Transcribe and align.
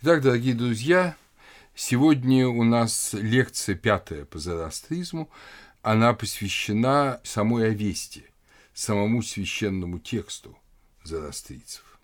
Итак, 0.00 0.22
дорогие 0.22 0.54
друзья, 0.54 1.16
сегодня 1.74 2.46
у 2.46 2.62
нас 2.62 3.14
лекция 3.14 3.74
пятая 3.74 4.24
по 4.26 4.38
зороастризму. 4.38 5.28
Она 5.82 6.14
посвящена 6.14 7.20
самой 7.24 7.70
Овесте, 7.70 8.22
самому 8.74 9.24
священному 9.24 9.98
тексту 9.98 10.56
зороастрийцев. 11.02 11.98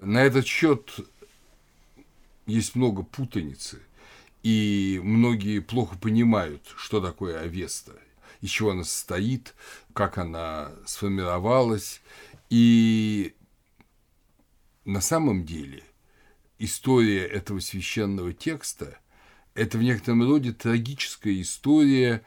На 0.00 0.22
этот 0.22 0.46
счет 0.46 0.90
есть 2.46 2.74
много 2.74 3.02
путаницы, 3.02 3.78
и 4.42 4.98
многие 5.04 5.58
плохо 5.58 5.98
понимают, 5.98 6.62
что 6.78 7.02
такое 7.02 7.40
Авеста, 7.40 7.92
из 8.40 8.48
чего 8.48 8.70
она 8.70 8.84
состоит, 8.84 9.54
как 9.92 10.16
она 10.16 10.70
сформировалась. 10.86 12.00
И 12.48 13.34
на 14.86 15.02
самом 15.02 15.44
деле 15.44 15.84
история 16.58 17.26
этого 17.26 17.60
священного 17.60 18.32
текста– 18.32 18.98
это 19.56 19.78
в 19.78 19.82
некотором 19.82 20.22
роде 20.22 20.52
трагическая 20.52 21.40
история 21.40 22.22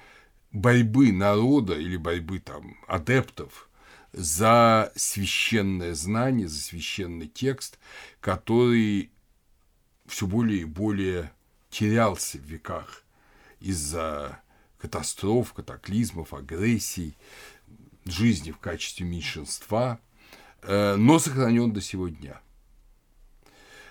борьбы 0.51 1.11
народа 1.11 1.75
или 1.75 1.95
борьбы 1.95 2.39
там 2.39 2.75
адептов 2.87 3.69
за 4.11 4.91
священное 4.95 5.93
знание, 5.93 6.47
за 6.47 6.59
священный 6.59 7.27
текст, 7.27 7.77
который 8.19 9.11
все 10.07 10.25
более 10.25 10.61
и 10.61 10.65
более 10.65 11.31
терялся 11.69 12.39
в 12.39 12.41
веках 12.41 13.03
из-за 13.59 14.41
катастроф, 14.79 15.53
катаклизмов, 15.53 16.33
агрессий, 16.33 17.15
жизни 18.05 18.49
в 18.49 18.57
качестве 18.57 19.05
меньшинства, 19.05 19.99
э, 20.63 20.95
но 20.95 21.19
сохранен 21.19 21.71
до 21.71 21.81
сего 21.81 22.07
дня– 22.07 22.41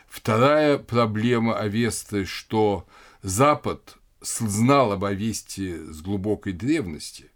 Вторая 0.09 0.79
проблема 0.79 1.59
Авесты, 1.59 2.25
что 2.25 2.87
Запад 3.23 3.97
знал 4.21 4.93
об 4.93 5.05
Авесте 5.05 5.85
с 5.85 6.01
глубокой 6.01 6.53
древности, 6.53 7.31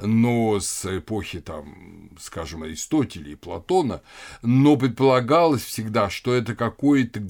но 0.00 0.58
с 0.60 0.98
эпохи, 0.98 1.40
там, 1.40 2.10
скажем, 2.20 2.62
Аристотеля 2.62 3.32
и 3.32 3.34
Платона, 3.34 4.00
но 4.42 4.76
предполагалось 4.76 5.62
всегда, 5.62 6.08
что 6.08 6.34
это 6.34 6.54
какое-то 6.54 7.22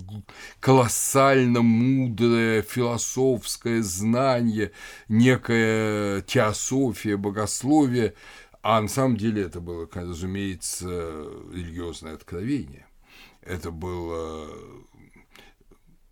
колоссально 0.61 1.63
мудрое 1.63 2.63
философское 2.63 3.83
знание, 3.83 4.73
некая 5.09 6.21
теософия, 6.23 7.17
богословие, 7.17 8.15
а 8.63 8.81
на 8.81 8.89
самом 8.89 9.17
деле 9.17 9.43
это 9.43 9.61
было, 9.61 9.89
разумеется, 9.93 10.89
религиозное 11.53 12.15
откровение. 12.15 12.88
Это 13.49 13.71
было 13.71 14.47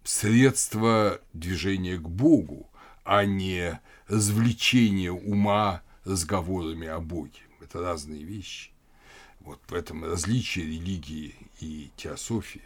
средство 0.04 1.20
движения 1.34 1.98
к 1.98 2.08
Богу, 2.08 2.70
а 3.04 3.26
не 3.26 3.78
развлечение 4.08 5.12
ума 5.12 5.82
разговорами 6.06 6.86
о 6.86 6.98
Боге. 7.00 7.40
Это 7.60 7.82
разные 7.82 8.22
вещи. 8.22 8.70
Вот 9.40 9.60
в 9.68 9.74
этом 9.74 10.02
различие 10.02 10.64
религии 10.64 11.34
и 11.60 11.90
теософии. 11.98 12.62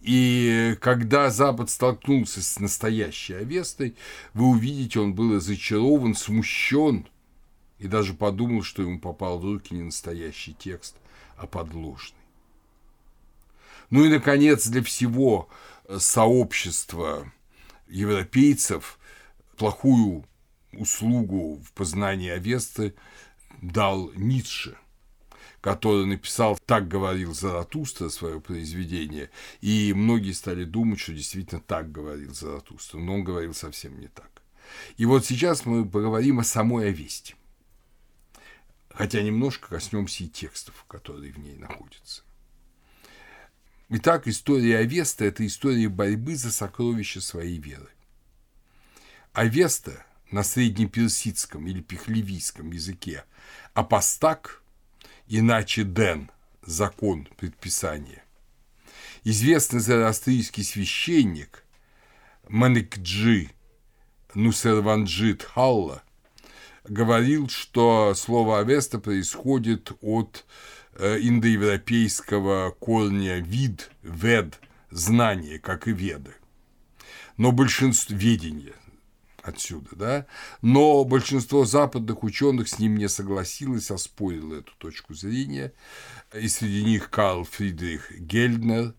И 0.00 0.78
когда 0.80 1.28
Запад 1.30 1.68
столкнулся 1.68 2.44
с 2.44 2.60
настоящей 2.60 3.34
Авестой, 3.34 3.96
вы 4.32 4.46
увидите, 4.46 5.00
он 5.00 5.12
был 5.12 5.34
разочарован, 5.34 6.14
смущен 6.14 7.08
и 7.80 7.88
даже 7.88 8.14
подумал, 8.14 8.62
что 8.62 8.82
ему 8.82 9.00
попал 9.00 9.40
в 9.40 9.44
руки 9.44 9.74
не 9.74 9.82
настоящий 9.82 10.54
текст, 10.54 10.94
а 11.36 11.48
подложный. 11.48 12.25
Ну 13.90 14.04
и, 14.04 14.08
наконец, 14.08 14.66
для 14.66 14.82
всего 14.82 15.48
сообщества 15.98 17.30
европейцев 17.88 18.98
плохую 19.56 20.24
услугу 20.72 21.62
в 21.64 21.72
познании 21.72 22.30
Авесты 22.30 22.94
дал 23.62 24.12
Ницше, 24.14 24.76
который 25.60 26.06
написал 26.06 26.58
«Так 26.66 26.88
говорил 26.88 27.34
Заратустра» 27.34 28.08
свое 28.08 28.40
произведение, 28.40 29.30
и 29.60 29.92
многие 29.94 30.32
стали 30.32 30.64
думать, 30.64 31.00
что 31.00 31.12
действительно 31.12 31.60
так 31.60 31.90
говорил 31.90 32.34
Заратустра, 32.34 32.98
но 32.98 33.14
он 33.14 33.24
говорил 33.24 33.54
совсем 33.54 33.98
не 33.98 34.08
так. 34.08 34.30
И 34.96 35.06
вот 35.06 35.24
сейчас 35.24 35.64
мы 35.64 35.88
поговорим 35.88 36.40
о 36.40 36.44
самой 36.44 36.88
Авесте, 36.88 37.34
хотя 38.90 39.22
немножко 39.22 39.68
коснемся 39.68 40.24
и 40.24 40.28
текстов, 40.28 40.84
которые 40.88 41.32
в 41.32 41.38
ней 41.38 41.56
находятся. 41.56 42.25
Итак, 43.88 44.26
история 44.26 44.78
Авеста– 44.78 45.24
это 45.26 45.46
история 45.46 45.88
борьбы 45.88 46.34
за 46.34 46.50
сокровища 46.50 47.20
своей 47.20 47.58
веры. 47.58 47.88
Авеста 49.32 50.04
на 50.32 50.42
среднеперсидском 50.42 51.68
или 51.68 51.80
пехлевийском 51.82 52.72
языке– 52.72 53.24
апостак, 53.74 54.64
иначе 55.28 55.84
ден– 55.84 56.32
закон, 56.66 57.28
предписание. 57.36 58.24
Известный 59.22 59.78
зороастрийский 59.78 60.64
священник 60.64 61.62
Маникджи 62.48 63.52
Нусерванджит 64.34 65.44
Халла 65.44 66.02
говорил, 66.82 67.48
что 67.48 68.14
слово 68.16 68.58
«авеста» 68.58 68.98
происходит 68.98 69.92
от 70.00 70.44
индоевропейского 70.98 72.70
корня 72.70 73.38
вид, 73.38 73.90
вед, 74.02 74.60
знание, 74.90 75.58
как 75.58 75.88
и 75.88 75.92
веды. 75.92 76.34
Но 77.36 77.52
большинство 77.52 78.16
ведения 78.16 78.74
отсюда, 79.42 79.88
да, 79.92 80.26
но 80.60 81.04
большинство 81.04 81.64
западных 81.64 82.24
ученых 82.24 82.68
с 82.68 82.78
ним 82.78 82.96
не 82.96 83.08
согласилось, 83.08 83.90
оспорило 83.90 84.56
эту 84.56 84.72
точку 84.78 85.14
зрения, 85.14 85.72
и 86.34 86.48
среди 86.48 86.82
них 86.82 87.10
Карл 87.10 87.44
Фридрих 87.44 88.10
Гельднер, 88.10 88.94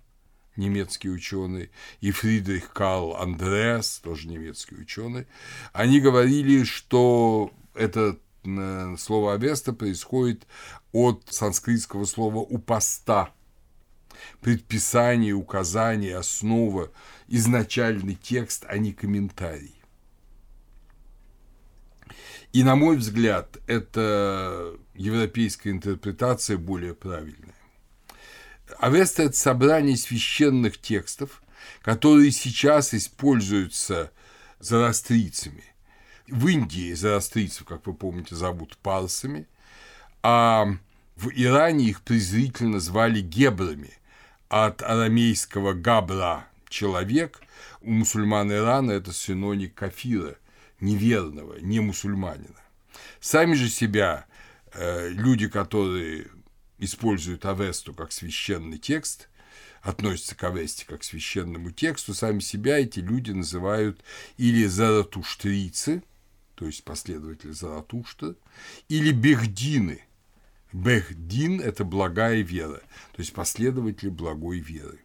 немецкий 0.56 1.10
ученый, 1.10 1.70
и 2.00 2.12
Фридрих 2.12 2.72
Карл 2.72 3.18
Андреас, 3.18 4.00
тоже 4.00 4.30
немецкий 4.30 4.76
ученый, 4.76 5.28
они 5.74 6.00
говорили, 6.00 6.64
что 6.64 7.52
это 7.74 8.18
Э, 8.18 8.27
слово 8.98 9.34
«авеста» 9.34 9.74
происходит 9.74 10.48
от 10.92 11.26
санскритского 11.30 12.06
слова 12.06 12.38
«упоста», 12.38 13.30
предписание, 14.42 15.34
указание, 15.34 16.18
основа, 16.18 16.92
изначальный 17.28 18.16
текст, 18.16 18.66
а 18.68 18.78
не 18.78 18.94
комментарий. 18.94 19.76
И, 22.54 22.64
на 22.64 22.76
мой 22.76 22.98
взгляд, 22.98 23.58
это 23.68 24.76
европейская 24.96 25.72
интерпретация 25.72 26.58
более 26.58 26.96
правильная. 26.96 27.56
Авеста– 28.80 29.24
это 29.24 29.38
собрание 29.38 29.98
священных 29.98 30.80
текстов, 30.80 31.44
которые 31.82 32.32
сейчас 32.32 32.94
используются 32.94 34.12
зороастрийцами– 34.60 35.64
в 36.28 36.48
Индии 36.48 36.94
зороастрийцев, 36.94 37.66
как 37.66 37.86
вы 37.88 37.94
помните, 37.94 38.36
зовут 38.36 38.78
парсами, 38.78 39.48
а 40.24 40.68
в 41.16 41.30
Иране 41.34 41.86
их 41.86 42.02
презрительно 42.02 42.80
звали 42.80 43.22
гебрами 43.22 43.94
от 44.50 44.82
арамейского 44.82 45.74
габра– 45.74 46.48
человек, 46.70 47.42
у 47.82 47.92
мусульман 47.92 48.52
Ирана 48.52 48.92
это 48.92 49.14
синоним 49.14 49.72
кафира, 49.72 50.36
неверного, 50.80 51.58
не 51.60 51.80
мусульманина. 51.80 52.62
Сами 53.20 53.54
же 53.54 53.70
себя 53.70 54.26
э, 54.74 55.10
люди, 55.10 55.48
которые 55.48 56.28
используют 56.78 57.46
Авесту 57.46 57.94
как 57.94 58.12
священный 58.12 58.78
текст, 58.78 59.30
относятся 59.82 60.36
к 60.36 60.44
Авесте 60.44 60.86
как 60.86 61.02
к 61.02 61.04
священному 61.04 61.72
тексту, 61.72 62.14
сами 62.14 62.40
себя 62.40 62.80
эти 62.80 63.00
люди 63.00 63.32
называют 63.32 64.04
или 64.38 64.66
заратуштрийцы– 64.66 66.04
то 66.58 66.66
есть 66.66 66.84
последователи 66.84 67.52
Заратушта, 67.52 68.36
или 68.90 69.12
Бехдины. 69.12 70.02
Бехдин– 70.74 71.62
это 71.62 71.86
благая 71.86 72.42
вера, 72.42 72.82
то 73.12 73.20
есть 73.20 73.32
последователи 73.32 74.10
благой 74.10 74.58
веры. 74.58 75.00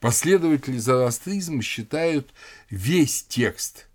Последователи 0.00 0.78
зороастризма 0.78 1.60
считают 1.60 2.32
весь 2.70 3.22
текст 3.24 3.88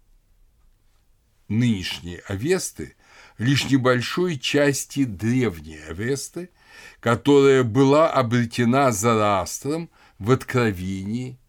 нынешней 1.48 2.22
Авесты 2.28 2.95
лишь 3.39 3.66
небольшой 3.66 4.38
части 4.38 5.06
древней 5.06 5.80
Авесты, 5.89 6.51
которая 7.00 7.63
была 7.63 8.12
обретена 8.12 8.92
Зороастром 8.92 9.89
в 10.19 10.30
откровении, 10.30 11.39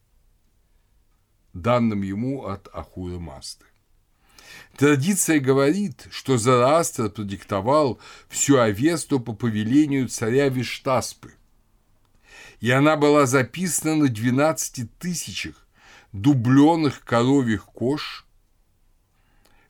данном 1.52 2.00
ему 2.00 2.46
от 2.46 2.68
Ахура 2.74 3.18
Масты. 3.18 3.67
Традиция 4.76 5.40
говорит, 5.40 6.06
что 6.10 6.38
Зороастр 6.38 7.10
продиктовал 7.10 7.98
всю 8.28 8.58
Авесту 8.58 9.20
по 9.20 9.32
повелению 9.32 10.08
царя 10.08 10.48
Виштаспы. 10.48 11.34
и 12.60 12.70
она 12.70 12.96
была 12.96 13.26
записана 13.26 13.94
на 13.96 14.08
12 14.08 14.98
тысячах 14.98 15.66
дубленых 16.12 17.04
коровьих 17.04 17.64
кож, 17.66 18.26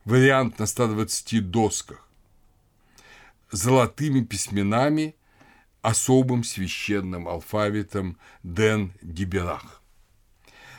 вариант 0.05 0.59
на 0.59 0.67
120 0.67 1.51
досках, 1.51 2.09
золотыми 3.51 4.25
письменами, 4.25 5.15
особым 5.83 6.45
священным 6.45 7.29
алфавитом 7.29 8.19
Ден 8.43 8.93
Диберах. 9.03 9.83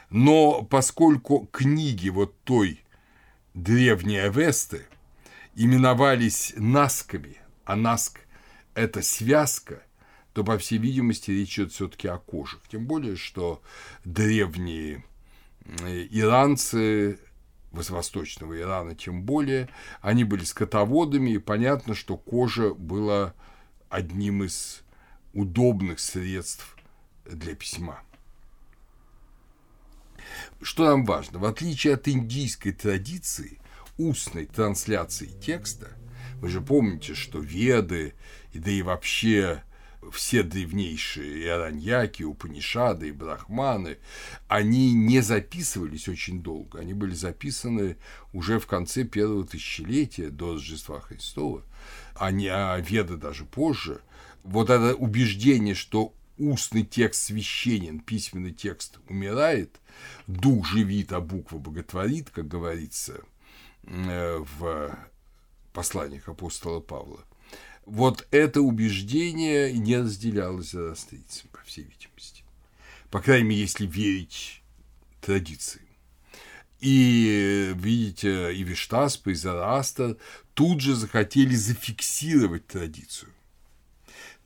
Но 0.10 0.64
поскольку 0.64 1.48
книги 1.52 2.10
вот 2.10 2.36
той 2.44 2.84
древней 3.64 4.18
Авесты 4.18 4.86
именовались 5.56 6.54
насками, 6.56 7.38
а 7.66 7.76
наск– 7.76 8.22
это 8.74 9.02
связка, 9.02 9.84
то, 10.34 10.44
по 10.44 10.58
всей 10.58 10.78
видимости, 10.78 11.32
речь 11.32 11.60
идет 11.60 11.74
все-таки 11.74 12.08
о 12.08 12.18
кожах. 12.18 12.62
Тем 12.70 12.86
более, 12.86 13.18
что 13.18 13.62
древние 14.06 15.04
э, 15.66 16.08
иранцы 16.10 17.20
восточного 17.72 18.58
Ирана 18.58 18.96
тем 18.96 19.24
более, 19.24 19.70
они 20.02 20.24
были 20.24 20.44
скотоводами, 20.44 21.32
и 21.32 21.38
понятно, 21.38 21.94
что 21.94 22.18
кожа 22.18 22.74
была 22.74 23.34
одним 23.90 24.44
из 24.44 24.84
удобных 25.34 26.00
средств 26.00 26.78
для 27.26 27.56
письма. 27.56 28.02
Что 30.62 30.86
нам 30.86 31.06
важно? 31.06 31.40
В 31.40 31.46
отличие 31.46 31.94
от 31.94 32.08
индийской 32.08 32.72
традиции 32.72 33.60
устной 33.98 34.46
трансляции 34.46 35.28
текста, 35.28 35.90
вы 36.36 36.50
же 36.50 36.62
помните, 36.62 37.16
что 37.16 37.40
веды, 37.40 38.14
и 38.54 38.60
да 38.60 38.72
и 38.72 38.82
вообще 38.82 39.64
все 40.12 40.44
древнейшие 40.44 41.44
иораньяки, 41.44 42.24
упанишады 42.24 43.10
и 43.10 43.12
брахманы, 43.12 43.98
они 44.48 44.94
не 44.94 45.22
записывались 45.22 46.08
очень 46.08 46.42
долго. 46.42 46.80
Они 46.80 46.94
были 46.94 47.14
записаны 47.14 47.98
уже 48.34 48.60
в 48.60 48.68
конце 48.68 49.04
первого 49.04 49.46
тысячелетия 49.46 50.30
до 50.30 50.54
Рождества 50.54 51.02
Христова, 51.02 51.64
а 52.16 52.28
а 52.28 52.80
веды 52.80 53.18
даже 53.18 53.46
позже. 53.46 54.02
Вот 54.44 54.70
это 54.70 54.96
убеждение, 54.96 55.76
что 55.76 56.14
устный 56.40 56.84
текст 56.84 57.24
священен, 57.24 58.00
письменный 58.00 58.54
текст 58.54 59.00
умирает, 59.08 59.80
дух 60.26 60.66
живит, 60.66 61.12
а 61.14 61.22
буква 61.22 61.60
боготворит, 61.60 62.32
как 62.32 62.48
говорится 62.48 63.22
э, 63.84 64.44
в 64.58 64.98
посланиях 65.74 66.28
апостола 66.28 66.80
Павла 66.80 67.24
вот 67.90 68.28
это 68.32 68.62
убеждение 68.62 69.74
не 69.74 69.98
разделялось 69.98 70.72
зороастрийцами, 70.72 71.50
по 71.52 71.64
всей 71.64 71.84
видимости. 71.84 72.44
По 73.10 73.22
крайней 73.22 73.50
мере, 73.50 73.62
если 73.62 73.86
верить 73.86 74.62
традиции. 75.22 75.82
И, 76.80 77.74
видите, 77.76 78.54
и 78.56 78.64
Виштаспа, 78.64 79.32
и 79.32 79.34
Зороастр 79.34 80.18
тут 80.54 80.80
же 80.80 80.96
захотели 80.96 81.56
зафиксировать 81.56 82.68
традицию. 82.68 83.34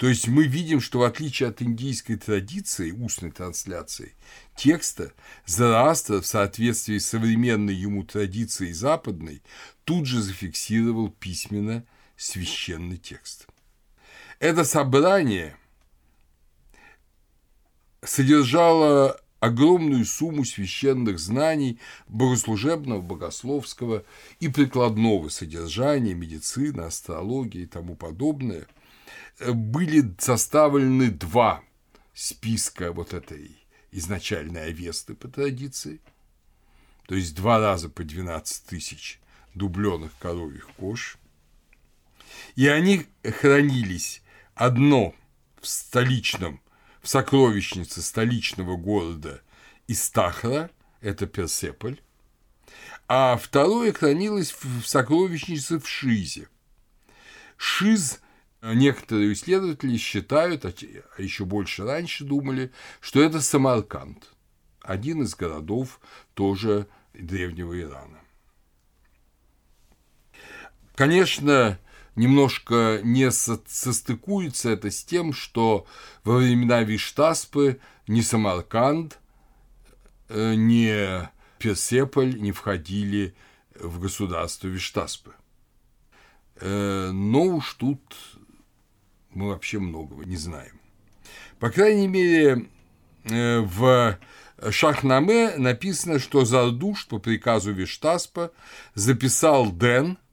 То 0.04 0.10
есть 0.10 0.28
мы 0.28 0.48
видим, 0.48 0.82
что 0.82 1.00
в 1.00 1.04
отличие 1.04 1.48
от 1.48 1.62
индийской 1.62 2.18
традиции, 2.18 2.92
устной 2.92 3.32
трансляции 3.32 4.16
текста, 4.54 5.14
Зороастр 5.46 6.16
в 6.16 6.26
соответствии 6.26 6.98
с 6.98 7.06
современной 7.06 7.74
ему 7.74 8.04
традицией 8.04 8.74
западной 8.74 9.42
тут 9.86 10.06
же 10.06 10.22
зафиксировал 10.22 11.10
письменно 11.10 11.86
священный 12.18 12.98
текст. 12.98 13.48
Это 14.40 14.66
собрание 14.66 15.56
содержало 18.04 19.22
огромную 19.40 20.04
сумму 20.04 20.44
священных 20.44 21.18
знаний 21.18 21.80
богослужебного, 22.10 23.00
богословского 23.00 24.04
и 24.42 24.50
прикладного 24.50 25.30
содержания, 25.30 26.14
медицины, 26.14 26.82
астрологии 26.82 27.62
и 27.62 27.68
тому 27.68 27.96
подобное. 27.96 28.68
Были 29.40 30.16
составлены 30.20 31.10
два 31.10 31.64
списка 32.14 32.92
вот 32.92 33.14
этой 33.14 33.58
изначальной 33.92 34.68
Авесты 34.68 35.16
по 35.16 35.28
традиции, 35.28 36.02
то 37.08 37.16
есть 37.16 37.36
два 37.36 37.60
раза 37.60 37.90
по 37.90 38.04
12 38.04 38.66
тысяч 38.66 39.20
дубленых 39.54 40.12
коровьих 40.20 40.68
кож– 40.78 41.18
и 42.56 42.68
они 42.68 43.08
хранились 43.24 44.22
одно 44.56 45.16
в 45.62 45.68
столичном, 45.68 46.62
в 47.02 47.10
сокровищнице 47.10 48.02
столичного 48.02 48.76
города 48.78 49.42
Истахра, 49.88 50.70
это 51.02 51.28
Персеполь, 51.28 52.00
а 53.08 53.38
второе 53.38 53.92
хранилось 53.92 54.56
в 54.62 54.86
сокровищнице 54.86 55.80
в 55.80 55.88
Шизе. 55.88 56.48
Шиз 57.58 58.20
некоторые 58.64 59.34
исследователи 59.34 59.98
считают, 59.98 60.66
а, 60.66 60.74
а 61.18 61.22
еще 61.22 61.46
больше 61.46 61.84
раньше 61.84 62.24
думали, 62.24 62.72
что 63.02 63.22
это 63.22 63.42
Самарканд, 63.42 64.30
один 64.82 65.24
из 65.24 65.36
городов 65.36 66.00
тоже 66.34 66.88
древнего 67.14 67.80
Ирана. 67.80 68.20
Конечно, 70.96 71.78
немножко 72.16 73.02
не 73.04 73.32
состыкуется 73.32 74.70
это 74.70 74.92
с 74.92 75.04
тем, 75.04 75.34
что 75.34 75.86
во 76.24 76.38
времена 76.38 76.84
Виштаспы 76.84 77.80
ни 78.08 78.22
Самарканд, 78.22 79.20
э, 80.30 80.54
ни 80.56 81.28
Персеполь 81.58 82.40
не 82.40 82.52
входили 82.52 83.36
в 83.76 84.00
государство 84.00 84.68
Виштаспы. 84.68 85.34
Э, 86.56 87.12
но 87.12 87.44
уж 87.44 87.74
тут 87.74 88.02
мы 89.34 89.50
вообще 89.50 89.80
многого 89.80 90.24
не 90.26 90.38
знаем. 90.38 90.80
По 91.60 91.70
крайней 91.70 92.08
мере, 92.08 92.66
э, 93.26 93.60
в 93.60 94.20
Шахнаме 94.70 95.56
написано, 95.58 96.20
что 96.20 96.46
Зардуш 96.46 97.08
по 97.08 97.20
приказу 97.20 97.72
Виштаспа 97.72 98.52
записал 98.96 99.72
Ден– 99.72 100.18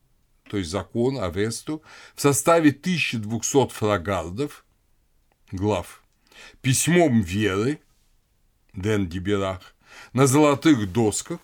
то 0.51 0.57
есть 0.57 0.71
закон 0.71 1.21
Авесту, 1.21 1.81
в 2.17 2.21
составе 2.21 2.71
1200 2.71 3.69
фрагардов, 3.69 4.65
глав, 5.53 6.03
письмом 6.61 7.21
веры, 7.21 7.81
Ден 8.75 9.09
Диберах, 9.09 9.77
на 10.13 10.27
золотых 10.27 10.93
досках 10.93 11.39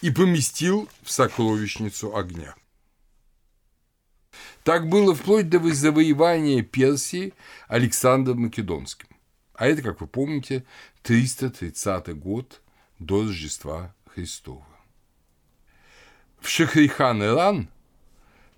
и 0.00 0.10
поместил 0.10 0.88
в 1.02 1.10
сокровищницу 1.10 2.16
огня. 2.16 2.54
Так 4.66 4.88
было 4.88 5.14
вплоть 5.14 5.48
до 5.48 5.60
завоевания 5.72 6.60
Персии 6.60 7.34
Александром 7.68 8.40
Македонским. 8.40 9.06
А 9.54 9.68
это, 9.68 9.80
как 9.80 10.00
вы 10.00 10.08
помните, 10.08 10.64
330 11.04 12.18
год 12.18 12.60
до 12.98 13.22
Рождества 13.22 13.94
Христова. 14.12 14.66
В 16.40 16.48
Шахрихан-Иран 16.48 17.68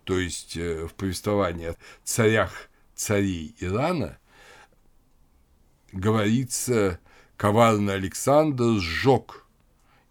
то 0.05 0.19
есть 0.19 0.57
э, 0.57 0.87
в 0.87 0.95
повествовании 0.95 1.67
о 1.67 1.77
царях 2.05 2.71
царей 2.95 3.55
Ирана, 3.61 4.17
говорится, 5.93 7.01
коварный 7.37 7.97
Александр 7.97 8.81
сжег 8.81 9.45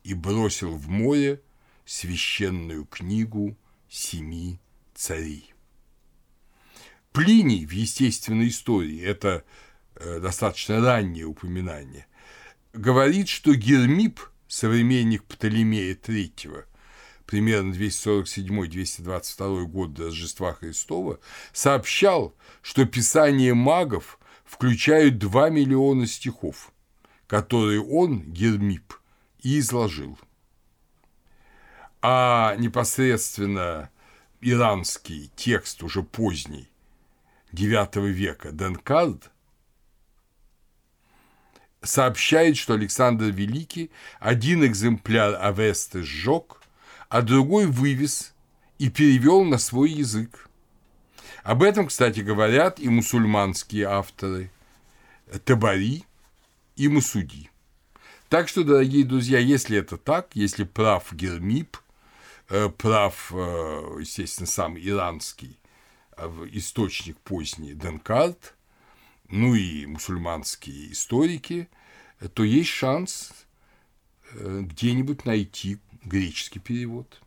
и 0.04 0.13
бросил 0.13 0.75
в 0.75 0.88
море 0.89 1.42
священную 1.86 2.86
книгу 2.86 3.58
семи 3.89 4.60
царей. 4.94 5.56
Плиний 7.18 7.66
в 7.66 7.72
естественной 7.72 8.50
истории, 8.50 9.02
это 9.02 9.44
э, 9.96 10.20
достаточно 10.20 10.80
раннее 10.82 11.26
упоминание, 11.26 12.06
говорит, 12.74 13.28
что 13.28 13.56
Гермип, 13.56 14.20
современник 14.48 15.24
Птолемея 15.24 15.96
III, 15.96 16.66
примерно 17.26 17.74
247-222 17.74 19.64
год 19.64 19.96
до 19.96 20.04
Рождества 20.04 20.54
Христова, 20.54 21.20
сообщал, 21.54 22.36
что 22.62 22.86
писание 22.86 23.56
магов 23.56 24.20
включают 24.46 25.18
2 25.18 25.50
миллиона 25.50 26.06
стихов, 26.06 26.72
которые 27.26 27.82
он, 27.82 28.32
Гермип, 28.32 28.94
и 29.42 29.58
изложил. 29.58 30.20
А 32.04 32.56
непосредственно 32.60 33.90
иранский 34.40 35.32
текст 35.36 35.82
уже 35.82 36.04
поздний, 36.04 36.70
IX 37.54 38.08
века, 38.08 38.51
Денкард, 38.51 39.32
сообщает, 41.82 42.58
что 42.58 42.74
Александр 42.74 43.25
Великий 43.25 43.92
один 44.20 44.66
экземпляр 44.66 45.38
Авесты 45.39 46.04
сжег, 46.04 46.62
а 47.10 47.22
другой 47.22 47.68
вывез 47.68 48.34
и 48.77 48.89
перевел 48.89 49.44
на 49.44 49.58
свой 49.58 49.92
язык. 49.92 50.50
Об 51.44 51.63
этом, 51.63 51.88
кстати, 51.88 52.20
говорят 52.20 52.80
и 52.80 52.89
мусульманские 52.89 53.86
авторы. 53.86 54.51
Табари, 55.44 56.06
и 56.77 56.88
Масуди. 56.88 57.50
Так 58.30 58.48
что, 58.48 58.63
дорогие 58.63 59.04
друзья, 59.04 59.39
если 59.39 59.77
это 59.77 59.98
так, 59.98 60.30
если 60.34 60.63
прав 60.63 61.12
Гермип, 61.13 61.77
э, 62.50 62.70
прав, 62.70 63.32
э, 63.34 63.98
естественно, 64.00 64.48
сам 64.48 64.77
иранский 64.77 65.58
источник 66.52 67.18
поздний 67.20 67.74
Денкарт, 67.74 68.56
ну 69.30 69.56
и 69.56 69.86
мусульманские 69.86 70.92
историки, 70.92 71.70
то 72.34 72.44
есть 72.44 72.70
шанс 72.70 73.32
где-нибудь 74.34 75.26
найти 75.26 75.80
греческий 76.04 76.60
перевод. 76.60 77.22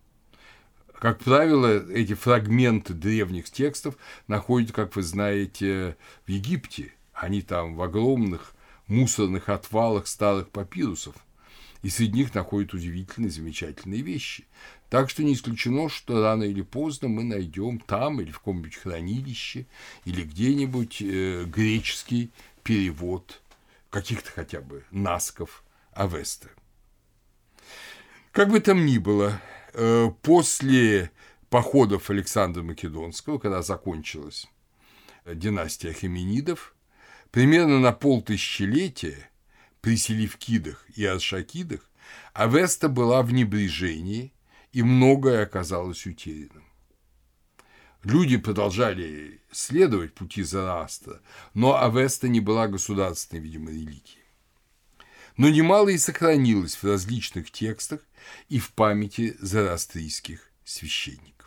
Как 0.98 1.20
правило, 1.20 1.90
эти 1.90 2.12
фрагменты 2.12 2.92
древних 2.92 3.50
текстов 3.50 3.96
находят, 4.26 4.72
как 4.72 4.96
вы 4.96 5.02
знаете, 5.02 5.96
в 6.26 6.30
Египте. 6.30 6.92
Они 7.14 7.40
там 7.40 7.74
в 7.74 7.82
огромных 7.82 8.54
мусорных 8.86 9.48
отвалах 9.48 10.06
старых 10.06 10.50
папирусов. 10.50 11.14
И 11.82 11.88
среди 11.88 12.18
них 12.18 12.34
находят 12.34 12.74
удивительные, 12.74 13.30
замечательные 13.30 14.02
вещи. 14.02 14.46
Так 14.90 15.08
что 15.08 15.22
не 15.22 15.34
исключено, 15.34 15.88
что 15.88 16.20
рано 16.20 16.42
или 16.42 16.62
поздно 16.62 17.08
мы 17.08 17.24
найдем 17.24 17.78
там 17.78 18.20
или 18.20 18.30
в 18.30 18.40
каком-нибудь 18.40 18.76
хранилище 18.76 19.66
или 20.04 20.22
где-нибудь 20.22 21.00
э, 21.00 21.44
греческий 21.44 22.30
перевод 22.62 23.40
каких-то 23.88 24.30
хотя 24.30 24.60
бы 24.60 24.84
насков 24.90 25.64
Авесты. 25.92 26.48
Как 28.32 28.50
бы 28.50 28.60
там 28.60 28.84
ни 28.84 28.98
было, 28.98 29.40
э, 29.72 30.10
после 30.22 31.10
походов 31.48 32.10
Александра 32.10 32.62
Македонского, 32.62 33.38
когда 33.38 33.62
закончилась 33.62 34.46
династия 35.24 35.92
Хеменидов, 35.92 36.74
Примерно 37.30 37.78
на 37.78 37.92
полтысячелетия 37.92 39.30
при 39.80 39.96
Селевкидах 39.96 40.84
и 40.96 41.04
Аршакидах 41.04 41.88
Авеста 42.32 42.88
была 42.88 43.22
в 43.22 43.32
небрежении, 43.32 44.32
и 44.72 44.82
многое 44.82 45.42
оказалось 45.42 46.06
утерянным. 46.06 46.64
Люди 48.02 48.36
продолжали 48.38 49.42
следовать 49.50 50.14
пути 50.14 50.42
Зараста, 50.42 51.20
но 51.52 51.82
Авеста 51.82 52.28
не 52.28 52.40
была 52.40 52.66
государственной, 52.66 53.42
видимо, 53.42 53.70
религией. 53.70 54.24
Но 55.36 55.48
немало 55.48 55.88
и 55.88 55.98
сохранилось 55.98 56.76
в 56.76 56.84
различных 56.84 57.50
текстах 57.50 58.00
и 58.48 58.58
в 58.58 58.72
памяти 58.72 59.36
зарастрийских 59.40 60.50
священников. 60.64 61.40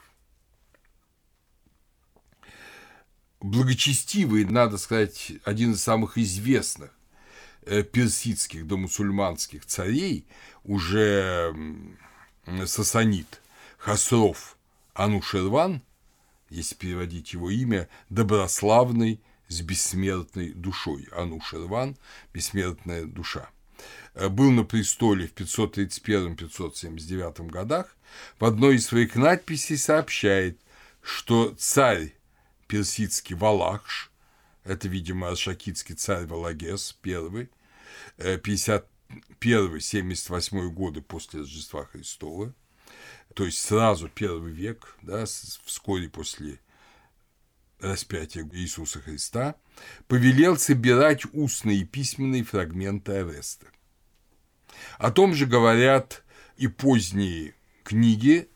благочестивый, 3.43 4.45
надо 4.45 4.77
сказать, 4.77 5.33
один 5.43 5.73
из 5.73 5.83
самых 5.83 6.17
известных 6.17 6.91
э, 7.63 7.83
персидских 7.83 8.65
да 8.65 8.77
мусульманских 8.77 9.65
царей, 9.65 10.25
уже 10.63 11.53
сасанит 12.65 13.41
Хасров 13.77 14.57
Анушерван, 14.93 15.81
если 16.49 16.75
переводить 16.75 17.33
его 17.33 17.49
имя, 17.49 17.89
доброславный 18.09 19.19
с 19.47 19.61
бессмертной 19.61 20.51
душой. 20.53 21.07
Анушерван– 21.11 21.97
бессмертная 22.33 23.05
душа. 23.05 23.49
Э, 24.13 24.29
был 24.29 24.51
на 24.51 24.63
престоле 24.63 25.27
в 25.27 25.33
531-579 25.33 27.49
годах. 27.49 27.95
В 28.39 28.45
одной 28.45 28.75
из 28.75 28.85
своих 28.85 29.15
надписей 29.15 29.77
сообщает, 29.77 30.59
что 31.01 31.55
царь 31.57 32.13
персидский 32.67 33.35
Валахш, 33.35 34.11
это, 34.63 34.87
видимо, 34.87 35.29
ашакитский 35.29 35.95
царь 35.95 36.25
Валагес 36.25 36.97
I, 37.05 37.49
51-78 39.39 40.69
годы 40.69 41.01
после 41.01 41.41
Рождества 41.41 41.85
Христова, 41.85 42.53
то 43.33 43.45
есть 43.45 43.59
сразу 43.59 44.09
первый 44.09 44.51
век, 44.51 44.95
да, 45.01 45.25
вскоре 45.25 46.09
после 46.09 46.59
распятия 47.79 48.47
Иисуса 48.53 49.01
Христа, 49.01 49.55
повелел 50.07 50.57
собирать 50.57 51.25
устные 51.33 51.79
и 51.79 51.85
письменные 51.85 52.43
фрагменты 52.43 53.13
Авеста. 53.13 53.67
О 54.97 55.11
том 55.11 55.33
же 55.33 55.45
говорят 55.45 56.23
и 56.57 56.67
поздние 56.67 57.55
книги 57.83 58.49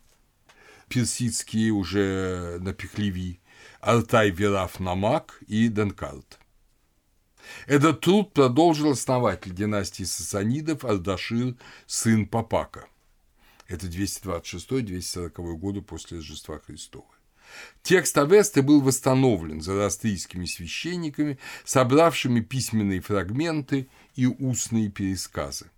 персидские 0.88 1.72
уже 1.72 2.58
на 2.62 2.74
Пехлеви, 2.74 3.40
Алтай 3.82 4.30
Вираф 4.30 4.80
Намак 4.80 5.40
и 5.48 5.68
Денкарт. 5.68 6.40
Этот 7.66 8.02
труд 8.02 8.34
продолжил 8.34 8.92
основатель 8.92 9.54
династии 9.54 10.04
сасанидов 10.04 10.86
Ардашир, 10.86 11.56
сын 11.86 12.26
Папака. 12.28 12.88
Это 13.68 13.88
226-240 13.88 15.56
годы 15.56 15.82
после 15.82 16.18
Рождества 16.18 16.60
Христова. 16.60 17.08
Текст 17.82 18.18
Авесты 18.18 18.62
был 18.62 18.82
восстановлен 18.82 19.62
зороастрийскими 19.62 20.46
священниками, 20.46 21.38
собравшими 21.64 22.42
письменные 22.42 23.02
фрагменты 23.02 23.88
и 24.16 24.26
устные 24.26 24.90
пересказы. 24.90 25.70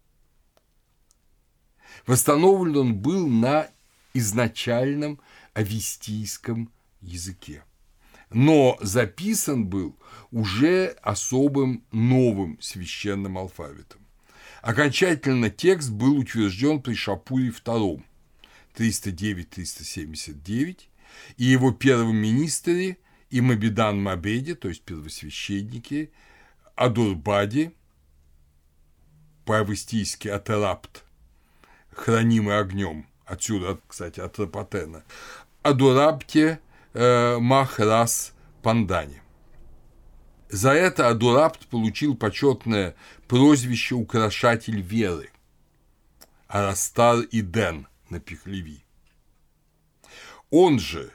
Восстановлен 2.08 2.78
он 2.78 2.96
был 2.96 3.28
на 3.28 3.70
изначальном 4.14 5.20
авестийском 5.54 6.72
языке 7.02 7.64
но 8.30 8.78
записан 8.82 9.66
был 9.66 9.96
уже 10.32 10.96
особым 11.02 11.84
новым 11.92 12.60
священным 12.62 13.38
алфавитом. 13.38 14.00
Окончательно 14.62 15.50
текст 15.50 15.90
был 15.90 16.20
утвержден 16.20 16.82
при 16.82 16.94
Шапуре 16.94 17.50
II 17.50 18.04
309-379 18.76 20.78
и 21.38 21.44
его 21.44 21.72
первом 21.72 22.18
министре 22.18 22.98
Имабидан 23.32 24.02
Мабеде, 24.02 24.56
то 24.56 24.70
есть 24.70 24.82
первосвященники, 24.82 26.12
Адурбаде, 26.76 27.74
по-авестийски 29.46 30.28
Атерапт, 30.28 31.04
хранимый 31.92 32.60
огнем, 32.60 33.06
отсюда, 33.26 33.80
кстати, 33.88 34.20
от 34.20 34.38
Рапатена, 34.40 35.04
Адурапте 35.62 36.60
э, 36.94 37.38
Махрас 37.40 38.34
Пандани. 38.62 39.22
За 40.50 40.72
это 40.72 41.10
Адурапт 41.10 41.68
получил 41.68 42.16
почетное 42.16 42.96
прозвище 43.28 43.96
«Украшатель 43.96 44.82
веры» 44.82 45.30
Арастар 46.48 47.20
Иден 47.32 47.88
на 48.10 48.20
Пехлеви. 48.20 48.84
Он 50.50 50.80
же, 50.80 51.12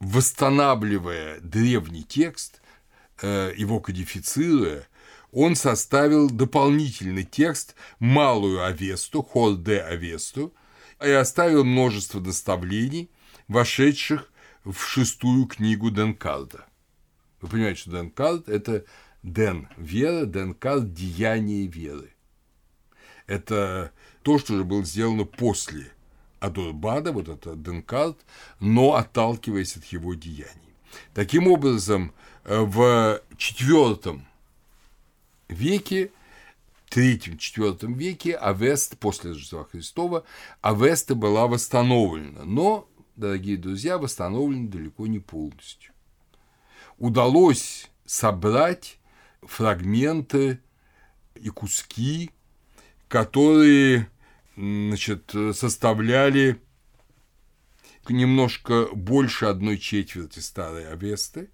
восстанавливая 0.00 1.38
древний 1.40 2.02
текст, 2.02 2.60
э, 3.22 3.52
его 3.56 3.78
кодифицируя, 3.78 4.88
он 5.30 5.54
составил 5.54 6.28
дополнительный 6.28 7.24
текст 7.24 7.76
«Малую 8.00 8.64
Авесту», 8.64 9.22
«Хорде 9.22 9.80
Авесту», 9.80 10.52
и 11.04 11.10
оставил 11.10 11.64
множество 11.64 12.18
наставлений, 12.18 13.10
вошедших 13.46 14.32
в 14.64 14.78
шестую 14.78 15.46
книгу 15.46 15.90
Денкарда. 15.90 16.66
Вы 17.40 17.48
понимаете, 17.48 17.80
что 17.80 17.90
Денкард– 17.90 18.48
это 18.50 18.84
Ден– 19.22 19.68
вера, 19.76 20.26
Денкард– 20.26 20.92
деяние 20.94 21.66
веры. 21.66 22.10
Это 23.26 23.92
то, 24.22 24.38
что 24.38 24.56
же 24.56 24.64
было 24.64 24.84
сделано 24.84 25.24
после 25.24 25.90
Адурбада, 26.40 27.12
вот 27.12 27.28
это 27.28 27.54
Денкард, 27.56 28.18
но 28.60 28.94
отталкиваясь 28.94 29.76
от 29.76 29.84
его 29.86 30.14
деяний. 30.14 30.50
Таким 31.12 31.48
образом, 31.48 32.12
в 32.44 33.20
IV 33.36 34.20
веке 35.48 36.10
третьем-четвертом 36.90 37.94
веке 37.94 38.36
Авест, 38.36 38.98
после 38.98 39.30
Рождества 39.30 39.64
Христова, 39.64 40.24
Авеста 40.60 41.14
была 41.14 41.46
восстановлена, 41.46 42.44
но 42.44 42.88
дорогие 43.16 43.56
друзья, 43.56 43.98
восстановлен 43.98 44.68
далеко 44.68 45.06
не 45.06 45.18
полностью. 45.18 45.92
Удалось 46.98 47.90
собрать 48.04 48.98
фрагменты 49.42 50.60
и 51.34 51.48
куски, 51.48 52.30
которые 53.08 54.08
значит, 54.56 55.34
составляли 55.52 56.60
немножко 58.08 58.86
больше 58.94 59.46
одной 59.46 59.78
четверти 59.78 60.40
старой 60.40 60.90
Авесты. 60.90 61.50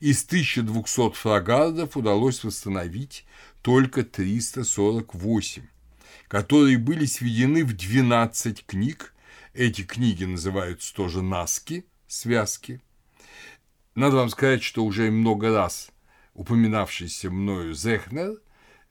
Из 0.00 0.24
1200 0.24 1.12
фрагардов 1.12 1.96
удалось 1.96 2.44
восстановить 2.44 3.24
только 3.62 4.02
348, 4.02 5.62
которые 6.28 6.76
были 6.76 7.06
сведены 7.06 7.64
в 7.64 7.74
12 7.74 8.66
книг 8.66 9.11
эти 9.54 9.82
книги 9.82 10.24
называются 10.24 10.94
тоже 10.94 11.22
наски, 11.22 11.84
связки. 12.06 12.80
Надо 13.94 14.16
вам 14.16 14.30
сказать, 14.30 14.62
что 14.62 14.84
уже 14.84 15.10
много 15.10 15.52
раз 15.52 15.90
упоминавшийся 16.34 17.30
мною 17.30 17.74
Зехнер 17.74 18.40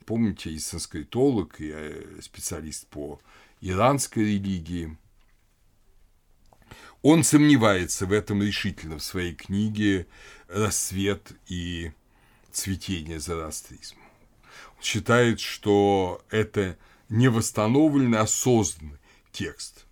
помните, 0.06 0.52
и 0.52 0.60
санскритолог, 0.60 1.60
и 1.62 1.72
э, 1.74 2.20
специалист 2.22 2.88
по 2.88 3.20
иранской 3.62 4.24
религии. 4.24 4.98
Он 7.02 7.24
сомневается 7.24 8.06
в 8.06 8.12
этом 8.12 8.44
решительно 8.44 8.98
в 8.98 9.04
своей 9.04 9.34
книге 9.34 10.08
«Рассвет 10.48 11.32
и 11.48 11.92
цветение 12.52 13.20
зороастризма». 13.20 14.02
Он 14.78 14.84
считает, 14.84 15.40
что 15.40 16.24
это 16.30 16.78
не 17.10 17.28
восстановленный, 17.28 18.20
а 18.20 18.28
созданный 18.28 18.98
текст. 19.32 19.86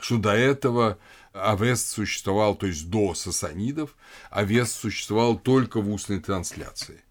Что 0.00 0.18
до 0.18 0.32
этого 0.32 0.98
Авест 1.32 1.88
существовал, 1.88 2.56
то 2.56 2.66
есть 2.66 2.88
до 2.88 3.14
сасанидов, 3.14 3.94
Авест 4.30 4.74
существовал 4.74 5.38
только 5.38 5.80
в 5.80 5.90
устной 5.92 6.20
трансляции. 6.20 7.02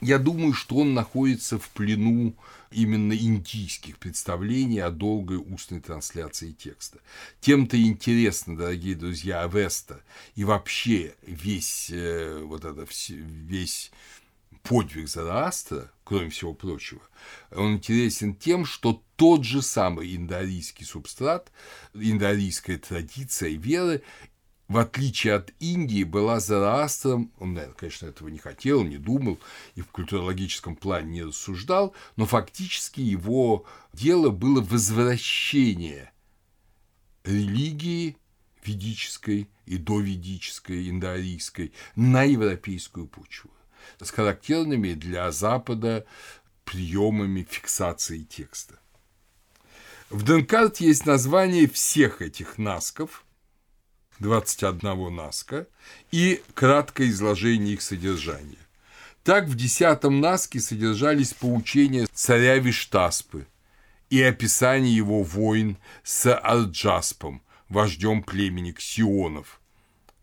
Я 0.00 0.18
думаю, 0.18 0.52
что 0.52 0.76
он 0.76 0.92
находится 0.92 1.58
в 1.58 1.70
плену 1.70 2.36
именно 2.70 3.14
индийских 3.14 3.96
представлений 3.96 4.80
о 4.80 4.90
долгой 4.90 5.38
устной 5.38 5.80
трансляции 5.80 6.52
текста. 6.52 6.98
Тем-то 7.40 7.80
интересно, 7.80 8.56
дорогие 8.56 8.94
друзья, 8.94 9.42
Авеста 9.42 10.02
и 10.34 10.44
вообще 10.44 11.14
весь 11.22 11.88
э, 11.90 12.42
вот 12.44 12.64
это 12.66 12.86
весь 13.08 13.90
подвиг 14.68 15.08
Зараастра, 15.08 15.90
кроме 16.04 16.30
всего 16.30 16.54
прочего, 16.54 17.00
он 17.50 17.74
интересен 17.74 18.34
тем, 18.34 18.64
что 18.64 19.02
тот 19.16 19.44
же 19.44 19.62
самый 19.62 20.14
индоарийский 20.16 20.84
субстрат, 20.84 21.50
индоарийская 21.94 22.78
традиция 22.78 23.50
веры 23.50 24.02
в 24.68 24.78
отличие 24.78 25.34
от 25.34 25.52
Индии, 25.60 26.02
была 26.02 26.40
Зараастром, 26.40 27.32
он, 27.38 27.54
наверное, 27.54 27.76
конечно, 27.76 28.06
этого 28.06 28.28
не 28.28 28.38
хотел, 28.38 28.82
не 28.82 28.98
думал 28.98 29.38
и 29.76 29.80
в 29.80 29.86
культурологическом 29.86 30.74
плане 30.74 31.12
не 31.12 31.22
рассуждал, 31.22 31.94
но 32.16 32.26
фактически 32.26 33.00
его 33.00 33.64
дело 33.92 34.30
было 34.30 34.60
возвращение 34.60 36.12
религии 37.22 38.16
ведической 38.64 39.48
и 39.66 39.76
доведической, 39.78 40.90
индоарийской 40.90 41.72
на 41.94 42.24
европейскую 42.24 43.06
почву 43.06 43.50
с 44.00 44.10
характерными 44.10 44.94
для 44.94 45.30
Запада 45.32 46.04
приемами 46.64 47.46
фиксации 47.48 48.22
текста. 48.22 48.74
В 50.10 50.24
Денкарте 50.24 50.86
есть 50.86 51.06
название 51.06 51.68
всех 51.68 52.22
этих 52.22 52.58
насков– 52.58 53.24
21 54.18 55.14
Наска 55.14 55.66
и 56.10 56.42
краткое 56.54 57.08
изложение 57.08 57.74
их 57.74 57.82
содержания. 57.82 58.58
Так 59.22 59.46
в 59.46 59.56
десятом 59.56 60.20
Наске 60.20 60.60
содержались 60.60 61.34
поучения 61.34 62.06
царя 62.12 62.58
Виштаспы 62.58 63.46
и 64.08 64.22
описание 64.22 64.94
его 64.94 65.22
войн 65.22 65.76
с 66.04 66.32
Арджаспом, 66.32 67.42
вождем 67.68 68.22
племени 68.22 68.72
Ксионов, 68.72 69.60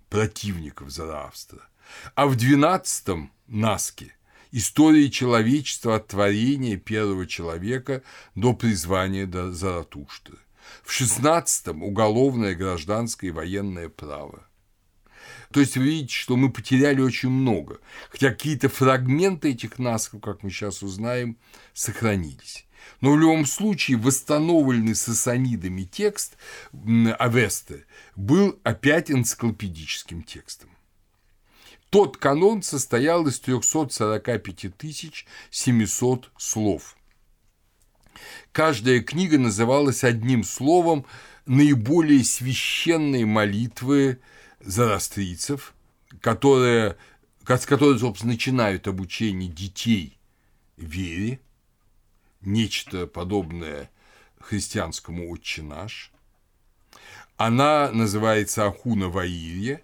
противников 0.10 0.90
Заравстра. 0.90 1.60
А 2.16 2.28
в 2.28 2.36
двенадцатом 2.36 3.32
Наске 3.48 4.16
история 4.52 5.10
человечества 5.10 5.96
от 5.96 6.08
творения 6.08 6.78
первого 6.78 7.26
человека 7.28 8.04
до 8.36 8.54
призвания 8.54 9.26
до 9.26 9.52
Заратуштры. 9.52 10.38
В 10.84 10.92
шестнадцатом 10.92 11.84
уголовное, 11.84 12.56
гражданское 12.56 13.28
и 13.28 13.32
военное 13.32 13.90
право. 13.90 14.48
То 15.52 15.60
есть 15.60 15.78
вы 15.78 15.84
видите, 15.84 16.16
что 16.16 16.36
мы 16.36 16.52
потеряли 16.52 17.02
очень 17.02 17.30
много, 17.30 17.80
хотя 18.10 18.30
какие-то 18.32 18.70
фрагменты 18.70 19.52
этих 19.52 19.78
насков, 19.78 20.22
как 20.22 20.42
мы 20.42 20.50
сейчас 20.50 20.82
узнаем, 20.82 21.38
сохранились. 21.74 22.66
Но 23.02 23.14
в 23.14 23.20
любом 23.20 23.46
случае 23.46 23.98
восстановленный 23.98 24.96
сасанидами 24.96 25.84
текст 25.84 26.38
Авесты 27.20 27.86
был 28.16 28.60
опять 28.64 29.12
энциклопедическим 29.12 30.24
текстом. 30.24 30.70
Тот 31.94 32.18
канон 32.18 32.64
состоял 32.64 33.28
из 33.28 33.40
345 33.40 35.26
700 35.52 36.32
слов– 36.38 36.98
Каждая 38.52 39.02
книга 39.02 39.38
называлась 39.38 40.04
одним 40.04 40.44
словом 40.44 41.06
наиболее 41.46 42.24
священные 42.24 43.26
молитвы 43.26 44.20
зарастрийцев, 44.60 45.74
которые, 46.22 46.98
с 47.46 47.66
которой, 47.66 48.00
собственно, 48.00 48.34
начинают 48.34 48.88
обучение 48.88 49.50
детей 49.50 50.18
вере, 50.78 51.40
нечто 52.42 53.08
подобное 53.08 53.90
христианскому 54.40 55.30
«Отче 55.30 55.62
наш». 55.62 56.12
Она 57.38 57.92
называется 57.92 58.66
Ахуна 58.66 59.10
Ваирья, 59.10 59.82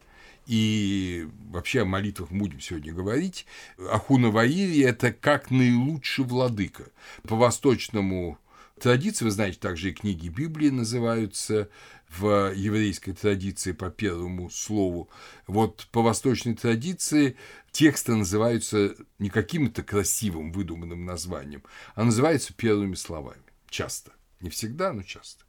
и 0.50 1.28
вообще 1.52 1.84
о 1.84 1.86
молитвах 1.86 2.32
будем 2.32 2.60
сегодня 2.60 2.92
говорить. 2.92 3.46
Ахуна 3.92 4.32
Ваирья– 4.32 4.90
это 4.90 5.14
как 5.14 5.52
наилучший 5.52 6.26
владыка. 6.26 6.86
По 7.28 7.36
восточному 7.36 8.40
традиции, 8.80 9.26
вы 9.26 9.32
знаете, 9.32 9.60
также 9.60 9.90
и 9.90 9.94
книги 9.94 10.28
Библии 10.28 10.70
называются 10.70 11.70
в 12.10 12.52
еврейской 12.56 13.12
традиции 13.12 13.74
по 13.74 13.92
первому 13.92 14.50
слову. 14.50 15.08
Вот 15.46 15.88
по 15.92 16.02
восточной 16.02 16.56
традиции 16.56 17.36
тексты 17.72 18.16
называются 18.16 18.96
не 19.20 19.30
каким-то 19.30 19.84
красивым 19.84 20.52
выдуманным 20.52 21.06
названием, 21.06 21.62
а 21.94 22.04
называются 22.04 22.56
первыми 22.56 22.96
словами. 22.96 23.44
Часто. 23.70 24.14
Не 24.40 24.50
всегда, 24.50 24.94
но 24.94 25.04
часто. 25.04 25.44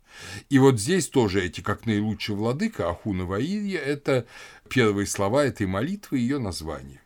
И 0.49 0.59
вот 0.59 0.79
здесь 0.79 1.09
тоже 1.09 1.44
эти 1.44 1.61
как 1.61 1.87
наилучший 1.87 2.35
владыка 2.35 2.90
Ахуна 2.90 3.25
Ваирья– 3.25 3.79
это 3.81 4.27
первые 4.68 5.07
слова 5.07 5.44
этой 5.44 5.66
молитвы 5.66 6.18
и 6.18 6.23
ее 6.23 6.38
название. 6.38 7.01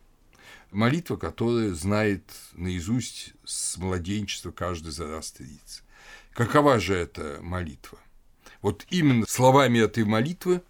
Молитва, 0.70 1.16
которая 1.16 1.72
знает 1.72 2.24
наизусть 2.54 3.34
с 3.44 3.76
младенчества 3.76 4.50
каждый 4.50 4.92
зарастриец. 4.92 5.82
Какова 6.32 6.80
же 6.80 6.94
эта 6.94 7.38
молитва? 7.40 7.98
Вот 8.60 8.84
именно 8.90 9.26
словами 9.26 9.78
этой 9.78 10.04
молитвы 10.04 10.62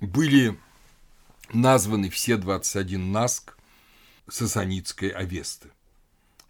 были 0.00 0.58
названы 1.52 2.10
все 2.10 2.36
21 2.36 3.12
наск 3.12 3.56
сасанитской 4.28 5.10
Авесты. 5.10 5.68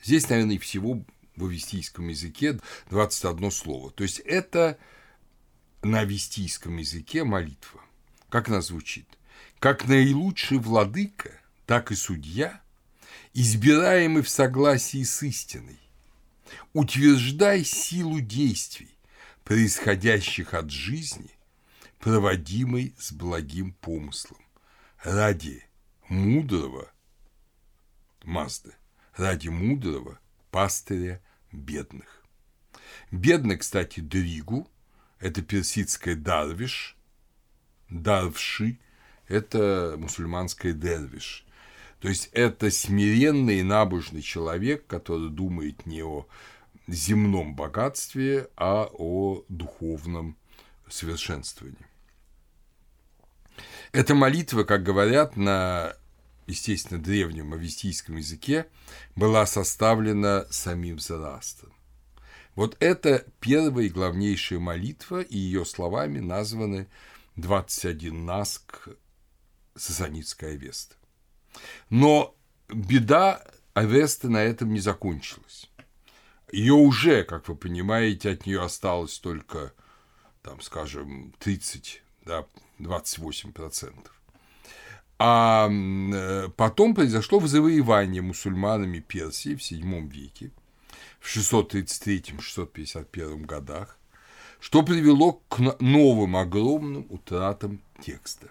Здесь, 0.03 0.29
наверное, 0.29 0.59
всего 0.59 1.03
в 1.37 1.45
авестийском 1.45 2.09
языке 2.09 2.59
21 2.91 3.51
слово. 3.51 3.91
То 3.91 4.03
есть 4.03 4.21
это 4.21 4.79
на 5.83 6.01
авестийском 6.01 6.77
языке 6.77 7.25
молитва. 7.25 7.81
Как 8.29 8.49
она 8.49 8.63
звучит? 8.63 9.07
Как 9.59 9.87
наилучший 9.87 10.59
владыка, 10.59 11.33
так 11.67 11.93
и 11.93 11.95
судья, 11.95 12.63
избираемый 13.35 14.23
в 14.23 14.29
согласии 14.29 15.03
с 15.03 15.23
истиной, 15.23 15.79
утверждай 16.73 17.65
силу 17.65 18.21
действий, 18.21 18.97
происходящих 19.45 20.55
от 20.55 20.71
жизни, 20.71 21.31
проводимой 21.99 22.95
с 22.99 23.13
благим 23.13 23.73
помыслом, 23.75 24.41
ради 25.03 25.65
мудрого 26.09 26.91
Мазды, 28.25 28.73
ради 29.17 29.49
мудрого 29.49 30.21
пастыря 30.53 31.21
бедных. 31.51 32.25
Бедный, 33.11 33.59
кстати, 33.59 33.99
Дригу– 33.99 34.69
это 35.23 35.41
персидская 35.41 36.17
Дарвиш, 36.17 36.97
Дарвши– 37.89 38.79
это 39.29 39.95
мусульманская 39.97 40.73
Дервиш– 40.73 41.47
то 42.03 42.09
есть 42.09 42.31
это 42.33 42.69
смиренный 42.73 43.61
и 43.61 43.63
набожный 43.63 44.23
человек, 44.23 44.89
который 44.89 45.31
думает 45.31 45.87
не 45.87 46.03
о 46.03 46.27
земном 46.89 47.55
богатстве, 47.55 48.49
а 48.57 48.91
о 48.93 49.45
духовном 49.49 50.37
совершенствовании. 50.91 51.87
Эта 53.93 54.17
молитва, 54.17 54.65
как 54.65 54.83
говорят 54.83 55.37
на, 55.37 55.95
естественно, 56.49 57.01
древнем 57.01 57.53
авестийском 57.53 58.17
языке, 58.17 58.67
была 59.15 59.47
составлена 59.47 60.47
самим 60.51 60.99
Зарастром. 60.99 61.73
Вот 62.55 62.77
это 62.81 63.27
первая 63.41 63.87
и 63.87 63.91
главнейшая 63.91 64.59
молитва, 64.59 65.21
и 65.21 65.39
ее 65.39 65.65
словами 65.65 66.19
названы 66.19 66.89
21 67.37 68.27
наск 68.27 68.89
Сасанитская 69.75 70.53
Авеста. 70.53 70.97
Но 71.89 72.35
беда 72.69 73.43
Авесты 73.75 74.29
на 74.29 74.43
этом 74.43 74.73
не 74.73 74.81
закончилась. 74.81 75.71
Ее 76.51 76.75
уже, 76.75 77.25
как 77.25 77.49
вы 77.49 77.57
понимаете, 77.57 78.31
от 78.31 78.45
нее 78.45 78.63
осталось 78.63 79.19
только, 79.19 79.73
там, 80.43 80.61
скажем, 80.61 81.33
30, 81.39 82.03
да, 82.27 82.45
28 82.79 83.53
процентов. 83.53 84.13
А 85.19 85.71
э, 85.71 86.49
потом 86.57 86.95
произошло 86.95 87.41
завоевание 87.41 88.21
мусульманами 88.21 88.99
Персии 88.99 89.55
в 89.55 89.61
VII 89.61 90.07
веке, 90.09 90.51
в 91.23 91.35
633-651 91.37 93.47
годах, 93.47 93.99
что 94.61 94.83
привело 94.83 95.41
к 95.49 95.59
новым 95.81 96.37
огромным 96.37 97.07
утратам 97.09 97.81
текста. 98.05 98.51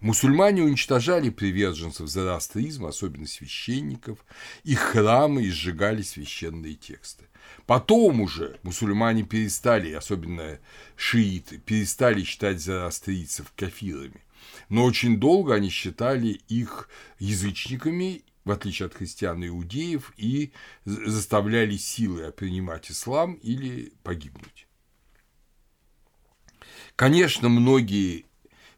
Мусульмане 0.00 0.62
уничтожали 0.62 1.30
приверженцев 1.30 2.08
зороастризма, 2.08 2.88
особенно 2.88 3.26
священников, 3.26 4.18
их 4.64 4.80
храмы 4.80 5.44
и 5.44 5.50
сжигали 5.50 6.02
священные 6.02 6.74
тексты. 6.74 7.26
Потом 7.66 8.20
уже 8.20 8.58
мусульмане 8.64 9.22
перестали, 9.22 9.92
особенно 9.92 10.58
шииты, 10.96 11.58
перестали 11.58 12.24
считать 12.24 12.60
зороастрийцев 12.60 13.52
кафирами. 13.54 14.22
Но 14.68 14.84
очень 14.84 15.20
долго 15.20 15.54
они 15.54 15.68
считали 15.68 16.40
их 16.48 16.88
язычниками, 17.20 18.24
в 18.44 18.50
отличие 18.50 18.86
от 18.86 18.94
христиан 18.94 19.42
и 19.42 19.48
иудеев, 19.48 20.12
и 20.16 20.52
заставляли 20.84 21.76
силы 21.76 22.30
принимать 22.32 22.90
ислам 22.90 23.34
или 23.34 23.92
погибнуть. 24.02 24.66
Конечно, 26.96 27.48
многие 27.48 28.26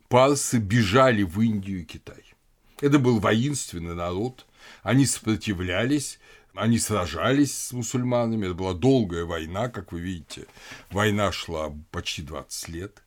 парсы 0.09 0.59
бежали 0.59 1.23
в 1.23 1.41
Индию 1.41 1.83
и 1.83 1.85
Китай. 1.85 2.35
Это 2.81 2.99
был 2.99 3.21
воинственный 3.21 3.95
народ, 3.95 4.47
они 4.83 5.07
сопротивлялись, 5.07 6.19
они 6.55 6.79
сражались 6.79 7.57
с 7.57 7.73
мусульманами, 7.73 8.47
это 8.47 8.55
была 8.55 8.75
долгая 8.75 9.25
война, 9.25 9.69
как 9.69 9.93
вы 9.93 10.01
видите, 10.01 10.47
война 10.91 11.33
шла 11.33 11.73
почти 11.91 12.23
20 12.23 12.69
лет. 12.69 13.03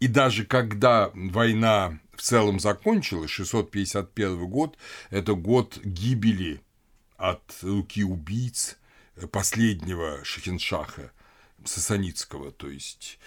И 0.00 0.08
даже 0.08 0.44
когда 0.44 1.10
война 1.14 1.98
в 2.20 2.22
целом 2.22 2.60
закончилась, 2.60 3.30
651 3.30 4.46
год, 4.46 4.76
это 5.08 5.32
год 5.32 5.80
гибели 5.82 6.60
от 7.16 7.40
руки 7.62 8.04
убийц 8.04 8.76
последнего 9.32 10.22
Шахиншаха 10.22 11.12
Сасанитского, 11.64 12.52
то 12.52 12.68
есть 12.68 13.18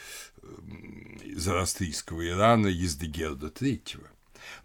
зороастрийского 1.36 2.28
Ирана 2.28 2.68
Ездегерда 2.68 3.48
III. 3.48 4.06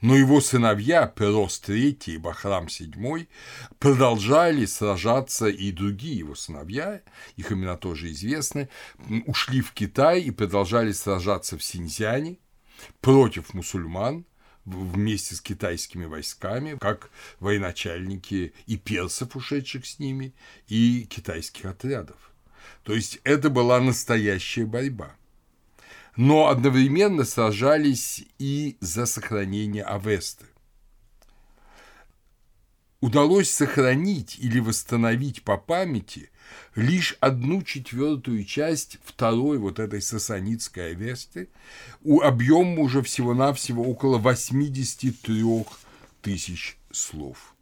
Но 0.02 0.14
его 0.14 0.42
сыновья 0.42 1.06
Перос 1.06 1.62
III 1.66 2.12
и 2.12 2.18
Бахрам 2.18 2.66
VII 2.66 3.28
продолжали 3.78 4.66
сражаться, 4.66 5.46
и 5.46 5.72
другие 5.72 6.18
его 6.18 6.34
сыновья, 6.34 7.00
их 7.36 7.50
имена 7.50 7.78
тоже 7.78 8.10
известны, 8.10 8.68
ушли 9.24 9.62
в 9.62 9.72
Китай 9.72 10.20
и 10.20 10.30
продолжали 10.30 10.92
сражаться 10.92 11.56
в 11.56 11.64
Синьцзяне 11.64 12.36
против 13.00 13.54
мусульман, 13.54 14.24
вместе 14.64 15.34
с 15.34 15.40
китайскими 15.40 16.04
войсками, 16.04 16.76
как 16.78 17.10
военачальники 17.40 18.52
и 18.66 18.76
персов, 18.76 19.34
ушедших 19.34 19.86
с 19.86 19.98
ними, 19.98 20.34
и 20.66 21.06
китайских 21.08 21.64
отрядов. 21.64 22.16
То 22.82 22.94
есть 22.94 23.20
это 23.24 23.48
была 23.48 23.80
настоящая 23.80 24.66
борьба 24.66 25.14
но 26.18 26.48
одновременно 26.48 27.24
сражались 27.24 28.24
и 28.40 28.76
за 28.80 29.06
сохранение 29.06 29.84
Авесты. 29.84 30.46
Удалось 33.00 33.50
сохранить 33.50 34.38
или 34.38 34.58
восстановить 34.58 35.42
по 35.42 35.56
памяти 35.56 36.30
лишь 36.74 37.16
одну 37.20 37.62
четвертую 37.62 38.44
часть 38.44 38.98
второй 39.04 39.58
вот 39.58 39.78
этой 39.78 40.02
сасанитской 40.02 40.92
Авесты, 40.92 41.48
у 42.02 42.20
объема 42.20 42.80
уже 42.80 43.02
всего-навсего 43.02 43.84
около 43.84 44.18
83 44.18 45.64
тысяч 46.22 46.76
слов. 46.90 47.54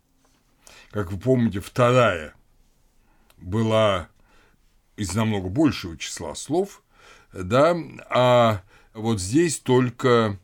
Как 0.91 1.13
вы 1.13 1.19
помните, 1.19 1.61
вторая 1.61 2.35
была 3.37 4.09
из 4.97 5.15
намного 5.15 5.49
большего 5.49 5.99
числа 5.99 6.35
слов– 6.35 6.83
да, 7.33 7.77
а 8.09 8.63
вот 8.95 9.21
здесь 9.21 9.59
только, 9.59 10.39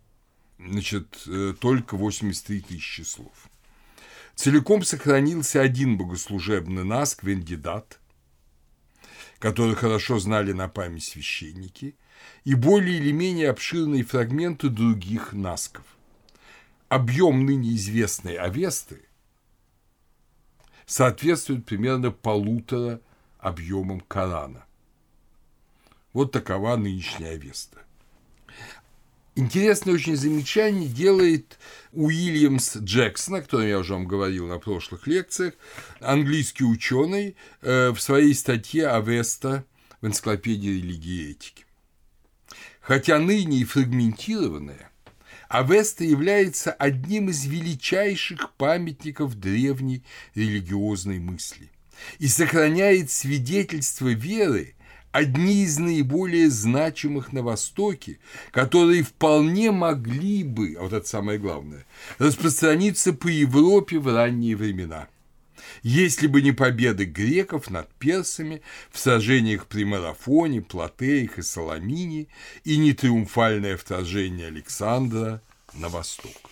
значит, 0.58 1.22
э, 1.26 1.54
только 1.58 1.96
83 1.96 2.60
тысячи 2.60 3.02
слов. 3.02 3.48
Целиком 4.34 4.82
сохранился 4.82 5.60
один 5.60 5.96
богослужебный 5.96 6.84
наск, 6.84 7.22
Вендидат, 7.22 8.00
который 9.38 9.74
хорошо 9.74 10.18
знали 10.18 10.52
на 10.52 10.68
память 10.68 11.04
священники, 11.04 11.96
и 12.44 12.54
более 12.54 12.96
или 12.98 13.12
менее 13.12 13.50
обширные 13.50 14.04
фрагменты 14.04 14.68
других 14.68 15.32
насков. 15.32 15.84
Объем 16.88 17.46
ныне 17.46 17.74
известной 17.74 18.36
Авесты 18.36 19.02
соответствует 20.86 21.64
примерно 21.64 22.10
полутора 22.10 23.00
объемам 23.38 24.00
Корана. 24.00 24.64
Вот 26.12 26.32
такова 26.32 26.76
нынешняя 26.76 27.32
Авеста. 27.32 27.78
Интересное 29.34 29.94
очень 29.94 30.16
замечание 30.16 30.88
делает 30.88 31.58
Уильямс 31.92 32.76
Джексон, 32.76 33.36
о 33.36 33.40
котором 33.40 33.66
я 33.66 33.78
уже 33.78 33.94
вам 33.94 34.06
говорил 34.06 34.46
на 34.46 34.58
прошлых 34.58 35.06
лекциях, 35.06 35.54
английский 36.00 36.64
ученый 36.64 37.36
э, 37.62 37.90
в 37.90 37.98
своей 37.98 38.34
статье 38.34 38.88
«Авеста» 38.88 39.64
в 40.02 40.06
энциклопедии 40.06 40.68
религии 40.68 41.28
и 41.28 41.30
этики. 41.30 41.64
Хотя 42.82 43.18
ныне 43.18 43.60
и 43.60 43.64
фрагментированная, 43.64 44.90
Авеста 45.48 46.04
является 46.04 46.70
одним 46.70 47.30
из 47.30 47.46
величайших 47.46 48.52
памятников 48.54 49.36
древней 49.36 50.02
религиозной 50.34 51.20
мысли 51.20 51.70
и 52.18 52.28
сохраняет 52.28 53.10
свидетельство 53.10 54.08
веры 54.08 54.74
одни 55.12 55.62
из 55.62 55.78
наиболее 55.78 56.50
значимых 56.50 57.32
на 57.32 57.42
Востоке, 57.42 58.18
которые 58.50 59.02
вполне 59.02 59.70
могли 59.70 60.42
бы, 60.42 60.76
а 60.78 60.82
вот 60.82 60.92
это 60.92 61.06
самое 61.06 61.38
главное, 61.38 61.86
распространиться 62.18 63.12
по 63.12 63.28
Европе 63.28 63.98
в 63.98 64.12
ранние 64.12 64.56
времена. 64.56 65.08
Если 65.82 66.26
бы 66.26 66.42
не 66.42 66.52
победы 66.52 67.04
греков 67.04 67.70
над 67.70 67.88
персами 67.94 68.62
в 68.90 68.98
сражениях 68.98 69.66
при 69.66 69.84
Марафоне, 69.84 70.60
Платеях 70.60 71.38
и 71.38 71.42
Соломине 71.42 72.26
и 72.64 72.76
не 72.78 72.92
триумфальное 72.92 73.76
вторжение 73.76 74.48
Александра 74.48 75.40
на 75.74 75.88
восток. 75.88 76.50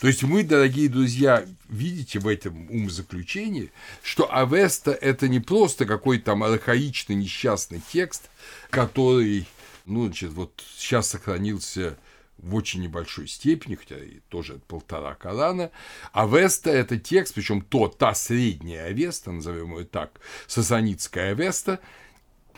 То 0.00 0.06
есть 0.06 0.22
мы, 0.22 0.44
дорогие 0.44 0.88
друзья, 0.88 1.44
видите 1.68 2.20
в 2.20 2.28
этом 2.28 2.70
умозаключении, 2.70 3.72
что 4.02 4.32
Авеста– 4.32 4.92
это 5.00 5.28
не 5.28 5.40
просто 5.40 5.86
какой-то 5.86 6.26
там 6.26 6.44
архаичный 6.44 7.16
несчастный 7.16 7.82
текст, 7.92 8.30
который, 8.70 9.46
ну, 9.86 10.06
значит, 10.06 10.30
вот 10.30 10.62
сейчас 10.76 11.08
сохранился 11.08 11.98
в 12.38 12.54
очень 12.54 12.82
небольшой 12.82 13.26
степени, 13.26 13.74
хотя 13.74 13.96
и 13.96 14.20
тоже 14.28 14.54
от 14.54 14.64
полтора 14.64 15.16
Корана. 15.16 15.72
Авеста– 16.12 16.70
это 16.72 16.96
текст, 16.96 17.34
причем 17.34 17.60
то, 17.60 17.88
та 17.88 18.14
средняя 18.14 18.84
Авеста, 18.84 19.32
назовем 19.32 19.76
ее 19.76 19.84
так, 19.84 20.20
сасанитская 20.46 21.32
Авеста, 21.32 21.80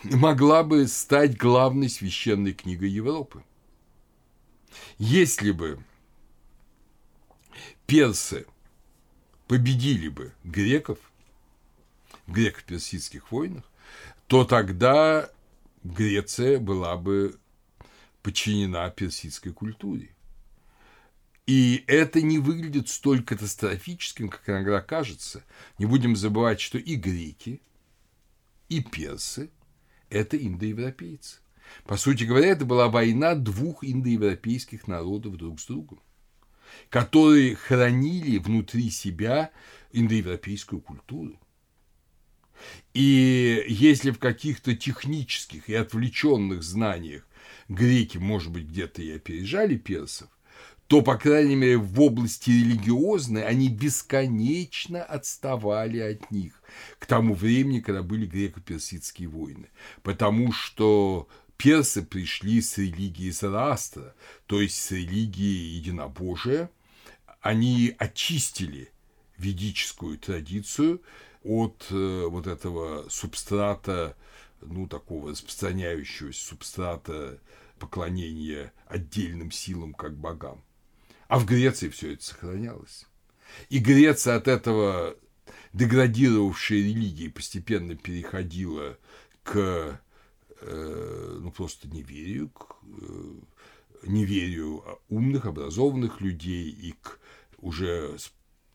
могла 0.03 0.61
бы 0.63 0.87
стать 0.87 1.37
главной 1.37 1.89
священной 1.89 2.53
книгой 2.53 2.89
Европы. 2.89 3.43
Если 4.99 5.51
бы 5.51 5.79
персы 7.91 8.45
победили 9.47 10.07
бы 10.07 10.31
греков 10.45 10.97
в 12.25 12.31
греко-персидских 12.31 13.31
войнах, 13.31 13.69
то 14.27 14.45
тогда 14.45 15.29
Греция 15.83 16.57
была 16.59 16.95
бы 16.95 17.37
подчинена 18.23 18.89
персидской 18.91 19.51
культуре. 19.51 20.15
И 21.45 21.83
это 21.85 22.21
не 22.21 22.39
выглядит 22.39 22.87
столь 22.87 23.25
катастрофическим, 23.25 24.29
как 24.29 24.47
иногда 24.47 24.79
кажется. 24.79 25.43
Не 25.77 25.85
будем 25.85 26.15
забывать, 26.15 26.61
что 26.61 26.77
и 26.77 26.95
греки, 26.95 27.61
и 28.69 28.79
персы– 28.79 29.49
это 30.09 30.37
индоевропейцы. 30.37 31.39
По 31.83 31.97
сути 31.97 32.23
говоря, 32.23 32.47
это 32.47 32.63
была 32.63 32.87
война 32.87 33.35
двух 33.35 33.83
индоевропейских 33.83 34.87
народов 34.87 35.35
друг 35.35 35.59
с 35.59 35.65
другом 35.65 35.99
которые 36.89 37.55
хранили 37.55 38.37
внутри 38.37 38.89
себя 38.89 39.51
индоевропейскую 39.91 40.81
культуру. 40.81 41.39
И 42.93 43.63
если 43.67 44.11
в 44.11 44.19
каких-то 44.19 44.75
технических 44.75 45.69
и 45.69 45.73
отвлеченных 45.73 46.63
знаниях 46.63 47.25
греки, 47.69 48.17
может 48.17 48.51
быть, 48.51 48.67
где-то 48.67 49.01
и 49.01 49.11
опережали 49.11 49.77
персов, 49.77 50.29
то, 50.91 51.01
по 51.01 51.15
крайней 51.15 51.55
мере, 51.55 51.77
в 51.77 52.01
области 52.01 52.49
религиозной 52.49 53.45
они 53.45 53.69
бесконечно 53.69 55.01
отставали 55.01 55.99
от 55.99 56.31
них 56.31 56.61
к 56.99 57.05
тому 57.05 57.33
времени, 57.33 57.79
когда 57.79 58.03
были 58.03 58.25
греко-персидские 58.25 59.29
войны. 59.29 59.69
Потому 60.03 60.51
что 60.51 61.29
персы 61.61 62.01
пришли 62.01 62.59
с 62.59 62.79
религии 62.79 63.29
Зороастра, 63.29 64.15
то 64.47 64.59
есть 64.59 64.81
с 64.81 64.89
религии 64.89 65.75
единобожия, 65.75 66.71
они 67.39 67.95
очистили 67.99 68.91
ведическую 69.37 70.17
традицию 70.17 71.03
от 71.43 71.85
э, 71.91 72.25
вот 72.27 72.47
этого 72.47 73.07
субстрата, 73.09 74.17
ну, 74.61 74.87
такого 74.87 75.31
распространяющегося 75.31 76.43
субстрата 76.43 77.39
поклонения 77.77 78.73
отдельным 78.87 79.51
силам 79.51 79.93
как 79.93 80.17
богам. 80.17 80.63
А 81.27 81.37
в 81.37 81.45
Греции 81.45 81.89
все 81.89 82.13
это 82.13 82.23
сохранялось. 82.23 83.05
И 83.69 83.77
Греция 83.77 84.35
от 84.35 84.47
этого 84.47 85.15
деградировавшей 85.73 86.79
религии 86.79 87.27
постепенно 87.27 87.95
переходила 87.95 88.97
к 89.43 89.99
ну, 90.63 91.51
просто 91.51 91.87
неверию, 91.87 92.49
к 92.49 92.77
э, 92.83 93.33
неверию 94.03 94.83
умных, 95.09 95.45
образованных 95.45 96.21
людей 96.21 96.69
и 96.69 96.93
к 96.93 97.19
уже 97.57 98.17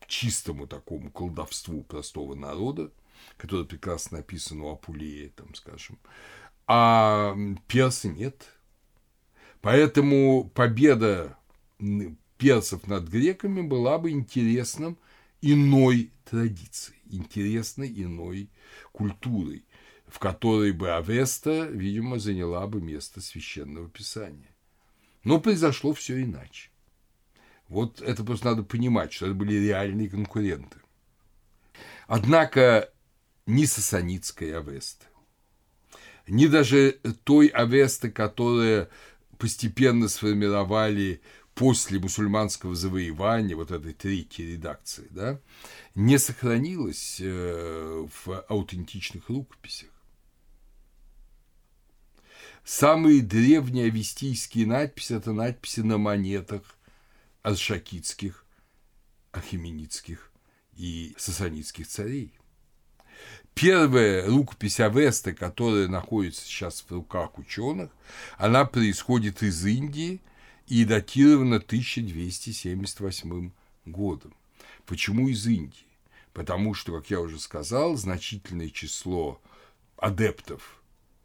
чистому 0.07 0.67
такому 0.67 1.11
колдовству 1.11 1.83
простого 1.83 2.33
народа, 2.35 2.91
которое 3.37 3.65
прекрасно 3.65 4.17
написано 4.17 4.65
у 4.65 4.71
Апулея, 4.71 5.29
там, 5.29 5.53
скажем. 5.55 5.99
А 6.65 7.35
персы 7.67 8.09
нет. 8.09 8.45
Поэтому 9.61 10.49
победа 10.53 11.37
персов 12.37 12.87
над 12.87 13.07
греками 13.07 13.61
была 13.61 13.97
бы 13.97 14.11
интересным 14.11 14.97
иной 15.41 16.11
традицией, 16.25 16.99
интересной 17.09 17.89
иной 17.89 18.49
культурой, 18.91 19.65
в 20.07 20.19
которой 20.19 20.71
бы 20.71 20.91
Авеста, 20.91 21.65
видимо, 21.65 22.19
заняла 22.19 22.65
бы 22.67 22.81
место 22.81 23.21
священного 23.21 23.89
писания. 23.89 24.55
Но 25.23 25.39
произошло 25.39 25.93
все 25.93 26.21
иначе. 26.23 26.69
Вот 27.67 28.01
это 28.01 28.23
просто 28.23 28.47
надо 28.47 28.63
понимать, 28.63 29.11
что 29.11 29.25
это 29.25 29.35
были 29.35 29.55
реальные 29.55 30.09
конкуренты. 30.09 30.77
Однако 32.07 32.89
ни 33.45 33.65
сасанитская 33.65 34.59
Авеста, 34.59 35.05
ни 36.27 36.47
даже 36.47 36.99
той 37.25 37.47
Авесты, 37.47 38.09
которая 38.09 38.89
постепенно 39.37 40.07
сформировали 40.07 41.21
после 41.53 41.99
мусульманского 41.99 42.75
завоевания, 42.75 43.55
вот 43.55 43.71
этой 43.71 43.93
третьей 43.93 44.53
редакции, 44.53 45.07
да, 45.09 45.39
не 45.95 46.17
сохранилась 46.19 47.17
э, 47.19 48.07
в 48.25 48.45
аутентичных 48.47 49.27
рукописях. 49.29 49.89
Самые 52.67 53.21
древние 53.21 53.85
авестийские 53.85 54.67
надписи– 54.67 55.13
это 55.15 55.31
надписи 55.31 55.79
на 55.79 55.97
монетах 55.97 56.63
аршакитских, 57.41 58.43
ахименитских 59.31 60.33
и 60.75 61.15
сасанитских 61.17 61.87
царей. 61.87 62.33
Первая 63.53 64.27
рукопись 64.27 64.81
Авеста, 64.81 65.31
которая 65.31 65.87
находится 65.87 66.41
сейчас 66.41 66.81
в 66.81 66.91
руках 66.91 67.37
ученых, 67.37 67.89
она 68.37 68.65
происходит 68.65 69.43
из 69.43 69.65
Индии 69.65 70.19
и 70.67 70.83
датирована 70.83 71.55
1278 71.61 73.51
годом. 73.85 74.35
Почему 74.85 75.29
из 75.29 75.47
Индии? 75.47 75.87
Потому 76.33 76.73
что, 76.73 76.99
как 76.99 77.09
я 77.09 77.21
уже 77.21 77.39
сказал, 77.39 77.95
значительное 77.95 78.71
число 78.71 79.41
адептов 79.95 80.76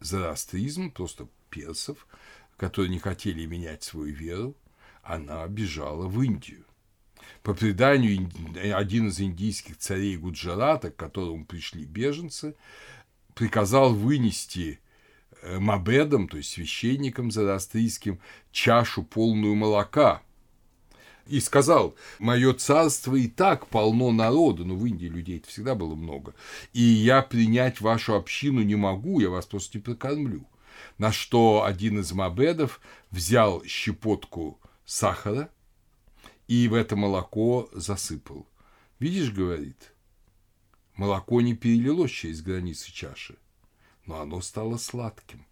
зороастризма, 0.05 0.91
просто 0.91 1.29
персов, 1.51 2.07
которые 2.57 2.91
не 2.91 2.99
хотели 2.99 3.47
менять 3.47 3.83
свою 3.83 4.15
веру, 4.15 4.57
она 5.03 5.47
бежала 5.49 6.07
в 6.07 6.23
Индию. 6.23 6.65
По 7.43 7.55
преданию, 7.55 8.31
один 8.77 9.09
из 9.09 9.21
индийских 9.21 9.77
царей 9.79 10.17
Гуджарата, 10.17 10.91
к 10.91 10.97
которому 10.97 11.45
пришли 11.45 11.85
беженцы, 11.85 12.55
приказал 13.35 13.95
вынести 13.95 14.81
э, 15.43 15.59
мабедам, 15.59 16.29
то 16.29 16.37
есть 16.37 16.51
священникам 16.51 17.31
зороастрийским, 17.31 18.21
чашу 18.53 19.03
полную 19.03 19.55
молока. 19.55 20.23
И 21.27 21.41
сказал, 21.41 21.95
мое 22.19 22.53
царство 22.53 23.15
и 23.15 23.29
так 23.29 23.67
полно 23.69 24.11
народу, 24.11 24.65
но 24.65 24.75
в 24.75 24.85
Индии 24.87 25.07
людей 25.07 25.39
-то 25.39 25.47
всегда 25.49 25.75
было 25.75 25.95
много, 25.95 26.35
и 26.73 26.83
я 26.83 27.23
принять 27.23 27.81
вашу 27.81 28.15
общину 28.15 28.63
не 28.63 28.75
могу, 28.75 29.21
я 29.21 29.31
вас 29.31 29.47
просто 29.47 29.79
не 29.79 29.83
прокормлю. 29.83 30.47
На 30.99 31.13
что 31.13 31.65
один 31.65 32.01
из 32.01 32.13
мабедов 32.13 32.81
взял 33.11 33.65
щепотку 33.65 34.59
сахара 34.85 35.49
и 36.49 36.69
в 36.69 36.75
это 36.75 36.97
молоко 36.97 37.69
засыпал. 37.73 38.47
Видишь, 38.99 39.33
говорит, 39.33 39.93
молоко 40.97 41.41
не 41.41 41.55
перелилось 41.55 42.11
через 42.11 42.43
границы 42.43 42.93
чаши, 42.93 43.37
но 44.07 44.21
оно 44.21 44.41
стало 44.41 44.77
сладким. 44.77 45.47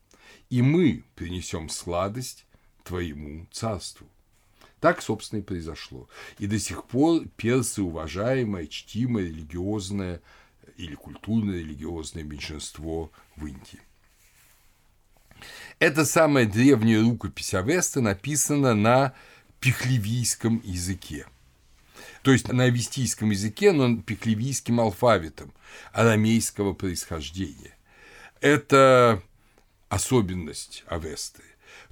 И 0.50 0.62
мы 0.62 1.04
принесем 1.14 1.68
сладость 1.68 2.46
твоему 2.84 3.46
царству. 3.50 4.08
Так, 4.80 5.02
собственно, 5.02 5.40
и 5.40 5.42
произошло. 5.42 6.08
И 6.38 6.46
до 6.46 6.58
сих 6.58 6.84
пор 6.84 7.26
персы 7.36 7.82
уважаемое, 7.82 8.66
чтимое, 8.66 9.24
религиозное 9.24 10.22
или 10.78 10.94
культурно-религиозное 10.94 12.24
меньшинство 12.24 13.10
в 13.36 13.46
Индии. 13.46 13.80
Эта 15.78 16.04
самая 16.04 16.46
древняя 16.46 17.02
рукопись 17.02 17.54
Авеста 17.54 18.00
написана 18.00 18.74
на 18.74 19.14
пехлевийском 19.60 20.62
языке. 20.64 21.26
То 22.22 22.32
есть 22.32 22.50
на 22.52 22.64
авестийском 22.64 23.30
языке, 23.30 23.72
но 23.72 23.96
пехлевийским 23.96 24.80
алфавитом 24.80 25.52
арамейского 25.92 26.72
происхождения. 26.72 27.76
Это 28.40 29.22
особенность 29.88 30.84
Авесты. 30.86 31.42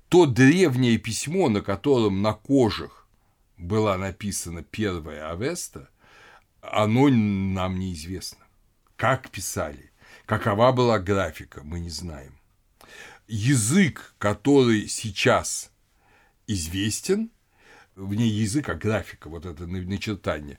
То 0.09 0.27
древнее 0.27 0.99
письмо, 0.99 1.49
на 1.49 1.61
котором 1.61 2.23
на 2.23 2.33
кожах 2.33 3.07
была 3.57 3.99
написана 3.99 4.63
первая 4.63 5.31
Авеста, 5.31 5.91
оно 6.61 7.09
нам 7.09 7.79
неизвестно. 7.79 8.45
Как 8.97 9.31
писали, 9.31 9.93
какова 10.27 10.73
была 10.73 10.99
графика, 10.99 11.63
мы 11.63 11.81
не 11.81 11.91
знаем 11.91 12.39
язык, 13.29 14.15
который 14.19 14.89
сейчас 14.89 15.71
известен, 16.47 17.31
вне 17.95 18.27
языка, 18.27 18.75
графика, 18.75 19.29
вот 19.29 19.45
это 19.45 19.67
начертание, 19.67 20.59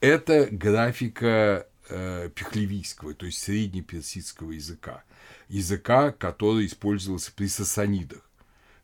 это 0.00 0.46
графика 0.50 1.66
э, 1.88 2.30
пехлевийского, 2.34 3.14
то 3.14 3.26
есть 3.26 3.38
среднеперсидского 3.42 4.52
языка, 4.52 5.02
языка, 5.48 6.12
который 6.12 6.66
использовался 6.66 7.32
при 7.32 7.46
сасанидах. 7.46 8.29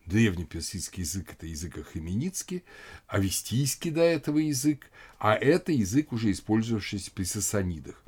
Древнеперсидский 0.07 1.03
язык– 1.03 1.33
это 1.33 1.47
язык 1.47 1.79
ахеменидский, 1.79 2.65
авестийский 3.07 3.91
до 3.91 4.03
этого 4.03 4.39
язык, 4.39 4.91
а 5.19 5.35
это 5.35 5.73
язык, 5.73 6.13
уже 6.13 6.31
использовавшийся 6.31 7.11
при 7.11 7.25
сасанидах 7.25 8.03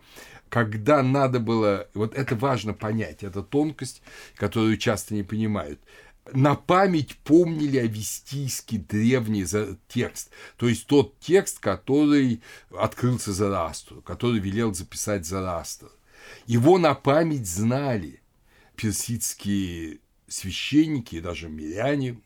когда 0.48 1.02
надо 1.02 1.40
было, 1.40 1.88
вот 1.94 2.14
это 2.14 2.34
важно 2.34 2.72
понять, 2.72 3.22
это 3.22 3.42
тонкость, 3.42 4.02
которую 4.34 4.78
часто 4.78 5.14
не 5.14 5.22
понимают, 5.22 5.78
на 6.32 6.54
память 6.54 7.16
помнили 7.18 7.78
авестийский 7.78 8.78
древний 8.78 9.46
текст, 9.88 10.30
то 10.56 10.68
есть 10.68 10.86
тот 10.86 11.18
текст, 11.20 11.58
который 11.58 12.42
открылся 12.70 13.32
Зарастру, 13.32 14.02
который 14.02 14.40
велел 14.40 14.74
записать 14.74 15.26
Зарастр. 15.26 15.90
Его 16.46 16.78
на 16.78 16.94
память 16.94 17.46
знали 17.46 18.20
персидские 18.76 20.00
священники, 20.28 21.20
даже 21.20 21.48
миряне 21.48 22.20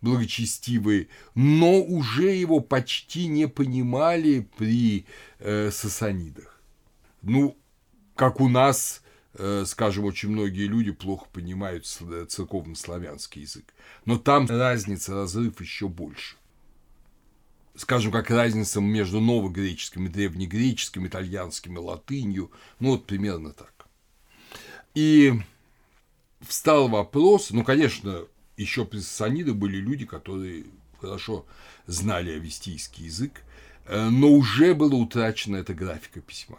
благочестивые, 0.00 1.08
но 1.34 1.82
уже 1.82 2.30
его 2.30 2.60
почти 2.60 3.26
не 3.26 3.48
понимали 3.48 4.48
при 4.56 5.06
э, 5.38 5.70
сасанидах. 5.70 6.60
Ну, 7.22 7.56
как 8.14 8.40
у 8.40 8.48
нас, 8.48 9.02
э, 9.34 9.64
скажем, 9.66 10.04
очень 10.04 10.30
многие 10.30 10.66
люди 10.66 10.92
плохо 10.92 11.26
понимают 11.32 11.86
церковно-славянский 11.86 13.42
язык. 13.42 13.74
Но 14.04 14.18
там 14.18 14.46
разница, 14.46 15.14
разрыв 15.14 15.60
еще 15.60 15.88
больше. 15.88 16.36
Скажем, 17.74 18.10
как 18.10 18.30
разница 18.30 18.80
между 18.80 19.20
новогреческим 19.20 20.06
и 20.06 20.08
древнегреческим, 20.08 21.06
итальянским 21.06 21.76
и 21.76 21.80
латынью. 21.80 22.50
Ну, 22.80 22.92
вот 22.92 23.06
примерно 23.06 23.52
так. 23.52 23.86
И 24.94 25.34
встал 26.46 26.88
вопрос, 26.88 27.50
ну, 27.50 27.64
конечно, 27.64 28.24
еще 28.56 28.84
при 28.84 29.00
Сасаниде 29.00 29.52
были 29.52 29.76
люди, 29.76 30.06
которые 30.06 30.64
хорошо 31.00 31.46
знали 31.86 32.32
авестийский 32.32 33.06
язык, 33.06 33.42
э, 33.86 34.08
но 34.08 34.30
уже 34.30 34.74
была 34.74 34.96
утрачена 34.96 35.56
эта 35.56 35.74
графика 35.74 36.20
письма 36.20 36.58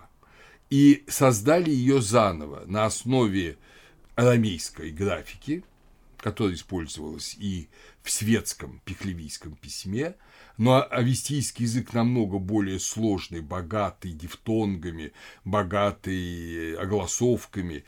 и 0.69 1.03
создали 1.07 1.69
ее 1.69 2.01
заново 2.01 2.63
на 2.65 2.85
основе 2.85 3.57
арамейской 4.15 4.91
графики, 4.91 5.63
которая 6.17 6.55
использовалась 6.55 7.35
и 7.35 7.69
в 8.01 8.11
светском 8.11 8.81
пехлевийском 8.85 9.55
письме, 9.55 10.15
Но 10.57 10.85
авестийский 10.89 11.65
язык 11.65 11.93
намного 11.93 12.39
более 12.39 12.79
сложный, 12.79 13.41
богатый 13.41 14.11
дифтонгами, 14.11 15.13
богатый 15.45 16.75
огласовками. 16.77 17.83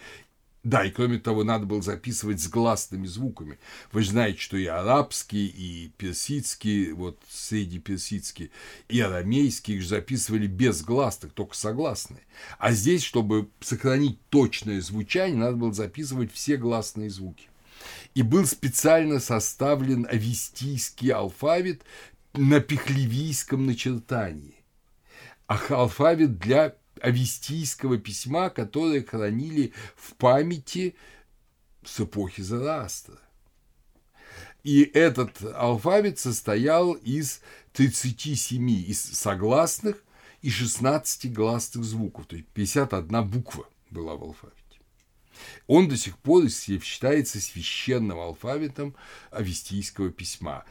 Да, 0.63 0.83
и 0.83 0.91
кроме 0.91 1.19
того, 1.19 1.45
надо 1.45 1.65
было 1.65 1.81
записывать 1.81 2.41
с 2.41 2.49
гласными 2.49 3.07
звуками. 3.07 3.59
Вы 3.93 4.03
знаете, 4.03 4.39
что 4.39 4.57
и 4.57 4.65
арабский, 4.65 5.47
и 5.47 5.93
персидский, 5.97 6.91
вот 6.91 7.17
среднеперсидский, 7.29 8.51
и 8.89 8.99
арамейский 8.99 9.75
их 9.75 9.85
записывали 9.85 10.47
без 10.47 10.81
гласных, 10.81 11.31
только 11.31 11.55
согласные. 11.55 12.23
А 12.57 12.73
здесь, 12.73 13.03
чтобы 13.03 13.49
сохранить 13.61 14.19
точное 14.29 14.81
звучание, 14.81 15.37
надо 15.37 15.55
было 15.55 15.71
записывать 15.71 16.33
все 16.33 16.57
гласные 16.57 17.09
звуки. 17.09 17.47
И 18.13 18.21
был 18.21 18.45
специально 18.45 19.21
составлен 19.21 20.05
авестийский 20.09 21.11
алфавит 21.11 21.83
на 22.33 22.59
пехлевийском 22.59 23.65
начертании. 23.65 24.55
Алфавит 25.47 26.37
для 26.37 26.75
авестийского 27.01 27.97
письма, 27.97 28.49
которое 28.49 29.03
хранили 29.03 29.73
в 29.95 30.13
памяти 30.15 30.95
с 31.83 31.99
эпохи 31.99 32.41
Зарастра. 32.41 33.19
И 34.63 34.83
этот 34.83 35.41
алфавит 35.55 36.19
состоял 36.19 36.93
из 36.93 37.41
37 37.73 38.69
из 38.69 39.01
согласных 39.01 40.03
и 40.41 40.49
16 40.49 41.31
гласных 41.33 41.83
звуков, 41.83 42.25
то 42.27 42.35
есть 42.35 42.47
51 42.49 43.27
буква 43.27 43.67
была 43.89 44.15
в 44.15 44.23
алфавите. 44.23 44.59
Он 45.67 45.87
до 45.87 45.95
сих 45.95 46.17
пор 46.17 46.49
считается 46.49 47.39
священным 47.39 48.19
алфавитом 48.19 48.95
авестийского 49.31 50.09
письма 50.09 50.65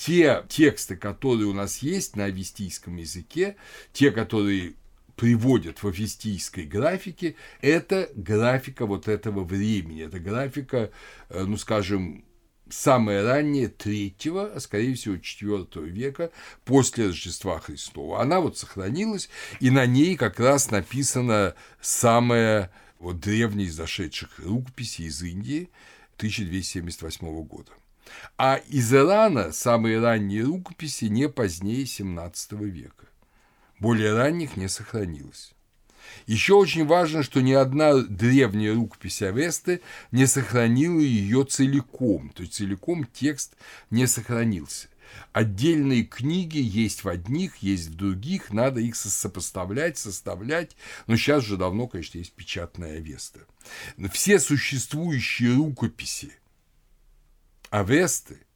те 0.00 0.44
тексты, 0.48 0.96
которые 0.96 1.46
у 1.46 1.52
нас 1.52 1.78
есть 1.78 2.16
на 2.16 2.24
авестийском 2.24 2.96
языке, 2.96 3.56
те, 3.92 4.10
которые 4.10 4.72
приводят 5.20 5.82
в 5.82 5.86
авестийской 5.86 6.64
графике, 6.64 7.36
это 7.60 8.08
графика 8.14 8.86
вот 8.86 9.06
этого 9.06 9.44
времени, 9.44 10.02
это 10.02 10.18
графика, 10.18 10.90
э, 11.28 11.44
ну, 11.44 11.58
скажем, 11.58 12.24
самое 12.70 13.22
раннее 13.22 13.68
третьего, 13.68 14.50
а 14.54 14.60
скорее 14.60 14.94
всего 14.94 15.18
четвертого 15.18 15.84
века 15.84 16.30
после 16.64 17.08
Рождества 17.08 17.60
Христова. 17.60 18.22
Она 18.22 18.40
вот 18.40 18.56
сохранилась, 18.56 19.28
и 19.60 19.68
на 19.68 19.84
ней 19.84 20.16
как 20.16 20.40
раз 20.40 20.70
написана 20.70 21.54
самая 21.82 22.70
вот 22.98 23.20
древняя 23.20 23.66
из 23.66 23.74
зашедших 23.74 24.38
рукописей 24.38 25.04
из 25.04 25.22
Индии 25.22 25.68
1278 26.16 27.42
года. 27.44 27.72
А 28.38 28.56
из 28.56 28.90
Ирана 28.94 29.52
самые 29.52 30.00
ранние 30.00 30.44
рукописи 30.44 31.04
не 31.04 31.28
позднее 31.28 31.84
XVII 31.84 32.64
века. 32.64 33.09
Более 33.80 34.14
ранних 34.14 34.56
не 34.56 34.68
сохранилось. 34.68 35.52
Еще 36.26 36.54
очень 36.54 36.86
важно, 36.86 37.22
что 37.22 37.40
ни 37.40 37.52
одна 37.52 37.94
древняя 37.94 38.74
рукопись 38.74 39.22
Авесты 39.22 39.80
не 40.12 40.26
сохранила 40.26 41.00
ее 41.00 41.44
целиком, 41.44 42.30
то 42.30 42.42
есть 42.42 42.54
целиком 42.54 43.06
текст 43.06 43.56
не 43.90 44.06
сохранился. 44.06 44.88
Отдельные 45.32 46.04
книги 46.04 46.58
есть 46.58 47.04
в 47.04 47.08
одних, 47.08 47.56
есть 47.58 47.88
в 47.88 47.94
других, 47.94 48.52
надо 48.52 48.80
их 48.80 48.94
сопоставлять, 48.96 49.98
составлять, 49.98 50.76
но 51.06 51.16
сейчас 51.16 51.44
же 51.44 51.56
давно, 51.56 51.88
конечно, 51.88 52.18
есть 52.18 52.32
печатная 52.32 52.98
Авеста. 52.98 53.40
Все 54.12 54.38
существующие 54.38 55.54
рукописи 55.54 56.32
Авесты– 57.70 58.40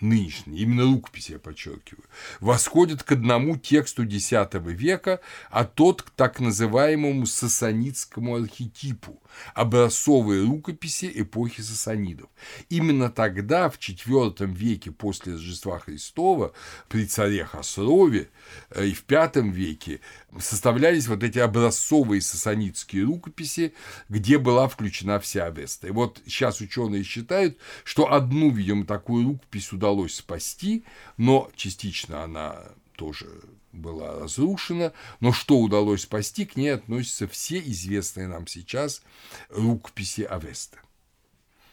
нынешние, 0.00 0.62
именно 0.62 0.84
рукописи 0.84 1.32
я 1.32 1.38
подчеркиваю, 1.38 2.04
восходят 2.40 3.02
к 3.02 3.12
одному 3.12 3.56
тексту 3.56 4.04
X 4.04 4.32
века, 4.32 5.20
а 5.50 5.64
тот 5.64 6.02
к 6.02 6.10
так 6.10 6.40
называемому 6.40 7.26
сасанидскому 7.26 8.36
архетипу, 8.36 9.22
образцовые 9.54 10.44
рукописи 10.44 11.10
эпохи 11.14 11.60
сасанидов. 11.60 12.28
Именно 12.68 13.10
тогда, 13.10 13.68
в 13.68 13.78
IV 13.78 14.46
веке 14.46 14.90
после 14.90 15.34
Рождества 15.34 15.78
Христова, 15.78 16.52
при 16.88 17.06
царе 17.06 17.44
Хасрове 17.44 18.28
э, 18.70 18.86
и 18.86 18.94
в 18.94 19.04
V 19.08 19.50
веке 19.50 20.00
составлялись 20.38 21.08
вот 21.08 21.22
эти 21.22 21.38
образцовые 21.38 22.20
сасанидские 22.20 23.04
рукописи, 23.04 23.74
где 24.08 24.38
была 24.38 24.68
включена 24.68 25.18
вся 25.20 25.46
Авеста. 25.46 25.88
И 25.88 25.90
вот 25.90 26.20
сейчас 26.26 26.60
ученые 26.60 27.02
считают, 27.02 27.58
что 27.84 28.12
одну, 28.12 28.50
видимо, 28.50 28.86
такую 28.86 29.26
рукопись 29.26 29.72
удалось 29.72 29.89
спасти, 30.14 30.84
но 31.16 31.50
частично 31.56 32.24
она 32.24 32.64
тоже 32.96 33.28
была 33.72 34.18
разрушена, 34.20 34.92
но 35.20 35.32
что 35.32 35.58
удалось 35.58 36.02
спасти, 36.02 36.44
к 36.44 36.56
ней 36.56 36.74
относятся 36.74 37.28
все 37.28 37.58
известные 37.58 38.26
нам 38.26 38.46
сейчас 38.46 39.02
рукописи 39.48 40.22
Авеста. 40.22 40.78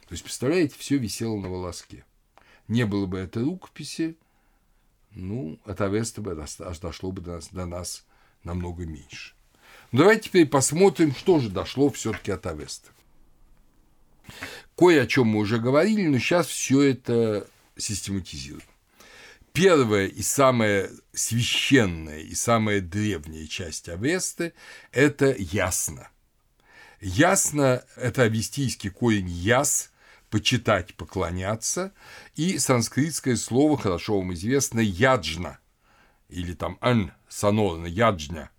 То 0.07 0.13
есть, 0.13 0.23
представляете, 0.23 0.75
все 0.77 0.97
висело 0.97 1.37
на 1.37 1.49
волоске. 1.49 2.05
Не 2.67 2.85
было 2.85 3.05
бы 3.05 3.17
этой 3.17 3.43
рукописи, 3.43 4.17
ну, 5.11 5.59
от 5.65 5.81
Авеста 5.81 6.21
бы 6.21 6.35
дошло 6.81 7.11
бы 7.11 7.21
до 7.21 7.33
нас, 7.33 7.49
до 7.49 7.65
нас 7.65 8.05
намного 8.43 8.85
меньше. 8.85 9.33
Но 9.91 9.99
давайте 9.99 10.29
теперь 10.29 10.47
посмотрим, 10.47 11.13
что 11.15 11.39
же 11.39 11.49
дошло 11.49 11.89
все-таки 11.89 12.31
от 12.31 12.45
Авеста. 12.45 12.91
Кое 14.75 15.03
о 15.03 15.07
чем 15.07 15.27
мы 15.27 15.39
уже 15.39 15.59
говорили, 15.59 16.07
но 16.07 16.19
сейчас 16.19 16.47
все 16.47 16.81
это 16.81 17.47
систематизируем. 17.77 18.63
Первая 19.53 20.07
и 20.07 20.21
самая 20.21 20.91
священная 21.13 22.19
и 22.19 22.35
самая 22.35 22.79
древняя 22.81 23.47
часть 23.47 23.89
Авесты– 23.89 24.53
это 24.91 25.35
ясно. 25.37 26.09
Ясно– 27.01 27.83
это 27.95 28.23
авестийский 28.23 28.89
корень 28.89 29.29
яс– 29.29 29.91
почитать, 30.29 30.95
поклоняться, 30.95 31.93
и 32.35 32.57
санскритское 32.57 33.35
слово, 33.35 33.77
хорошо 33.77 34.19
вам 34.19 34.33
известно, 34.33 34.79
яджна, 34.79 35.59
или 36.29 36.53
там 36.53 36.77
ан, 36.81 37.13
сонорно, 37.29 37.87
яджня, 37.87 38.51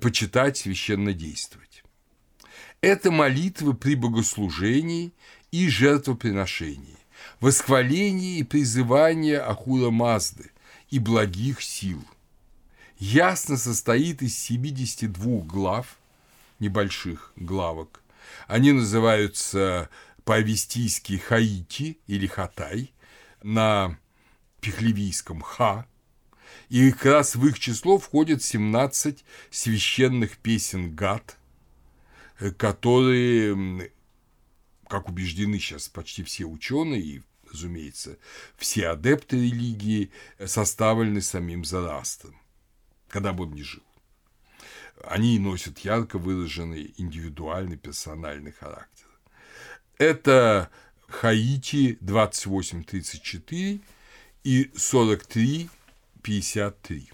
почитать, 0.00 0.56
священно 0.56 1.12
действовать. 1.12 1.84
Это 2.80 3.10
молитвы 3.10 3.74
при 3.74 3.94
богослужении 3.94 5.14
и 5.50 5.68
жертвоприношении 5.68 6.95
восхваление 7.40 8.38
и 8.38 8.42
призывание 8.42 9.40
Ахура 9.40 9.90
Мазды 9.90 10.50
и 10.90 10.98
благих 10.98 11.62
сил. 11.62 12.02
Ясно 12.98 13.56
состоит 13.56 14.22
из 14.22 14.38
72 14.38 15.42
глав, 15.42 15.98
небольших 16.58 17.32
главок. 17.36 18.02
Они 18.46 18.72
называются 18.72 19.90
по-авестийски 20.24 21.18
Хаити 21.18 21.98
или 22.06 22.26
Хатай, 22.26 22.92
на 23.42 23.98
пехлевийском 24.60 25.40
Ха, 25.42 25.86
и 26.68 26.90
как 26.90 27.04
раз 27.04 27.36
в 27.36 27.46
их 27.46 27.58
число 27.60 27.98
входит 27.98 28.42
17 28.42 29.24
священных 29.50 30.38
песен 30.38 30.94
Гад, 30.94 31.36
которые 32.56 33.90
как 34.88 35.08
убеждены 35.08 35.58
сейчас 35.58 35.88
почти 35.88 36.22
все 36.22 36.44
ученые 36.44 37.02
и, 37.02 37.22
разумеется, 37.50 38.18
все 38.56 38.88
адепты 38.88 39.36
религии, 39.36 40.10
составлены 40.44 41.20
самим 41.20 41.64
Зарастром, 41.64 42.36
когда 43.08 43.32
бы 43.32 43.44
он 43.44 43.52
ни 43.52 43.62
жил. 43.62 43.82
Они 45.04 45.38
носят 45.38 45.80
ярко 45.80 46.18
выраженный 46.18 46.94
индивидуальный 46.96 47.76
персональный 47.76 48.52
характер. 48.52 49.06
Это 49.98 50.70
Хаити 51.08 51.98
2834 52.00 53.80
и 54.44 54.64
4353. 54.74 57.10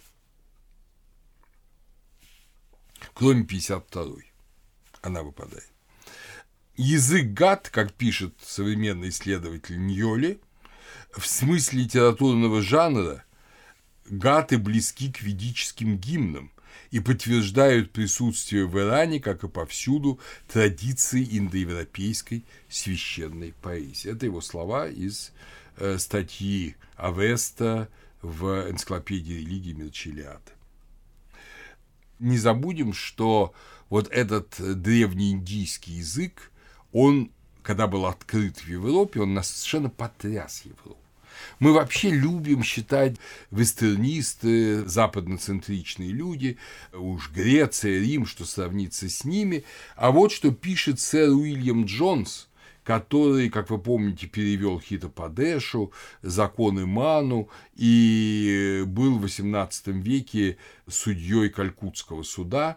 Кроме 3.15 3.45
52 3.45 4.17
она 5.03 5.23
выпадает. 5.23 5.72
Язык 6.77 7.33
гад, 7.33 7.69
как 7.71 7.93
пишет 7.93 8.35
современный 8.43 9.11
исследователь 9.11 9.79
Ньоли, 9.79 10.41
в 11.15 11.27
смысле 11.27 11.83
литературного 11.83 12.63
жанра 12.63 13.25
гаты 14.07 14.57
близки 14.57 15.13
к 15.13 15.21
ведическим 15.21 15.99
гимнам 15.99 16.51
и 16.91 17.01
подтверждают 17.01 17.93
присутствие 17.93 18.67
в 18.67 18.79
Иране, 18.79 19.21
как 19.21 19.45
и 19.45 19.49
повсюду, 19.49 20.19
традиции 20.51 21.27
индоевропейской 21.39 22.47
священной 22.71 23.53
поэзии. 23.61 24.11
Это 24.11 24.25
его 24.25 24.41
слова 24.41 24.89
из 24.89 25.33
э, 25.77 25.99
статьи 25.99 26.77
Авеста 26.97 27.91
в 28.23 28.71
энциклопедии 28.71 29.35
религии 29.35 29.73
Мерчелиата. 29.75 30.53
Не 32.19 32.39
забудем, 32.39 32.95
что 32.95 33.53
вот 33.91 34.09
этот 34.11 34.55
древнеиндийский 34.59 35.97
язык 35.97 36.52
он, 36.93 37.31
когда 37.63 37.87
был 37.87 38.07
открыт 38.07 38.59
в 38.59 38.69
Европе, 38.69 39.21
он 39.21 39.35
нас 39.35 39.51
совершенно 39.51 39.91
потряс 39.91 40.63
Европу. 40.65 40.99
Мы 41.59 41.73
вообще 41.73 42.11
любим 42.11 42.63
считать 42.63 43.17
вестернисты, 43.51 44.87
западноцентричные 44.87 46.11
люди, 46.11 46.59
уж 46.93 47.31
Греция, 47.31 48.01
Рим, 48.01 48.27
что 48.27 48.45
сравнится 48.45 49.09
с 49.09 49.25
ними. 49.25 49.65
А 49.97 50.11
вот 50.11 50.33
что 50.33 50.51
пишет 50.53 51.01
сэр 51.01 51.31
Уильям 51.31 51.85
Джонс– 51.85 52.49
который, 52.85 53.49
как 53.49 53.71
вы 53.71 53.79
помните, 53.79 54.27
перевел 54.27 54.81
Хита 54.81 55.09
Падешу, 55.09 55.93
законы 56.23 56.87
Ману 56.87 57.49
и 57.75 58.83
был 58.87 59.19
в 59.19 59.25
XVIII 59.25 59.93
веке 60.01 60.57
судьей 60.89 61.49
Калькутского 61.49 62.23
суда 62.23 62.77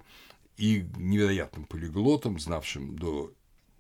и 0.58 0.86
невероятным 0.98 1.66
полиглотом, 1.66 2.40
знавшим 2.40 2.96
до, 2.98 3.34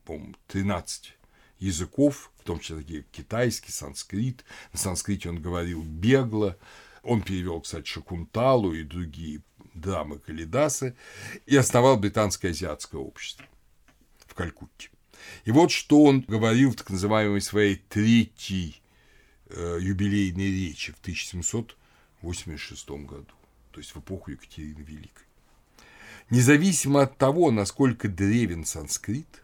по 0.05 0.19
13 0.47 1.15
языков, 1.59 2.31
в 2.39 2.43
том 2.43 2.59
числе 2.59 2.77
такие 2.77 3.05
китайский, 3.11 3.71
санскрит. 3.71 4.45
На 4.71 4.79
санскрите 4.79 5.29
он 5.29 5.41
говорил 5.41 5.83
бегло. 5.83 6.57
Он 7.03 7.21
перевел, 7.21 7.61
кстати, 7.61 7.87
Шакунталу 7.87 8.73
и 8.73 8.83
другие 8.83 9.41
драмы 9.73 10.19
Калидасы 10.19 10.95
и 11.45 11.55
основал 11.55 11.97
британское 11.97 12.51
азиатское 12.51 12.99
общество 12.99 13.45
в 14.25 14.33
Калькутте. 14.33 14.89
И 15.43 15.51
вот 15.51 15.71
что 15.71 16.03
он 16.03 16.21
говорил 16.21 16.71
в 16.71 16.75
так 16.75 16.89
называемой 16.89 17.41
своей 17.41 17.75
третьей 17.75 18.81
э, 19.49 19.77
юбилейной 19.81 20.51
речи 20.51 20.91
в 20.93 20.99
1786 20.99 22.89
году, 22.89 23.33
то 23.71 23.79
есть 23.79 23.93
в 23.93 23.99
эпоху 23.99 24.31
Екатерины 24.31 24.81
Великой. 24.81 25.25
Независимо 26.29 27.03
от 27.03 27.17
того, 27.17 27.51
насколько 27.51 28.07
древен 28.07 28.65
санскрит, 28.65 29.43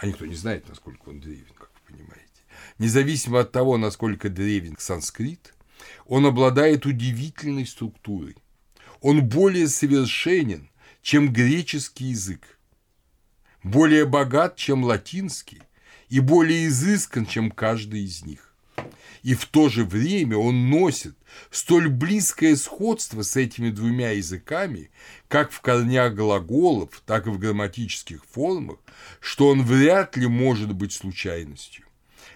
а 0.00 0.06
никто 0.06 0.26
не 0.26 0.34
знает, 0.34 0.68
насколько 0.68 1.08
он 1.08 1.20
древен, 1.20 1.52
как 1.58 1.70
вы 1.74 1.94
понимаете, 1.94 2.42
независимо 2.78 3.40
от 3.40 3.52
того, 3.52 3.76
насколько 3.76 4.28
древен 4.28 4.76
санскрит, 4.78 5.54
он 6.06 6.26
обладает 6.26 6.86
удивительной 6.86 7.66
структурой. 7.66 8.36
Он 9.00 9.28
более 9.28 9.68
совершенен, 9.68 10.70
чем 11.02 11.32
греческий 11.32 12.06
язык 12.06 12.58
более 13.62 14.06
богат, 14.06 14.56
чем 14.56 14.84
латинский, 14.84 15.62
и 16.08 16.20
более 16.20 16.68
изыскан, 16.68 17.26
чем 17.26 17.50
каждый 17.50 18.04
из 18.04 18.24
них. 18.24 18.54
И 19.22 19.34
в 19.34 19.44
то 19.46 19.68
же 19.68 19.84
время 19.84 20.36
он 20.36 20.70
носит 20.70 21.17
столь 21.50 21.88
близкое 21.88 22.56
сходство 22.56 23.22
с 23.22 23.36
этими 23.36 23.70
двумя 23.70 24.10
языками, 24.10 24.90
как 25.28 25.50
в 25.50 25.60
корнях 25.60 26.14
глаголов, 26.14 27.02
так 27.06 27.26
и 27.26 27.30
в 27.30 27.38
грамматических 27.38 28.24
формах, 28.24 28.78
что 29.20 29.48
он 29.48 29.64
вряд 29.64 30.16
ли 30.16 30.26
может 30.26 30.72
быть 30.72 30.92
случайностью. 30.92 31.84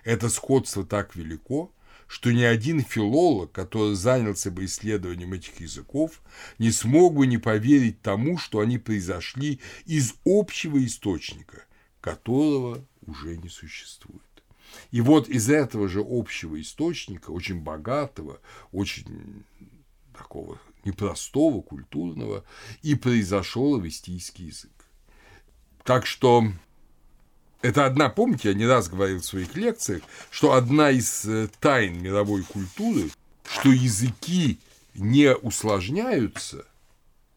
Это 0.05 0.29
сходство 0.29 0.85
так 0.85 1.15
велико, 1.15 1.73
что 2.07 2.31
ни 2.31 2.43
один 2.43 2.83
филолог, 2.83 3.53
который 3.53 3.95
занялся 3.95 4.51
бы 4.51 4.67
исследованием 4.67 5.33
этих 5.33 5.61
языков, 5.61 6.21
не 6.59 6.71
смог 6.71 7.15
бы 7.15 7.27
не 7.27 7.39
поверить 7.39 8.03
тому, 8.03 8.37
что 8.37 8.61
они 8.61 8.79
произошли 8.79 9.61
из 9.87 10.15
общего 10.27 10.85
источника, 10.85 11.65
которого 12.03 12.87
уже 13.07 13.39
не 13.39 13.49
существует. 13.49 14.32
И 14.91 15.01
вот 15.01 15.29
из 15.29 15.51
этого 15.51 15.89
же 15.89 16.05
общего 16.07 16.61
источника, 16.61 17.31
очень 17.31 17.61
богатого, 17.61 18.41
очень 18.73 19.45
такого 20.17 20.59
непростого, 20.85 21.63
культурного, 21.63 22.45
и 22.83 22.95
произошел 22.95 23.77
авестийский 23.77 24.47
язык. 24.47 24.71
Так 25.85 26.07
что 26.07 26.45
это 27.61 27.87
одна, 27.87 28.09
помните, 28.09 28.49
я 28.49 28.55
не 28.55 28.67
раз 28.67 28.89
говорил 28.89 29.21
в 29.21 29.25
своих 29.25 29.55
лекциях, 29.57 30.03
что 30.31 30.53
одна 30.53 30.91
из 30.91 31.25
э, 31.25 31.49
тайн 31.61 32.01
мировой 32.03 32.43
культуры, 32.43 33.11
что 33.45 33.71
языки 33.71 34.59
не 34.95 35.35
усложняются, 35.35 36.67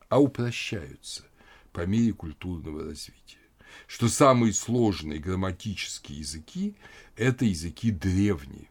а 0.09 0.19
упрощаются 0.19 1.23
по 1.71 1.86
мере 1.86 2.13
культурного 2.13 2.83
развития. 2.83 3.38
Что 3.88 4.07
самые 4.07 4.53
сложные 4.53 5.19
грамматические 5.19 6.19
языки– 6.19 6.75
это 7.16 7.45
языки 7.45 7.91
древние. 7.91 8.70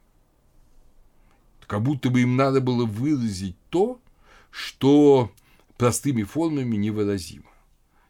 Как 1.66 1.82
будто 1.82 2.11
бы 2.11 2.22
им 2.22 2.36
надо 2.36 2.61
было 2.61 2.84
выразить 2.84 3.57
то, 3.70 4.01
что 4.51 5.32
простыми 5.76 6.22
формами 6.22 6.76
невыразимо. 6.76 7.51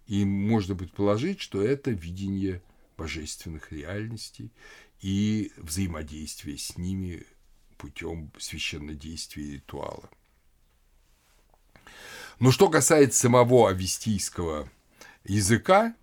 И 0.07 0.25
можно 0.25 0.75
предположить, 0.75 1.41
что 1.41 1.63
это 1.63 1.91
видение– 1.91 2.61
божественных 2.97 3.73
реальностей 3.73 4.51
и 5.01 5.53
взаимодействия 5.57 6.57
с 6.57 6.77
ними 6.77 7.27
путем 7.77 8.33
священнодействия 8.39 9.45
и 9.45 9.53
ритуала. 9.53 10.09
Но 12.41 12.51
что 12.51 12.69
касается 12.69 13.21
самого 13.21 13.71
авестийского 13.71 14.71
языка, 15.25 15.95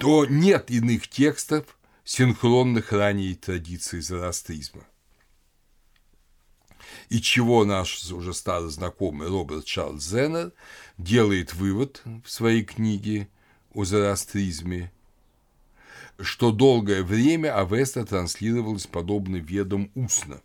то 0.00 0.26
нет 0.26 0.70
иных 0.70 1.08
текстов, 1.08 1.76
синхронных 2.04 2.92
ранее 2.92 3.34
традиций 3.34 4.00
зороастризма. 4.00 4.84
И 7.08 7.20
чего 7.20 7.64
наш 7.64 8.10
уже 8.12 8.32
старый 8.34 8.70
знакомый 8.70 9.28
Роберт 9.28 9.64
Чарльз 9.64 10.04
Зеннер 10.04 10.52
делает 10.98 11.54
вывод 11.54 12.02
в 12.24 12.30
своей 12.30 12.62
книге 12.62 13.28
о 13.72 13.84
зороастризме 13.84 14.92
что 16.20 16.52
долгое 16.52 17.02
время 17.02 17.58
Авеста 17.58 18.04
транслировалась 18.04 18.86
подобно 18.86 19.36
ведам 19.36 19.90
устно. 19.94 20.40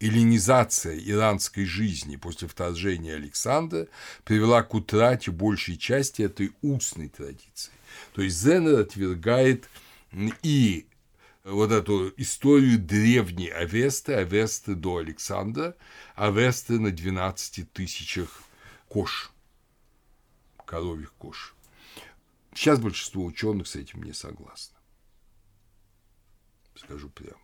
Эллинизация 0.00 0.98
иранской 0.98 1.64
жизни 1.64 2.16
после 2.16 2.48
вторжения 2.48 3.14
Александра 3.14 3.86
привела 4.24 4.62
к 4.62 4.74
утрате 4.74 5.30
большей 5.30 5.76
части 5.76 6.22
этой 6.22 6.52
устной 6.62 7.08
традиции. 7.08 7.72
То 8.14 8.22
есть 8.22 8.36
Зенер 8.36 8.80
отвергает 8.80 9.68
и 10.42 10.86
вот 11.44 11.72
эту 11.72 12.12
историю 12.16 12.78
древней 12.78 13.48
Авесты, 13.48 14.14
Авесты 14.14 14.74
до 14.74 14.98
Александра, 14.98 15.76
Авесты 16.14 16.78
на 16.78 16.90
12 16.90 17.72
тысячах 17.72 18.42
кош, 18.88 19.32
коровьих 20.64 21.12
кош. 21.14 21.54
Сейчас 22.54 22.78
большинство 22.78 23.24
ученых 23.24 23.66
с 23.66 23.76
этим 23.76 24.02
не 24.02 24.12
согласно. 24.12 24.76
Скажу 26.74 27.08
прямо. 27.08 27.40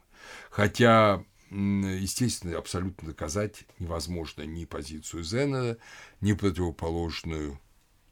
Хотя, 0.51 1.25
естественно, 1.51 2.59
абсолютно 2.59 3.09
доказать 3.09 3.65
невозможно 3.79 4.43
ни 4.43 4.65
позицию 4.65 5.23
Зенера, 5.23 5.79
ни 6.21 6.35
противоположную 6.35 7.59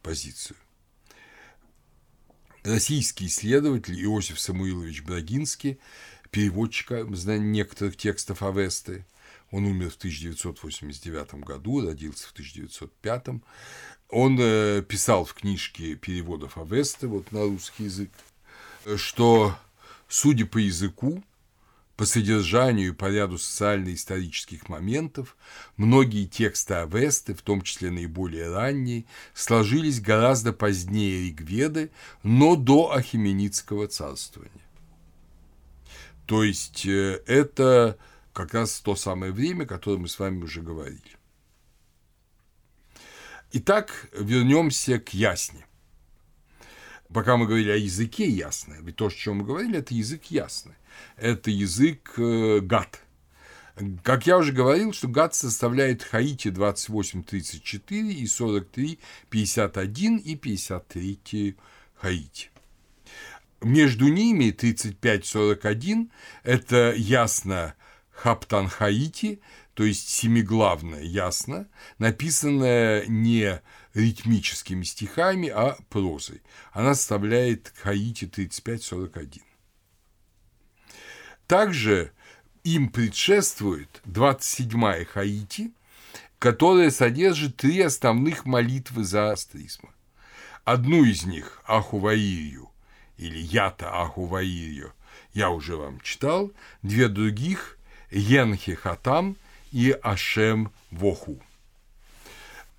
позицию. 0.02 0.56
Российский 2.66 3.26
исследователь 3.26 4.02
Иосиф 4.02 4.40
Самуилович 4.40 5.02
Брагинский, 5.02 5.78
переводчик 6.32 6.90
некоторых 6.90 7.96
текстов 7.96 8.42
Авесты, 8.42 9.06
он 9.52 9.66
умер 9.66 9.90
в 9.90 9.96
1989 9.96 11.44
году, 11.44 11.86
родился 11.86 12.26
в 12.26 12.32
1905. 12.32 13.40
Он 14.08 14.36
э, 14.40 14.82
писал 14.82 15.24
в 15.24 15.34
книжке 15.34 15.94
переводов 15.94 16.58
Авесты 16.58 17.06
вот 17.06 17.30
на 17.30 17.44
русский 17.44 17.84
язык, 17.84 18.10
что, 18.96 19.56
судя 20.08 20.44
по 20.44 20.58
языку, 20.58 21.22
по 21.96 22.04
содержанию 22.04 22.88
и 22.88 22.94
по 22.94 23.06
ряду 23.10 23.38
социально-исторических 23.38 24.68
моментов, 24.68 25.36
многие 25.76 26.26
тексты 26.26 26.74
Авесты, 26.74 27.34
в 27.34 27.40
том 27.40 27.62
числе 27.62 27.90
наиболее 27.90 28.50
ранние, 28.50 29.06
сложились 29.34 30.00
гораздо 30.00 30.52
позднее 30.52 31.28
Ригведы, 31.28 31.90
но 32.22 32.54
до 32.54 32.92
Ахименидского 32.92 33.88
царствования. 33.88 34.52
То 36.26 36.42
есть 36.42 36.84
э, 36.84 37.22
это 37.26 37.96
как 38.34 38.52
раз 38.52 38.80
то 38.80 38.94
самое 38.94 39.32
время, 39.32 39.64
о 39.64 39.68
котором 39.68 40.02
мы 40.02 40.08
с 40.08 40.18
вами 40.18 40.42
уже 40.42 40.60
говорили. 40.60 41.00
Итак, 43.52 44.08
вернемся 44.12 44.98
к 44.98 45.14
ясне. 45.14 45.64
Пока 47.08 47.36
мы 47.36 47.46
говорили 47.46 47.70
о 47.70 47.76
языке 47.76 48.28
ясно, 48.28 48.76
ведь 48.80 48.96
то, 48.96 49.06
о 49.06 49.10
чем 49.10 49.36
мы 49.36 49.44
говорили, 49.44 49.78
это 49.78 49.94
язык 49.94 50.24
ясный. 50.26 50.74
Это 51.16 51.50
язык 51.50 52.14
э, 52.18 52.60
гад. 52.60 53.00
Как 54.02 54.26
я 54.26 54.38
уже 54.38 54.52
говорил, 54.52 54.92
что 54.94 55.06
гад 55.08 55.34
составляет 55.34 56.02
Хаити 56.02 56.48
28-34 56.48 58.10
и 58.10 58.24
43-51 58.24 60.18
и 60.18 60.34
53 60.34 61.56
Хаити. 61.96 62.50
Между 63.60 64.08
ними 64.08 64.50
35-41 64.50 66.10
это 66.42 66.94
ясно 66.96 67.74
Хаптан 68.10 68.68
Хаити, 68.68 69.40
то 69.74 69.84
есть 69.84 70.08
семиглавное 70.08 71.02
ясно, 71.02 71.68
написанное 71.98 73.04
не 73.06 73.60
ритмическими 73.92 74.84
стихами, 74.84 75.48
а 75.48 75.76
прозой. 75.90 76.42
Она 76.72 76.94
составляет 76.94 77.74
Хаити 77.82 78.24
35-41. 78.24 79.40
Также 81.46 82.12
Им 82.64 82.88
предшествует 82.88 84.02
27-я 84.06 85.04
Хаити, 85.04 85.70
которая 86.40 86.90
содержит 86.90 87.56
три 87.56 87.80
основных 87.80 88.44
молитвы 88.44 89.04
зороастризма. 89.04 89.90
Одну 90.64 91.04
из 91.04 91.24
них, 91.24 91.62
Ахуваирию, 91.64 92.68
или 93.18 93.38
Ята 93.38 94.02
Ахуваирию, 94.02 94.92
я 95.32 95.50
уже 95.50 95.76
вам 95.76 96.00
читал, 96.00 96.50
две 96.82 97.08
других, 97.08 97.78
Йенхи 98.10 98.74
Хатам 98.74 99.36
и 99.70 99.96
Ашем 100.02 100.72
Воху. 100.90 101.38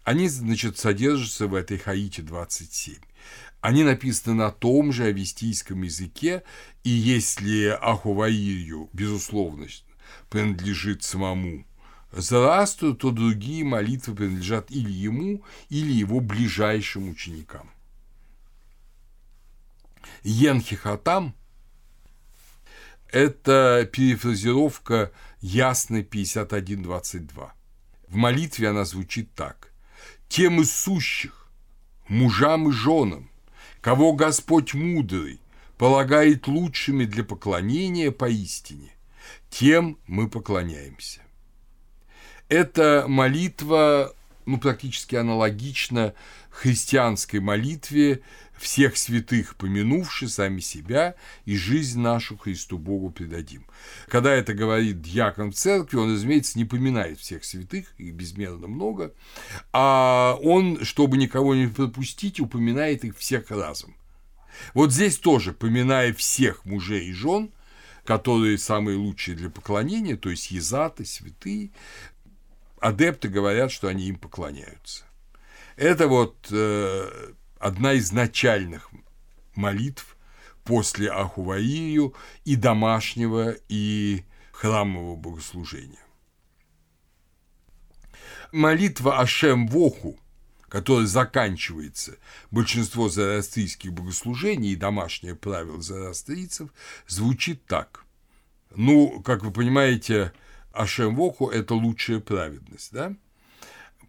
Они, 0.04 0.28
значит, 0.28 0.78
содержатся 0.78 1.48
в 1.48 1.56
этой 1.56 1.78
Хаите 1.78 2.22
27. 2.22 2.96
Они 3.62 3.84
написаны 3.84 4.36
на 4.36 4.52
том 4.52 4.92
же 4.92 5.06
авестийском 5.06 5.82
языке, 5.82 6.44
и 6.84 6.90
если 6.90 7.78
Ахуваирию, 7.82 8.90
безусловно, 8.94 9.68
принадлежит 10.30 11.04
самому 11.04 11.66
Зарастру, 12.12 12.94
то 12.94 13.12
другие 13.12 13.64
молитвы 13.64 14.16
принадлежат 14.16 14.72
или 14.72 14.92
ему, 14.92 15.44
или 15.70 15.92
его 15.92 16.20
ближайшим 16.20 17.10
ученикам. 17.10 17.70
Йенхихатам– 20.24 21.36
это 23.12 23.90
перефразировка 23.92 25.12
ясной 25.42 26.04
51.22. 26.04 27.52
В 28.08 28.16
молитве 28.16 28.70
она 28.70 28.86
звучит 28.86 29.34
так. 29.34 29.74
«Тем 30.30 30.62
из 30.62 30.74
сущих, 30.74 31.50
мужам 32.08 32.70
и 32.70 32.72
женам, 32.72 33.30
кого 33.82 34.14
Господь 34.14 34.74
мудрый 34.74 35.40
полагает 35.78 36.48
лучшими 36.48 37.06
для 37.06 37.24
поклонения 37.24 38.12
поистине, 38.12 38.92
тем 39.50 39.98
мы 40.08 40.30
поклоняемся». 40.30 41.22
Эта 42.50 43.06
молитва 43.08 44.14
ну, 44.48 44.58
практически 44.60 45.16
аналогична 45.16 46.14
христианской 46.50 47.40
молитве 47.42 48.22
всех 48.58 48.98
святых 48.98 49.56
помянувши 49.56 50.28
сами 50.28 50.60
себя 50.60 51.16
и 51.46 51.56
жизнь 51.56 52.00
нашу 52.00 52.38
Христу 52.38 52.78
Богу 52.78 53.10
предадим. 53.10 53.66
Когда 54.08 54.34
это 54.34 54.54
говорит 54.54 55.02
дьякон 55.02 55.52
в 55.52 55.56
церкви, 55.56 55.98
он, 55.98 56.14
разумеется, 56.14 56.58
не 56.58 56.66
поминает 56.66 57.20
всех 57.20 57.46
святых, 57.46 57.94
их 57.98 58.14
безмерно 58.14 58.68
много, 58.68 59.14
а 59.74 60.38
он, 60.42 60.84
чтобы 60.84 61.18
никого 61.18 61.56
не 61.56 61.68
пропустить, 61.68 62.40
упоминает 62.40 63.04
их 63.04 63.18
всех 63.18 63.52
разом. 63.52 63.96
Вот 64.74 64.92
здесь 64.92 65.18
тоже, 65.18 65.54
поминая 65.54 66.14
всех 66.14 66.66
мужей 66.66 67.08
и 67.08 67.14
жен, 67.14 67.52
которые 68.06 68.58
самые 68.58 68.98
лучшие 68.98 69.36
для 69.36 69.50
поклонения, 69.50 70.16
то 70.16 70.30
есть 70.30 70.50
езаты, 70.52 71.06
святые, 71.06 71.72
адепты 72.80 73.28
говорят, 73.28 73.72
что 73.72 73.88
они 73.88 74.08
им 74.08 74.18
поклоняются. 74.18 75.04
Это 75.76 76.08
вот 76.08 76.48
э, 76.52 77.34
одна 77.60 77.94
из 77.94 78.12
начальных 78.12 78.90
молитв 79.56 80.18
после 80.64 81.10
Ахуваию 81.10 82.14
и 82.46 82.56
домашнего, 82.56 83.56
и 83.70 84.26
храмового 84.52 85.16
богослужения. 85.16 86.00
Молитва 88.52 89.20
Ашем 89.20 89.68
Воху, 89.68 90.20
которая 90.70 91.06
заканчивается 91.06 92.18
большинство 92.52 93.10
зороастрийских 93.10 93.94
богослужений 93.94 94.72
и 94.72 94.76
домашнее 94.76 95.36
правило 95.36 95.82
зороастрийцев, 95.82 96.70
звучит 97.08 97.66
так. 97.66 98.04
Ну, 98.76 99.22
как 99.22 99.44
вы 99.44 99.52
понимаете, 99.52 100.34
Ашем 100.74 101.16
Воху– 101.16 101.50
это 101.50 101.74
лучшая 101.74 102.20
праведность, 102.20 102.92
да? 102.92 103.16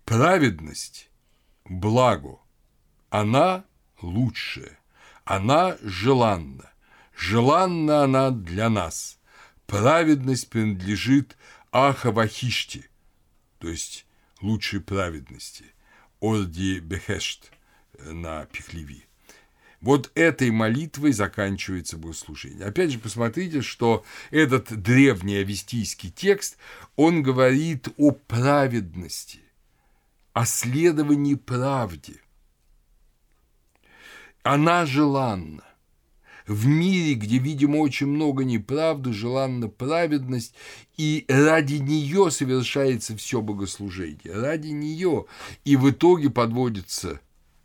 Праведность, 0.04 1.10
благо, 1.64 2.38
она 3.10 3.64
лучшая, 4.02 4.78
она 5.24 5.76
желанна, 5.82 6.70
желанна 7.16 8.04
она 8.04 8.30
для 8.30 8.68
нас. 8.68 9.18
Праведность 9.66 10.48
принадлежит 10.48 11.36
Ахавахиште, 11.72 12.88
то 13.58 13.68
есть 13.68 14.06
лучшей 14.40 14.80
праведности, 14.80 15.64
Орди 16.20 16.80
Бехешт 16.80 17.50
на 17.98 18.46
Пехлеви. 18.46 19.04
Вот 19.80 20.10
этой 20.14 20.50
молитвой 20.50 21.12
заканчивается 21.12 21.98
богослужение. 21.98 22.66
Опять 22.66 22.90
же, 22.90 22.98
посмотрите, 22.98 23.62
что 23.62 24.04
этот 24.30 24.82
древний 24.82 25.36
авестийский 25.36 26.10
текст, 26.10 26.56
он 26.96 27.22
говорит 27.22 27.88
о 27.96 28.10
праведности, 28.10 29.40
о 30.32 30.46
следовании 30.46 31.34
правде– 31.34 32.20
она 34.48 34.86
желанна. 34.86 35.62
В 36.46 36.66
мире, 36.66 37.16
где, 37.16 37.36
видимо, 37.36 37.76
очень 37.76 38.06
много 38.06 38.44
неправды, 38.44 39.12
желанна 39.12 39.68
праведность, 39.68 40.54
и 40.96 41.26
ради 41.28 41.74
нее 41.74 42.30
совершается 42.30 43.14
все 43.14 43.42
богослужение, 43.42 44.32
ради 44.32 44.68
нее. 44.68 45.26
И 45.66 45.76
в 45.76 45.90
итоге 45.90 46.30
подводится 46.30 47.20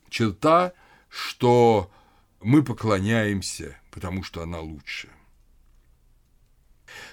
черта, 0.09 0.73
что 1.07 1.89
мы 2.41 2.63
поклоняемся, 2.63 3.77
потому 3.89 4.21
что 4.21 4.43
она 4.43 4.59
лучше. 4.59 5.07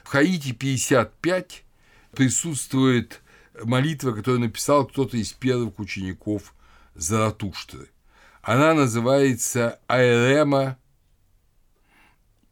В 0.02 0.08
Хаити 0.08 0.50
55 0.50 1.62
присутствует 2.10 3.22
молитва, 3.62 4.10
которую 4.10 4.40
написал 4.40 4.84
кто-то 4.84 5.16
из 5.16 5.32
первых 5.32 5.78
учеников 5.78 6.56
Заратуштры– 6.96 7.88
она 8.43 8.74
называется 8.74 9.80
Айрема 9.86 10.78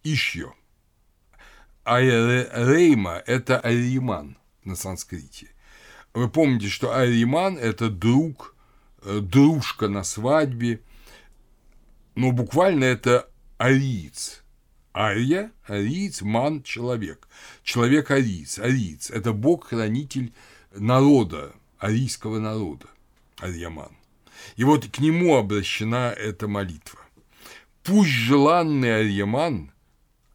Ишьо. 0.03 0.55
Айрейма– 1.85 3.23
это 3.27 3.59
Ариман 3.59 4.37
на 4.65 4.77
санскрите. 4.77 5.49
Вы 6.13 6.29
помните, 6.29 6.69
что 6.69 6.95
Ариман– 6.95 7.57
это 7.61 7.89
друг, 7.89 8.55
э, 9.03 9.21
дружка 9.21 9.89
на 9.89 10.05
свадьбе, 10.05 10.83
но 12.15 12.33
буквально 12.33 12.85
это 12.85 13.31
ариец. 13.57 14.43
Ария, 14.95 15.53
ариец, 15.67 16.21
ман– 16.23 16.63
человек. 16.65 17.29
Человек 17.63 18.11
ариец, 18.11 18.59
ариец– 18.59 19.11
это 19.13 19.33
бог-хранитель 19.33 20.35
народа, 20.73 21.53
арийского 21.79 22.39
народа, 22.39 22.87
Арьяман. 23.39 23.98
И 24.57 24.65
вот 24.65 24.87
к 24.87 24.99
нему 24.99 25.37
обращена 25.37 26.13
эта 26.17 26.49
молитва. 26.49 27.01
Пусть 27.83 28.11
желанный 28.11 29.01
Арьяман, 29.01 29.73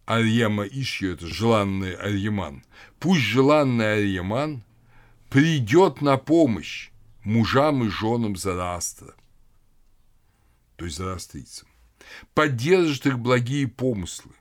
Арьяма 0.06 0.66
Ишью– 0.66 1.14
это 1.14 1.28
желанный 1.28 1.94
Арьяман, 1.94 2.64
пусть 3.00 3.22
желанный 3.22 3.94
Арьяман 3.94 4.64
придет 5.30 6.02
на 6.02 6.18
помощь 6.18 6.90
мужам 7.24 7.86
и 7.86 7.90
женам 7.90 8.36
Зарастра, 8.36 9.16
то 10.76 10.86
есть 10.86 10.98
зарастрийцам, 10.98 11.68
поддержит 12.34 13.06
их 13.06 13.20
благие 13.20 13.68
помыслы, 13.68 14.34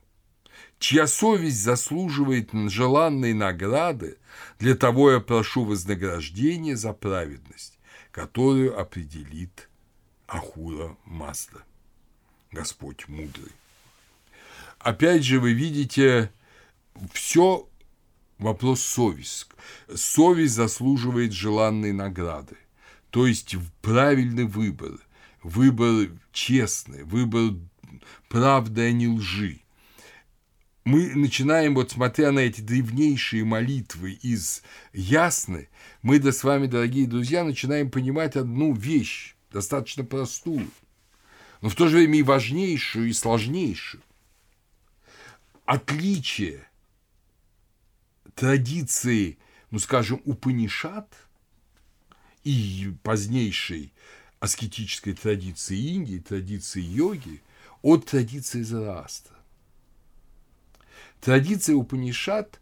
чья 0.78 1.06
совесть 1.06 1.62
заслуживает 1.62 2.50
желанной 2.52 3.34
награды, 3.34 4.18
для 4.58 4.74
того 4.74 5.12
я 5.12 5.20
прошу 5.20 5.64
вознаграждения 5.64 6.76
за 6.76 6.92
праведность 6.92 7.78
которую 8.12 8.78
определит 8.78 9.68
Ахура 10.28 10.96
Мазда, 11.04 11.64
Господь 12.52 13.08
мудрый. 13.08 13.52
Опять 14.78 15.24
же, 15.24 15.40
вы 15.40 15.54
видите, 15.54 16.30
все 17.12 17.68
вопрос 18.38 18.82
совесть. 18.82 19.48
Совесть 19.94 20.54
заслуживает 20.54 21.32
желанной 21.32 21.92
награды, 21.92 22.56
то 23.10 23.26
есть 23.26 23.56
правильный 23.80 24.44
выбор, 24.44 25.00
выбор 25.42 26.10
честный, 26.32 27.04
выбор 27.04 27.54
правды, 28.28 28.82
а 28.82 28.92
не 28.92 29.08
лжи 29.08 29.61
мы 30.84 31.14
начинаем, 31.14 31.74
вот 31.74 31.92
смотря 31.92 32.32
на 32.32 32.40
эти 32.40 32.60
древнейшие 32.60 33.44
молитвы 33.44 34.12
из 34.12 34.62
Ясны, 34.92 35.68
мы 36.02 36.18
да 36.18 36.32
с 36.32 36.42
вами, 36.42 36.66
дорогие 36.66 37.06
друзья, 37.06 37.44
начинаем 37.44 37.90
понимать 37.90 38.36
одну 38.36 38.74
вещь, 38.74 39.36
достаточно 39.52 40.04
простую, 40.04 40.68
но 41.60 41.68
в 41.68 41.76
то 41.76 41.86
же 41.86 41.98
время 41.98 42.18
и 42.18 42.22
важнейшую, 42.22 43.08
и 43.08 43.12
сложнейшую. 43.12 44.02
Отличие 45.64 46.66
традиции, 48.34 49.38
ну, 49.70 49.78
скажем, 49.78 50.20
Упанишат 50.24 51.08
и 52.42 52.92
позднейшей 53.04 53.92
аскетической 54.40 55.14
традиции 55.14 55.78
Индии, 55.78 56.18
традиции 56.18 56.82
йоги 56.82 57.40
от 57.82 58.06
традиции 58.06 58.62
Зараста. 58.62 59.30
Традиция 61.22 61.76
Упанишат 61.76 62.60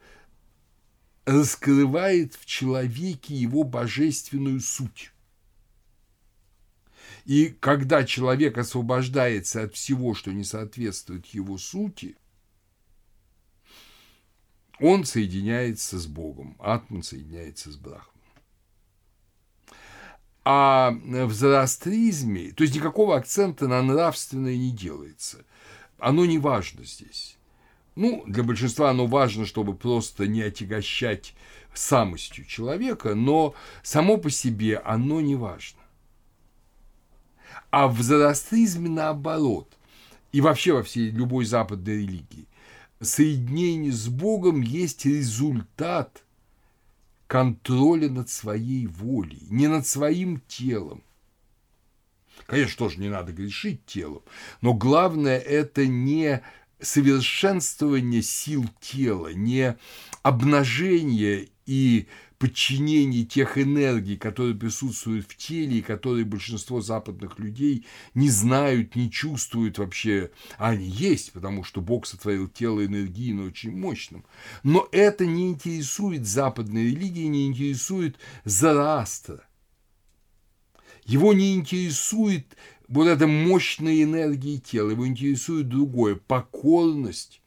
раскрывает 1.24 2.34
в 2.34 2.44
человеке 2.44 3.34
его 3.34 3.64
божественную 3.64 4.61
суть. 4.61 5.12
И 7.24 7.56
когда 7.58 8.04
человек 8.04 8.58
освобождается 8.58 9.62
от 9.62 9.74
всего, 9.74 10.14
что 10.14 10.30
не 10.30 10.44
соответствует 10.44 11.24
его 11.26 11.56
сути, 11.56 12.18
он 14.78 15.06
соединяется 15.06 15.98
с 15.98 16.06
Богом, 16.06 16.56
Атман 16.58 17.02
соединяется 17.02 17.72
с 17.72 17.76
Брахманом. 17.76 18.11
А 20.44 20.90
в 20.90 21.32
зороастризме, 21.32 22.52
то 22.52 22.64
есть 22.64 22.74
никакого 22.74 23.16
акцента 23.16 23.68
на 23.68 23.80
нравственное 23.82 24.56
не 24.58 24.70
делается. 24.70 25.46
Оно 25.98 26.26
не 26.26 26.38
важно 26.38 26.84
здесь. 26.84 27.38
Ну, 27.97 28.24
для 28.26 28.43
большинства 28.43 28.91
оно 28.91 29.07
важно, 29.07 29.47
чтобы 29.47 29.74
просто 29.74 30.26
не 30.26 30.43
отягощать 30.43 31.34
самостью 31.74 32.45
человека, 32.45 33.14
но 33.14 33.55
само 33.82 34.16
по 34.16 34.30
себе 34.30 34.78
оно 34.78 35.20
не 35.20 35.36
важно. 35.36 35.80
А 37.70 37.88
в 37.88 38.01
зороастризме 38.01 38.88
наоборот, 38.88 39.76
и 40.32 40.41
вообще 40.41 40.72
во 40.72 40.82
всей 40.82 41.11
любой 41.11 41.45
западной 41.45 41.99
религии, 41.99 42.47
соединение 43.01 43.93
с 43.93 44.09
Богом 44.09 44.61
есть 44.61 45.07
результат 45.07 46.24
контроля 47.26 48.09
над 48.11 48.28
своей 48.28 48.86
волей, 48.86 49.47
не 49.51 49.68
над 49.68 49.86
своим 49.86 50.43
телом. 50.49 51.03
Конечно, 52.47 52.78
тоже 52.78 52.99
не 52.99 53.09
надо 53.09 53.32
грешить 53.32 53.86
телом, 53.86 54.22
но 54.61 54.74
главное 54.74 55.38
это 55.38 55.86
не 55.86 56.43
совершенствование 56.82 58.22
сил 58.22 58.66
тела, 58.80 59.32
не 59.32 59.76
обнажение 60.22 61.48
и 61.66 62.06
подчинении 62.40 63.24
тех 63.24 63.58
энергий, 63.58 64.16
которые 64.16 64.54
присутствуют 64.54 65.26
в 65.26 65.36
теле 65.36 65.78
и 65.78 65.82
которые 65.82 66.24
большинство 66.24 66.80
западных 66.80 67.38
людей 67.38 67.84
не 68.14 68.30
знают, 68.30 68.96
не 68.96 69.10
чувствуют 69.10 69.76
вообще. 69.76 70.30
А 70.56 70.70
они 70.70 70.86
есть, 70.86 71.32
потому 71.32 71.64
что 71.64 71.82
Бог 71.82 72.06
сотворил 72.06 72.48
тело 72.48 72.84
энергийно 72.84 73.44
очень 73.44 73.76
мощным. 73.76 74.24
Но 74.62 74.88
это 74.90 75.26
не 75.26 75.50
интересует 75.50 76.26
западной 76.26 76.86
религии, 76.86 77.26
не 77.26 77.46
интересует 77.46 78.16
Зараастра. 78.44 79.44
Его 81.04 81.34
не 81.34 81.54
интересует 81.54 82.56
вот 82.91 83.07
эта 83.07 83.26
мощная 83.26 84.03
энергия 84.03 84.59
тела, 84.59 84.91
его 84.91 85.07
интересует 85.07 85.68
другое– 85.68 86.14
покорность 86.26 87.41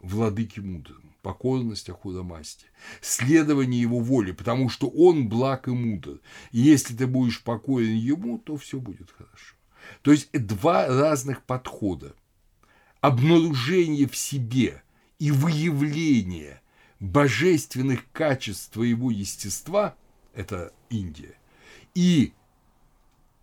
владыки 0.00 0.60
мудрому 0.60 1.10
покорность 1.22 1.90
Ахурамасте, 1.90 2.66
следование 3.00 3.80
его 3.80 4.00
воли, 4.00 4.32
потому 4.32 4.68
что 4.68 4.88
он 4.88 5.28
благ 5.28 5.68
и 5.68 5.70
мудр. 5.70 6.20
И 6.50 6.60
если 6.60 6.94
ты 6.94 7.06
будешь 7.06 7.42
покорен 7.42 7.94
ему, 7.94 8.38
то 8.38 8.56
все 8.56 8.78
будет 8.78 9.10
хорошо. 9.10 9.54
То 10.02 10.12
есть 10.12 10.30
два 10.32 10.86
разных 10.86 11.42
подхода. 11.42 12.14
Обнаружение 13.00 14.06
в 14.06 14.16
себе 14.16 14.82
и 15.18 15.30
выявление 15.30 16.60
божественных 16.98 18.10
качеств 18.12 18.70
твоего 18.70 19.10
естества– 19.10 19.96
это 20.34 20.72
Индия. 20.90 21.34
И 21.94 22.32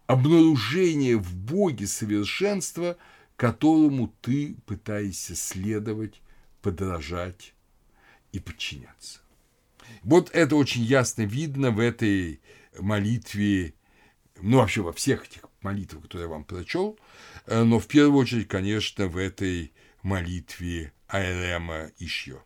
обнаружение 0.07 1.17
в 1.17 1.35
Боге 1.35 1.85
совершенства, 1.87 2.97
которому 3.35 4.13
ты 4.21 4.55
пытаешься 4.65 5.35
следовать, 5.35 6.21
подражать, 6.61 7.53
и 8.31 8.39
подчиняться. 8.39 9.19
Вот 10.03 10.29
это 10.33 10.55
очень 10.55 10.83
ясно 10.83 11.23
видно 11.23 11.71
в 11.71 11.79
этой 11.79 12.41
молитве, 12.77 13.73
ну 14.41 14.57
вообще 14.57 14.81
во 14.81 14.93
всех 14.93 15.25
этих 15.25 15.43
молитвах, 15.61 16.03
которые 16.03 16.27
я 16.27 16.31
вам 16.31 16.43
прочел, 16.43 16.99
э, 17.45 17.63
но 17.63 17.79
в 17.79 17.87
первую 17.87 18.19
очередь, 18.21 18.47
конечно, 18.47 19.07
в 19.07 19.17
этой 19.17 19.73
молитве 20.03 20.93
Айрема 21.07 21.91
Ишьо. 21.99 22.43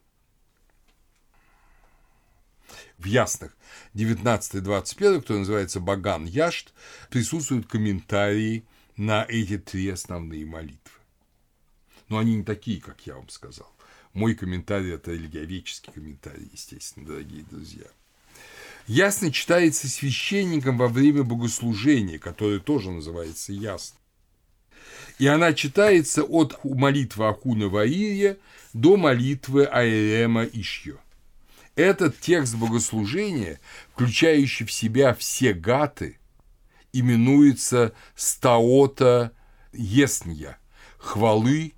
В 3.02 3.06
ясных 3.06 3.58
19-21, 3.96 5.22
который 5.22 5.40
называется 5.40 5.80
Баган 5.80 6.26
Яшт, 6.26 6.72
присутствуют 7.10 7.66
комментарии 7.66 8.64
на 8.96 9.26
эти 9.28 9.58
три 9.58 9.90
основные 9.90 10.46
молитвы. 10.46 11.00
Но 12.10 12.20
они 12.20 12.36
не 12.36 12.44
такие, 12.44 12.80
как 12.80 13.08
я 13.08 13.16
вам 13.16 13.28
сказал. 13.30 13.74
Мой 14.14 14.36
комментарий– 14.36 14.94
это 14.94 15.14
религиоведческий 15.14 15.92
комментарий, 15.92 16.48
естественно, 16.54 17.08
дорогие 17.08 17.44
друзья. 17.50 17.88
Ясно 18.86 19.32
читается 19.32 19.88
священником 19.88 20.78
во 20.78 20.88
время 20.88 21.24
богослужения, 21.24 22.20
которое 22.20 22.60
тоже 22.60 22.92
называется 22.92 23.52
ясно. 23.52 23.98
И 25.18 25.26
она 25.26 25.54
читается 25.54 26.24
от 26.24 26.64
молитвы 26.64 27.30
Ахуна 27.30 27.68
Ваирия 27.68 28.38
до 28.74 28.96
молитвы 28.96 29.66
Аэрема 29.66 30.44
Ишьё. 30.44 31.00
Этот 31.82 32.20
текст 32.20 32.54
богослужения, 32.58 33.60
включающий 33.92 34.68
в 34.68 34.72
себя 34.72 35.16
все 35.16 35.52
гаты, 35.52 36.20
именуется 36.94 37.96
стаота 38.16 39.32
еснья– 39.74 40.60
хвалы 41.00 41.74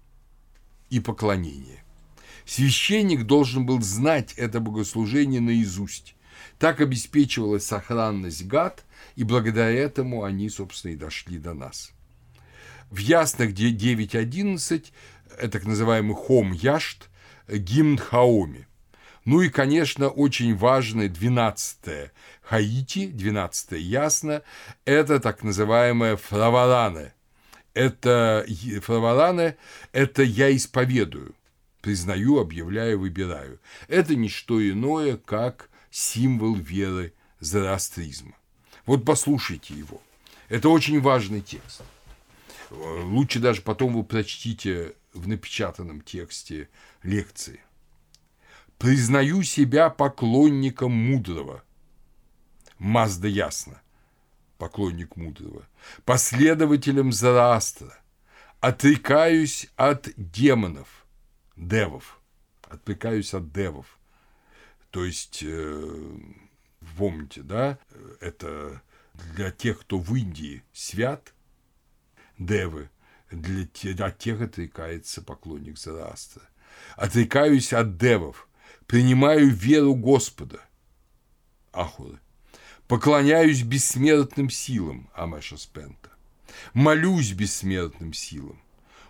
и 0.90 1.00
поклонения. 1.00 1.86
Священник 2.46 3.24
должен 3.24 3.66
был 3.66 3.82
знать 3.82 4.34
это 4.34 4.60
богослужение 4.60 5.40
наизусть. 5.40 6.18
Так 6.60 6.82
обеспечивалась 6.82 7.66
сохранность 7.66 8.46
гад, 8.46 8.84
и 9.16 9.24
благодаря 9.24 9.72
этому 9.72 10.26
они, 10.26 10.50
собственно, 10.50 10.92
и 10.92 10.98
дошли 10.98 11.38
до 11.38 11.54
нас. 11.54 11.94
В 12.92 12.98
ясных 12.98 13.54
9.11 13.54 14.84
это 15.38 15.50
так 15.50 15.64
называемый 15.64 16.18
хом 16.18 16.52
яшт, 16.52 17.10
гимн 17.48 17.98
Хаоми. 17.98 18.68
Ну 19.26 19.42
и, 19.42 19.50
конечно, 19.50 20.10
очень 20.10 20.56
важное 20.56 21.08
12 21.08 22.12
Хаити, 22.42 23.08
12 23.08 23.72
ясно, 23.80 24.42
это 24.86 25.20
так 25.20 25.44
называемое 25.44 26.18
фраваране. 26.18 27.14
Это 27.74 28.46
фраваране– 28.82 29.58
это 29.94 30.24
«я 30.24 30.56
исповедую» 30.56 31.36
признаю, 31.84 32.40
объявляю, 32.40 33.00
выбираю. 33.00 33.60
Это 33.90 34.16
не 34.16 34.30
что 34.30 34.58
иное, 34.68 35.18
как 35.18 35.70
символ 35.92 36.56
веры 36.56 37.14
зороастризма. 37.42 38.34
Вот 38.86 39.04
послушайте 39.04 39.74
его. 39.74 40.02
Это 40.48 40.70
очень 40.70 41.02
важный 41.02 41.42
текст. 41.42 41.82
Лучше 42.72 43.40
даже 43.40 43.62
потом 43.62 43.96
вы 43.96 44.04
прочтите 44.04 44.94
в 45.14 45.28
напечатанном 45.28 46.02
тексте 46.02 46.70
лекции. 47.04 47.60
«Признаю 48.84 49.44
себя 49.44 49.90
поклонником 49.90 50.92
мудрого». 50.92 51.64
Мазда 52.80 53.30
ясно. 53.30 53.82
Поклонник 54.58 55.16
мудрого. 55.16 55.66
Последователем 56.04 57.14
Зараастра. 57.14 57.98
Отрекаюсь 58.60 59.70
от 59.78 60.10
демонов– 60.18 61.06
девов, 61.56 62.20
отвлекаюсь 62.64 63.34
от 63.34 63.54
девов. 63.54 63.98
То 64.90 65.06
есть, 65.06 65.42
э, 65.44 66.18
помните, 66.98 67.42
да, 67.42 67.80
это 68.20 68.82
для 69.14 69.52
тех, 69.52 69.80
кто 69.80 69.98
в 69.98 70.14
Индии 70.14 70.62
свят, 70.74 71.34
девы, 72.38 72.90
для 73.32 73.66
тех, 73.66 74.18
тех 74.18 74.42
отрекается 74.42 75.22
поклонник 75.22 75.78
Зараастра. 75.78 76.44
Отрекаюсь 76.98 77.72
от 77.72 77.98
девов, 77.98 78.50
принимаю 78.94 79.50
веру 79.50 79.96
Господа, 79.96 80.60
Ахуры, 81.72 82.20
поклоняюсь 82.88 83.64
бессмертным 83.64 84.52
силам, 84.52 85.10
Амеша 85.16 85.58
Спента, 85.58 86.12
молюсь 86.76 87.32
бессмертным 87.32 88.14
силам, 88.14 88.62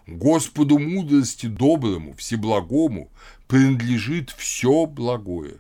Господу 0.08 0.80
мудрости 0.80 1.48
доброму, 1.48 2.14
всеблагому 2.14 3.12
принадлежит 3.50 4.30
все 4.30 4.86
благое. 4.86 5.58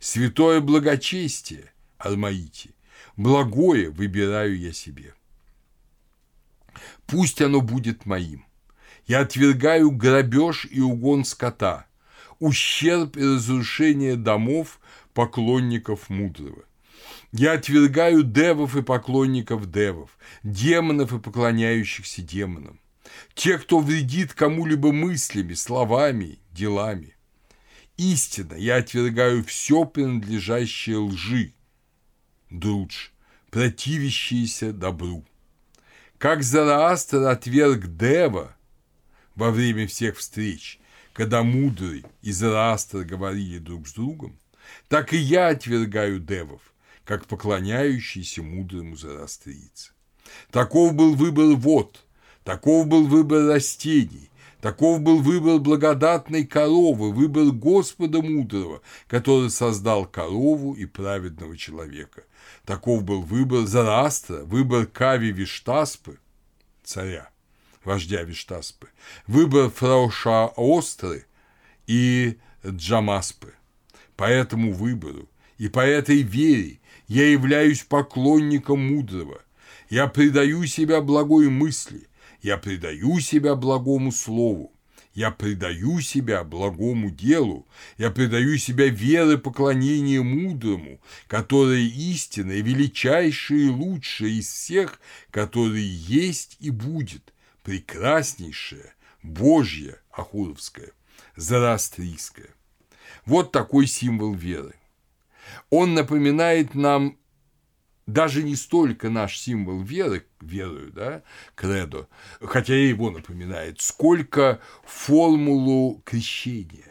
Святое 0.00 0.62
благочестие, 0.62 1.74
Армаити, 1.98 2.70
благое 3.18 3.90
выбираю 3.90 4.58
я 4.58 4.72
себе. 4.72 5.12
Пусть 7.04 7.42
оно 7.42 7.60
будет 7.60 8.06
моим. 8.06 8.46
Я 9.06 9.20
отвергаю 9.20 9.90
грабеж 9.90 10.66
и 10.70 10.80
угон 10.80 11.26
скота, 11.26 11.86
ущерб 12.42 13.16
и 13.16 13.22
разрушение 13.22 14.16
домов 14.16 14.80
поклонников 15.14 16.10
мудрого. 16.10 16.64
Я 17.30 17.52
отвергаю 17.52 18.24
девов 18.24 18.76
и 18.76 18.82
поклонников 18.82 19.70
девов, 19.70 20.18
демонов 20.42 21.12
и 21.12 21.18
поклоняющихся 21.18 22.20
демонам 22.20 22.80
тех, 23.34 23.62
кто 23.62 23.78
вредит 23.78 24.34
кому-либо 24.34 24.92
мыслями, 24.92 25.54
словами, 25.54 26.38
делами. 26.50 27.14
Истинно, 27.96 28.54
я 28.54 28.76
отвергаю 28.76 29.44
все 29.44 29.84
принадлежащее 29.84 30.96
лжи, 30.96 31.54
друдж, 32.50 33.10
противящееся 33.50 34.72
добру. 34.72 35.24
Как 36.18 36.42
Зараастр 36.42 37.18
отверг 37.24 37.86
Дева 37.96 38.56
во 39.34 39.50
время 39.50 39.86
всех 39.86 40.16
встреч, 40.16 40.80
когда 41.12 41.42
мудрый 41.42 42.04
и 42.22 42.32
Зараастр 42.32 43.04
говорили 43.04 43.58
друг 43.58 43.88
с 43.88 43.92
другом, 43.92 44.38
так 44.88 45.12
и 45.12 45.16
я 45.16 45.48
отвергаю 45.48 46.20
Девов, 46.20 46.60
как 47.04 47.26
поклоняющийся 47.26 48.42
мудрому 48.42 48.96
зороастрийце. 48.96 49.92
Таков 50.50 50.94
был 50.94 51.14
выбор 51.14 51.56
вод, 51.56 52.04
таков 52.44 52.86
был 52.86 53.06
выбор 53.06 53.46
растений, 53.46 54.30
Таков 54.62 55.00
был 55.00 55.20
выбор 55.20 55.58
благодатной 55.58 56.46
коровы, 56.46 57.10
выбор 57.10 57.46
Господа 57.46 58.22
мудрого, 58.22 58.80
который 59.08 59.50
создал 59.50 60.06
корову 60.06 60.74
и 60.74 60.86
праведного 60.86 61.56
человека. 61.56 62.22
Таков 62.64 63.02
был 63.02 63.22
выбор 63.22 63.66
Зараастра, 63.66 64.44
выбор 64.44 64.86
Кави 64.86 65.32
Виштаспы, 65.32 66.20
царя, 66.84 67.28
вождя 67.84 68.22
Виштаспы, 68.22 68.88
выбор 69.26 69.70
Фрауша 69.70 70.50
Остры 70.56 71.26
и 71.86 72.38
Джамаспы. 72.66 73.54
По 74.16 74.24
этому 74.24 74.72
выбору 74.72 75.28
и 75.58 75.68
по 75.68 75.80
этой 75.80 76.22
вере 76.22 76.80
я 77.08 77.30
являюсь 77.30 77.82
поклонником 77.82 78.94
мудрого. 78.94 79.42
Я 79.90 80.06
предаю 80.06 80.66
себя 80.66 81.00
благой 81.00 81.48
мысли, 81.50 82.08
я 82.40 82.56
предаю 82.56 83.20
себя 83.20 83.54
благому 83.54 84.10
слову, 84.10 84.72
я 85.14 85.30
предаю 85.30 86.00
себя 86.00 86.42
благому 86.44 87.10
делу, 87.10 87.66
я 87.98 88.10
предаю 88.10 88.56
себя 88.58 88.88
веры 88.88 89.36
поклонения 89.36 90.22
мудрому, 90.22 91.00
которое 91.26 91.82
истинное, 91.82 92.62
величайшее 92.62 93.66
и 93.66 93.70
лучшее 93.70 94.38
из 94.38 94.48
всех, 94.48 95.00
которые 95.30 95.86
есть 95.86 96.56
и 96.60 96.70
будет, 96.70 97.31
прекраснейшее, 97.62 98.94
Божье, 99.22 100.00
Ахуровское, 100.10 100.92
Зарастрийское. 101.36 102.50
Вот 103.24 103.52
такой 103.52 103.86
символ 103.86 104.34
веры. 104.34 104.74
Он 105.70 105.94
напоминает 105.94 106.74
нам 106.74 107.18
даже 108.06 108.42
не 108.42 108.56
столько 108.56 109.10
наш 109.10 109.38
символ 109.38 109.80
веры, 109.82 110.26
верую, 110.40 110.92
да, 110.92 111.22
кредо, 111.54 112.08
хотя 112.40 112.74
и 112.74 112.88
его 112.88 113.10
напоминает, 113.10 113.80
сколько 113.80 114.60
формулу 114.84 116.02
крещения. 116.04 116.84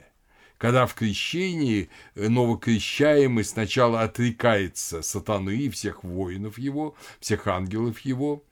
Когда 0.58 0.86
в 0.86 0.94
крещении 0.94 1.90
новокрещаемый 2.16 3.44
сначала 3.44 4.04
отрекается 4.04 5.02
сатаны 5.02 5.56
и 5.58 5.70
всех 5.70 6.04
воинов 6.04 6.60
его, 6.60 6.96
всех 7.20 7.48
ангелов 7.48 8.00
его 8.02 8.44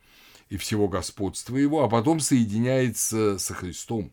и 0.50 0.58
всего 0.58 0.88
господства 0.88 1.56
его, 1.56 1.84
а 1.84 1.90
потом 1.90 2.20
соединяется 2.20 3.38
со 3.38 3.54
Христом. 3.54 4.12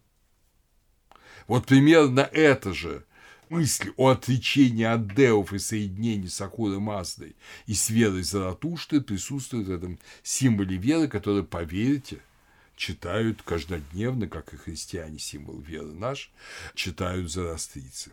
Вот 1.47 1.67
примерно 1.67 2.21
это 2.21 2.73
же– 2.73 3.05
мысль 3.49 3.93
о 3.97 4.11
отречении 4.11 4.85
от 4.85 5.15
деов 5.15 5.53
и 5.53 5.59
соединении 5.59 6.29
с 6.29 6.41
Ахурой 6.41 6.79
Маздой 6.79 7.37
и 7.67 7.75
с 7.75 7.91
верой 7.91 8.23
Заратушты 8.23 9.01
присутствует 9.01 9.67
в 9.67 9.73
этом 9.73 9.99
символе 10.23 10.77
веры, 10.77 11.09
который, 11.09 11.45
поверьте, 11.45 12.21
читают 12.77 13.43
каждодневно, 13.43 14.29
как 14.29 14.53
и 14.53 14.57
христиане, 14.57 15.19
символ 15.19 15.61
веры 15.61 15.93
наш, 15.93 16.31
читают 16.75 17.31
зарастрийцы. 17.31 18.13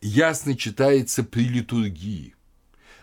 Ясно 0.00 0.56
читается 0.56 1.22
при 1.22 1.48
литургии. 1.48 2.34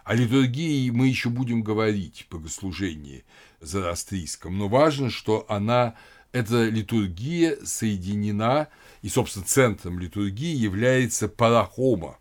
О 0.09 0.15
литургии 0.15 0.89
мы 0.89 1.07
еще 1.07 1.29
будем 1.29 1.61
говорить 1.61 2.25
богослужении 2.31 3.25
зарастрийском, 3.61 4.57
но 4.57 4.67
важно, 4.67 5.11
что 5.11 5.45
она, 5.47 5.93
эта 6.31 6.67
литургия 6.67 7.63
соединена 7.63 8.69
и, 9.03 9.09
собственно, 9.09 9.45
центром 9.45 9.99
литургии 9.99 10.55
является 10.55 11.27
парахома 11.27 12.17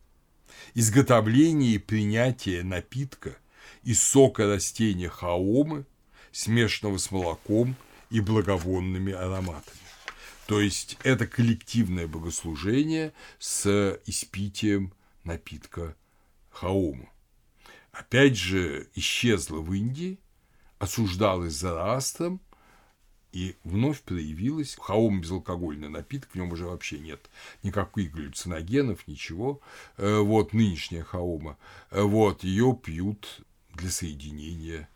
–изготовление 0.74 1.72
и 1.72 1.78
принятие 1.78 2.62
напитка 2.62 3.36
из 3.82 4.02
сока 4.02 4.46
растения 4.46 5.10
хаомы, 5.10 5.84
смешанного 6.32 6.96
с 6.96 7.10
молоком 7.10 7.76
и 8.08 8.20
благовонными 8.20 9.12
ароматами. 9.12 9.76
То 10.46 10.58
есть 10.58 10.96
это 11.04 11.26
коллективное 11.26 12.06
богослужение 12.06 13.12
с 13.38 14.00
испитием 14.06 14.94
напитка 15.24 15.94
хаома. 16.50 17.08
Опять 17.92 18.36
же, 18.36 18.88
исчезла 18.94 19.60
в 19.60 19.72
Индии, 19.72 20.18
осуждалась 20.78 21.54
Зороастром– 21.54 22.40
и 23.32 23.56
вновь 23.62 24.02
проявилась 24.02 24.76
хаом 24.76 25.20
безалкогольный 25.20 25.88
напиток, 25.88 26.30
в 26.32 26.34
нем 26.34 26.50
уже 26.52 26.66
вообще 26.66 26.98
нет 26.98 27.30
никаких 27.62 28.12
галлюциногенов, 28.12 29.06
ничего. 29.06 29.60
Э, 29.96 30.18
вот 30.18 30.52
нынешняя 30.52 31.04
хаома, 31.04 31.56
э, 31.90 32.02
вот 32.02 32.42
ее 32.42 32.76
пьют 32.82 33.42
для 33.74 33.90
соединения 33.90 34.88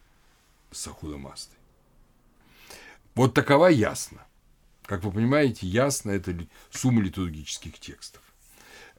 с 0.73 0.87
ахудомастой. 0.89 1.57
Вот 3.15 3.35
такова 3.35 3.69
ясно. 3.69 4.27
Как 4.85 5.05
вы 5.05 5.13
понимаете, 5.13 5.69
ясно 5.69 6.11
это 6.11 6.37
сумма 6.71 7.03
литургических 7.03 7.79
текстов. 7.79 8.23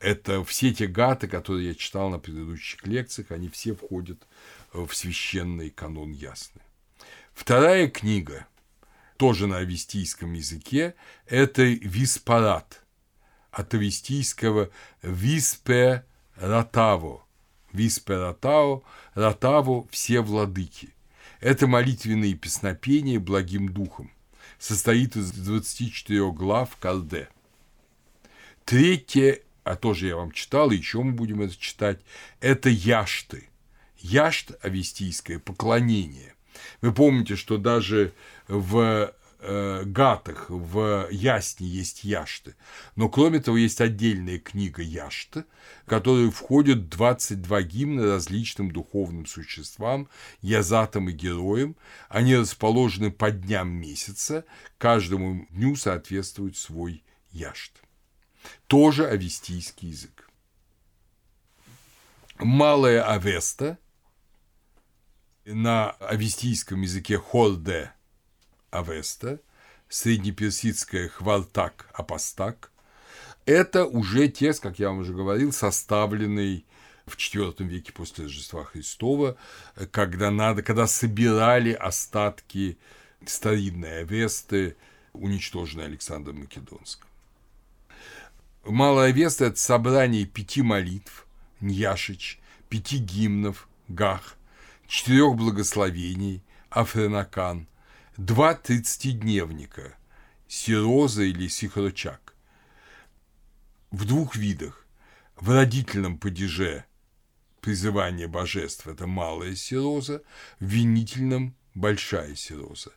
Это 0.06 0.44
все 0.44 0.72
те 0.72 0.86
гаты, 0.86 1.28
которые 1.28 1.70
я 1.70 1.74
читал 1.74 2.12
на 2.12 2.20
предыдущих 2.20 2.86
лекциях, 2.86 3.32
они 3.32 3.50
все 3.50 3.74
входят 3.74 4.20
в 4.72 4.94
священный 4.94 5.72
канон 5.72 6.12
ясны. 6.12 6.62
Вторая 7.34 7.88
книга– 7.88 8.46
тоже 9.18 9.48
на 9.48 9.58
авестийском 9.58 10.34
языке, 10.34 10.94
это 11.26 11.64
виспарат, 11.64 12.84
от 13.50 13.74
авестийского 13.74 14.70
виспе 15.02 16.06
ратаво, 16.36 17.26
виспе 17.74 18.18
ратао, 18.18 18.84
ратаво– 19.16 19.88
все 19.90 20.22
владыки. 20.22 20.94
Это 21.40 21.66
молитвенные 21.66 22.36
песнопения 22.36 23.20
благим 23.20 23.70
духом. 23.70 24.12
Состоит 24.60 25.16
из 25.16 25.32
24 25.32 26.32
глав 26.32 26.78
Калде. 26.78 27.28
Третье, 28.66 29.42
а 29.66 29.76
тоже 29.76 30.08
я 30.08 30.16
вам 30.16 30.32
читал, 30.32 30.70
и 30.72 30.78
еще 30.78 31.02
мы 31.02 31.12
будем 31.12 31.42
это 31.42 31.58
читать, 31.58 32.00
это 32.40 32.70
яшты. 32.70 33.50
Яшт 33.98 34.52
авестийское 34.62 35.40
поклонение. 35.40 36.36
Вы 36.82 36.94
помните, 36.94 37.36
что 37.36 37.58
даже 37.58 38.14
в 38.48 39.12
э, 39.40 39.84
гатах, 39.86 40.46
в 40.50 41.08
ясне 41.10 41.68
есть 41.68 42.04
яшты. 42.04 42.56
Но 42.96 43.10
кроме 43.10 43.40
того, 43.40 43.58
есть 43.58 43.82
отдельная 43.82 44.38
книга 44.38 44.84
яшты, 44.84 45.46
в 45.84 45.90
которую 45.90 46.30
входят 46.30 46.88
22 46.88 47.64
гимна 47.64 48.04
различным 48.04 48.70
духовным 48.70 49.26
существам, 49.26 50.10
язатам 50.42 51.10
и 51.10 51.12
героям. 51.12 51.76
Они 52.08 52.36
расположены 52.36 53.10
по 53.10 53.32
дням 53.32 53.70
месяца, 53.70 54.46
каждому 54.78 55.48
дню 55.50 55.76
соответствует 55.76 56.56
свой 56.56 57.04
яшт. 57.32 57.85
Тоже 58.68 59.08
авестийский 59.08 59.90
язык. 59.90 60.30
Малая 62.38 63.04
Авеста 63.04 63.78
на 65.46 65.92
авестийском 65.92 66.82
языке 66.82 67.18
Холде 67.18 67.92
Авеста, 68.72 69.40
среднеперсидское 69.88 71.08
Хвалтак 71.08 71.90
Апостак, 71.94 72.72
это 73.46 73.86
уже 73.86 74.28
текст, 74.28 74.62
как 74.62 74.80
я 74.80 74.90
вам 74.90 75.00
уже 75.00 75.14
говорил, 75.14 75.54
составленный 75.54 76.66
в 77.06 77.16
IV 77.16 77.64
веке 77.64 77.94
после 77.94 78.26
Рождества 78.26 78.64
Христова, 78.64 79.38
когда, 79.92 80.32
надо, 80.32 80.64
когда 80.64 80.88
собирали 80.88 81.72
остатки 81.72 82.78
старинной 83.26 84.00
Авесты, 84.02 84.76
уничтоженной 85.14 85.86
Александром 85.86 86.40
Македонским. 86.40 87.06
Малая 88.66 89.10
Авеста– 89.10 89.46
это 89.46 89.60
собрание 89.60 90.26
пяти 90.26 90.64
молитв, 90.64 91.28
Ньяшич, 91.62 92.40
пяти 92.68 92.98
гимнов, 92.98 93.70
Гах, 93.88 94.38
четырех 94.88 95.36
благословений, 95.36 96.44
Афренакан, 96.72 97.68
два 98.18 98.56
тридцатидневника– 98.56 99.96
Сироза 100.48 101.24
или 101.24 101.48
Сихрочак. 101.48 102.34
В 103.92 104.06
двух 104.06 104.36
видах. 104.36 104.88
В 105.36 105.52
родительном 105.52 106.18
падеже 106.18 106.86
призывание 107.62 108.28
божеств– 108.28 108.88
это 108.88 109.06
малая 109.06 109.56
сироза, 109.56 110.24
в 110.60 110.66
винительном– 110.66 111.56
большая 111.76 112.34
сироза. 112.36 112.94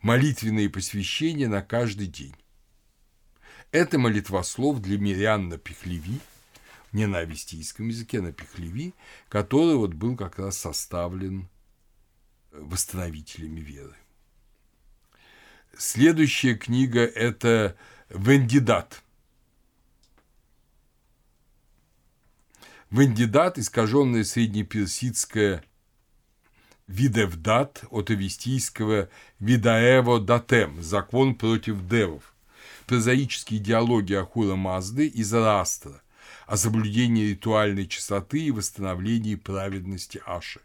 Молитвенные 0.00 0.70
посвящения 0.70 1.48
на 1.48 1.60
каждый 1.60 2.06
день. 2.06 2.34
Это 3.72 3.98
молитвослов 3.98 4.80
для 4.80 4.98
мирян 4.98 5.48
на 5.48 5.56
Пехлеви, 5.56 6.20
не 6.92 7.06
на 7.06 7.18
авестийском 7.18 7.88
языке, 7.88 8.18
а 8.18 8.22
на 8.22 8.32
Пехлеви, 8.32 8.94
который 9.28 9.76
вот 9.76 9.94
был 9.94 10.16
как 10.16 10.38
раз 10.40 10.58
составлен 10.58 11.48
восстановителями 12.50 13.60
веры. 13.60 13.94
Следующая 15.78 16.56
книга– 16.56 17.00
это 17.14 17.76
«Вендидат». 18.08 19.04
Вендидат, 22.90 23.56
искаженное 23.56 24.24
среднеперсидское 24.24 25.62
видевдат 26.88 27.84
от 27.90 28.10
авестийского 28.10 29.08
видаево 29.38 30.18
датем, 30.18 30.82
закон 30.82 31.36
против 31.36 31.86
девов, 31.86 32.29
прозаические 32.90 33.60
диалоги 33.60 34.14
Ахура 34.14 34.56
Мазды 34.56 35.06
и 35.06 35.22
Зараастра, 35.22 36.02
о 36.48 36.56
соблюдении 36.56 37.28
ритуальной 37.28 37.86
чистоты 37.86 38.40
и 38.40 38.50
восстановлении 38.50 39.36
праведности 39.36 40.20
Аши. 40.26 40.60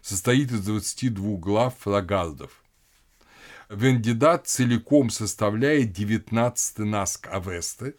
Состоит 0.00 0.50
из 0.52 0.64
22 0.64 1.36
глав 1.36 1.76
фрагардов. 1.78 2.64
Вендидат 3.68 4.46
целиком 4.46 5.10
составляет 5.10 5.92
19 5.92 6.78
наск 6.78 7.28
Авесты, 7.30 7.94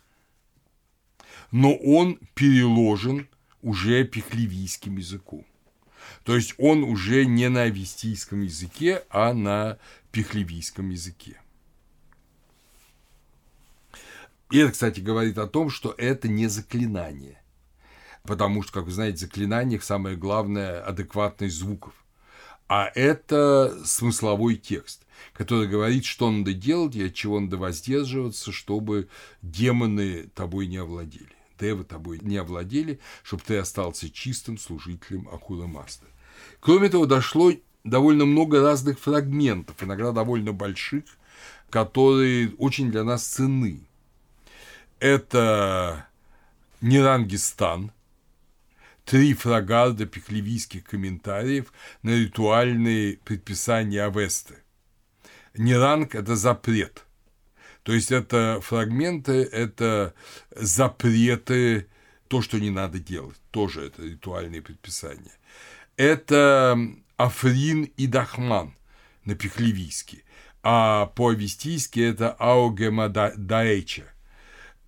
но 1.52 1.76
он 1.76 2.18
переложен 2.34 3.30
уже 3.62 4.06
пехлевийским 4.06 4.98
языком. 4.98 5.46
То 6.24 6.36
есть 6.36 6.56
он 6.58 6.84
уже 6.84 7.28
не 7.28 7.48
на 7.48 7.62
авестийском 7.62 8.42
языке, 8.42 9.04
а 9.12 9.36
на 9.36 9.78
пехлевийском 10.12 10.90
языке. 10.90 11.42
И 14.52 14.58
это, 14.58 14.72
кстати, 14.74 15.00
говорит 15.00 15.38
о 15.38 15.48
том, 15.48 15.70
что 15.70 15.96
это 15.98 16.28
не 16.28 16.48
заклинание. 16.48 17.42
Потому 18.24 18.62
что, 18.64 18.74
как 18.74 18.86
вы 18.86 18.92
знаете, 18.92 19.18
в 19.18 19.20
заклинаниях 19.22 19.84
самое 19.84 20.16
главное– 20.16 20.84
адекватность 20.86 21.56
звуков. 21.56 21.94
А 22.68 22.92
это 22.94 23.78
смысловой 23.84 24.56
текст, 24.56 25.06
который 25.34 25.68
говорит, 25.68 26.06
что 26.06 26.30
надо 26.30 26.54
делать 26.54 26.96
и 26.96 27.06
от 27.06 27.14
чего 27.14 27.40
надо 27.40 27.58
воздерживаться, 27.58 28.52
чтобы 28.52 29.10
демоны 29.42 30.30
тобой 30.36 30.68
не 30.68 30.78
овладели. 30.78 31.36
Девы 31.60 31.84
тобой 31.84 32.20
не 32.22 32.38
овладели, 32.38 33.00
чтобы 33.24 33.44
ты 33.46 33.58
остался 33.58 34.10
чистым 34.10 34.58
служителем 34.58 35.28
Акула 35.32 35.68
Маста. 35.68 36.06
Кроме 36.60 36.90
того, 36.90 37.06
дошло 37.06 37.52
довольно 37.84 38.26
много 38.26 38.62
разных 38.62 39.00
фрагментов, 39.00 39.84
иногда 39.84 40.12
довольно 40.12 40.54
больших, 40.54 41.04
которые 41.70 42.54
очень 42.58 42.90
для 42.90 43.04
нас 43.04 43.26
ценны. 43.26 43.82
Это 45.02 46.08
Нерангистан, 46.80 47.92
три 49.04 49.34
фрагарда 49.34 50.06
пехлевийских 50.06 50.86
комментариев 50.86 51.74
на 52.04 52.12
ритуальные 52.12 53.18
предписания 53.18 54.06
Авесты. 54.06 54.56
Неранг– 55.54 56.16
это 56.16 56.38
запрет– 56.38 57.06
то 57.84 57.94
есть 57.94 58.12
это 58.12 58.60
фрагменты, 58.62 59.44
это 59.44 60.14
запреты, 60.52 61.88
то, 62.28 62.42
что 62.42 62.60
не 62.60 62.70
надо 62.70 63.00
делать, 63.00 63.38
тоже 63.50 63.88
это 63.88 64.04
ритуальные 64.04 64.62
предписания. 64.62 65.34
Это 65.98 66.78
Африн 67.18 67.84
и 67.98 68.08
Дахман 68.08 68.76
на 69.26 69.36
пехлевийски, 69.36 70.24
а 70.64 71.08
по-авестийски 71.08 72.00
это 72.00 72.32
Аугема 72.32 73.10
Даэча. 73.10 74.06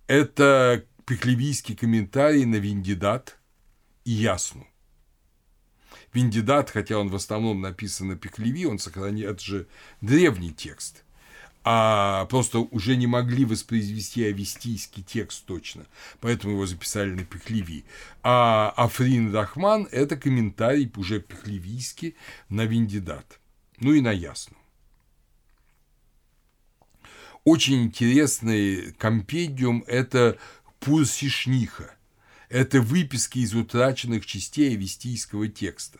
Это 0.06 0.84
пехлевийский 1.06 1.76
комментарий 1.76 2.44
на 2.44 2.56
Виндидат 2.56 3.38
и 4.04 4.12
Ясну. 4.12 4.66
Виндидат, 6.12 6.70
хотя 6.70 6.98
он 6.98 7.08
в 7.08 7.14
основном 7.14 7.60
написан 7.60 8.08
на 8.08 8.16
пехлеви, 8.16 8.66
он 8.66 8.78
сохранил, 8.78 9.30
это 9.30 9.42
же 9.42 9.66
древний 10.00 10.52
текст 10.52 11.04
а 11.64 12.26
просто 12.26 12.58
уже 12.58 12.94
не 12.94 13.06
могли 13.06 13.46
воспроизвести 13.46 14.24
авестийский 14.24 15.02
текст 15.02 15.46
точно, 15.46 15.86
поэтому 16.20 16.52
его 16.52 16.66
записали 16.66 17.10
на 17.10 17.24
Пехлеви. 17.24 17.84
А 18.22 18.72
Африн 18.76 19.34
Рахман– 19.34 19.88
это 19.90 20.16
комментарий 20.16 20.92
уже 20.96 21.20
пехлевийский 21.20 22.16
на 22.50 22.66
Виндидат, 22.66 23.40
ну 23.80 23.94
и 23.94 24.02
на 24.02 24.12
Ясну. 24.12 24.56
Очень 27.44 27.84
интересный 27.84 28.92
компедиум– 28.92 29.84
это 29.86 30.38
Пурсишниха. 30.80 31.94
Это 32.48 32.80
выписки 32.80 33.40
из 33.40 33.54
утраченных 33.54 34.24
частей 34.24 34.74
авестийского 34.74 35.48
текста. 35.48 35.98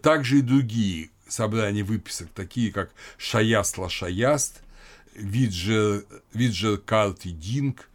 Также 0.00 0.38
и 0.38 0.42
другие 0.42 1.10
собрания 1.28 1.84
выписок, 1.84 2.30
такие 2.34 2.72
как 2.72 2.94
Шаяст 3.18 3.76
Лашаяст, 3.76 4.62
Виджер, 5.14 6.06
Виджер 6.32 6.78
Карт 6.78 7.26
и 7.26 7.30
Динг, 7.30 7.90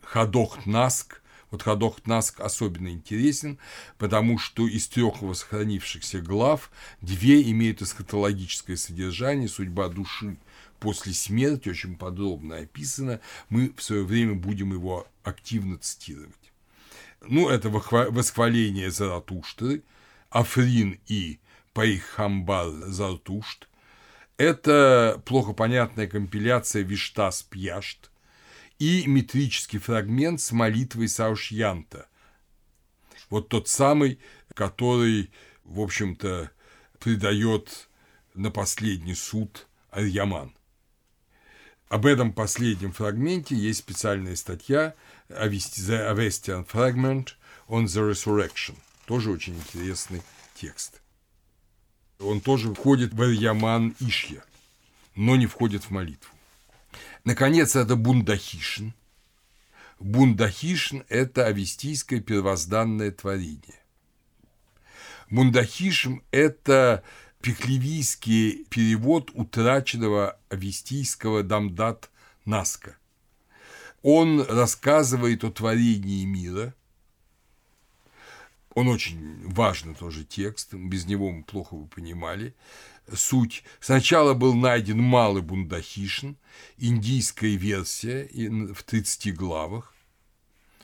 Хадохт 0.00 0.64
Наск. 0.64 1.20
Вот 1.50 1.62
Хадохт 1.62 2.06
Наск 2.06 2.40
особенно 2.40 2.88
интересен, 2.88 3.58
потому 3.98 4.38
что 4.38 4.66
из 4.66 4.88
трех 4.88 5.16
сохранившихся 5.34 6.20
глав 6.20 6.70
две 7.02 7.42
имеют 7.50 7.82
эсхатологическое 7.82 8.76
содержание, 8.76 9.48
судьба 9.48 9.88
души 9.88 10.38
после 10.78 11.12
смерти 11.12 11.68
очень 11.68 11.96
подробно 11.96 12.56
описана. 12.56 13.20
Мы 13.48 13.72
в 13.76 13.82
свое 13.82 14.04
время 14.04 14.34
будем 14.34 14.72
его 14.72 15.06
активно 15.22 15.78
цитировать. 15.78 16.52
Ну, 17.22 17.48
это 17.48 17.68
восхваление 17.70 18.90
Заратуштры, 18.90 19.82
Африн 20.30 21.00
и 21.06 21.40
Пайхамбал 21.72 22.72
Зартушт. 22.86 23.68
Это 24.36 25.20
плохо 25.24 25.52
понятная 25.52 26.06
компиляция 26.06 26.82
Виштас 26.82 27.42
Пьяшт 27.42 28.10
и 28.78 29.04
метрический 29.06 29.78
фрагмент 29.78 30.40
с 30.40 30.52
молитвой 30.52 31.08
Саушьянта. 31.08 32.08
Вот 33.30 33.48
тот 33.48 33.68
самый, 33.68 34.20
который, 34.54 35.30
в 35.64 35.80
общем-то, 35.80 36.50
придает 36.98 37.88
на 38.34 38.50
последний 38.50 39.14
суд 39.14 39.66
Арьяман. 39.90 40.54
Об 41.88 42.04
этом 42.04 42.32
последнем 42.32 42.92
фрагменте 42.92 43.54
есть 43.54 43.78
специальная 43.78 44.34
статья 44.34 44.94
The 45.28 46.12
Avestian 46.12 46.66
Fragment 46.66 47.34
on 47.68 47.84
the 47.84 48.10
Resurrection. 48.10 48.74
Тоже 49.06 49.30
очень 49.30 49.54
интересный 49.54 50.22
текст. 50.54 51.00
Он 52.18 52.40
тоже 52.40 52.74
входит 52.74 53.12
в 53.12 53.22
Яман 53.22 53.94
Ишья, 54.00 54.42
но 55.14 55.36
не 55.36 55.46
входит 55.46 55.84
в 55.84 55.90
молитву. 55.90 56.34
Наконец, 57.24 57.76
это 57.76 57.94
Бундахишин. 57.94 58.92
Бундахишин– 60.00 61.04
это 61.08 61.46
авестийское 61.46 62.20
первозданное 62.20 63.12
творение. 63.12 63.80
Бундахишин– 65.30 66.22
это 66.32 67.04
пехлевийский 67.40 68.64
перевод 68.70 69.30
утраченного 69.34 70.38
авестийского 70.48 71.42
Дамдат 71.42 72.10
Наска. 72.44 72.96
Он 74.02 74.42
рассказывает 74.42 75.44
о 75.44 75.50
творении 75.50 76.24
мира– 76.24 76.74
он 78.76 78.88
очень 78.88 79.42
важный 79.48 79.94
тоже 79.94 80.22
текст, 80.22 80.74
без 80.74 81.06
него 81.06 81.32
мы 81.32 81.42
плохо 81.42 81.74
бы 81.76 81.88
понимали 81.88 82.54
суть. 83.10 83.64
Сначала 83.80 84.34
был 84.34 84.52
найден 84.52 85.00
малый 85.00 85.40
бундахишин, 85.40 86.36
индийская 86.76 87.56
версия 87.56 88.28
в 88.74 88.82
30 88.82 89.34
главах 89.34 89.94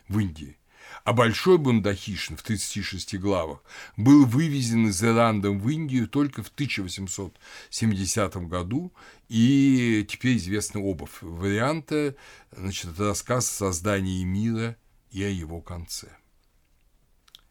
в 0.09 0.19
Индии. 0.19 0.57
А 1.05 1.13
большой 1.13 1.59
бундахишин 1.59 2.37
в 2.37 2.43
36 2.43 3.19
главах 3.19 3.63
был 3.97 4.25
вывезен 4.25 4.87
из 4.87 5.03
Иранда 5.03 5.51
в 5.51 5.69
Индию 5.69 6.07
только 6.07 6.45
в 6.45 6.49
1870 6.49 8.37
году, 8.49 8.93
и 9.29 10.07
теперь 10.09 10.37
известны 10.37 10.81
оба 10.81 11.09
варианта. 11.21 12.15
Значит, 12.53 12.93
это 12.93 13.09
рассказ 13.09 13.49
о 13.49 13.73
создании 13.73 14.23
мира 14.23 14.77
и 15.11 15.25
о 15.25 15.29
его 15.29 15.61
конце. 15.61 16.09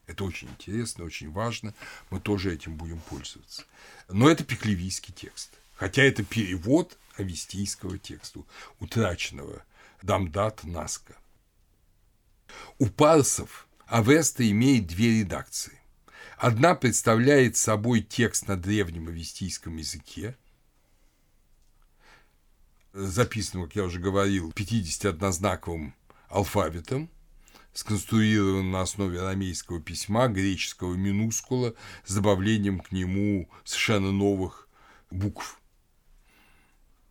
Это 0.07 0.23
очень 0.23 0.49
интересно, 0.49 1.03
очень 1.05 1.31
важно. 1.31 1.73
Мы 2.09 2.19
тоже 2.19 2.53
этим 2.53 2.75
будем 2.75 2.99
пользоваться. 2.99 3.63
Но 4.09 4.29
это 4.29 4.43
пеклевийский 4.43 5.13
текст. 5.13 5.51
Хотя 5.73 6.03
это 6.03 6.23
перевод 6.23 6.97
авестийского 7.17 7.97
текста, 7.97 8.41
утраченного 8.79 9.63
Дамдат 10.01 10.63
Наска. 10.63 11.15
У 12.79 12.87
парсов 12.87 13.67
Авеста 13.85 14.49
имеет 14.49 14.87
две 14.87 15.19
редакции. 15.19 15.79
Одна 16.37 16.75
представляет 16.75 17.55
собой 17.57 18.01
текст 18.01 18.47
на 18.47 18.57
древнем 18.57 19.09
авестийском 19.09 19.77
языке, 19.77 20.35
записанным, 22.93 23.67
как 23.67 23.75
я 23.75 23.83
уже 23.83 23.99
говорил, 23.99 24.51
51-знаковым 24.51 25.93
алфавитом, 26.29 27.09
сконструирован 27.73 28.71
на 28.71 28.81
основе 28.81 29.21
арамейского 29.21 29.81
письма, 29.81 30.27
греческого 30.27 30.95
минускула, 30.95 31.73
с 32.05 32.15
добавлением 32.15 32.79
к 32.79 32.91
нему 32.91 33.49
совершенно 33.63 34.11
новых 34.11 34.67
букв. 35.09 35.59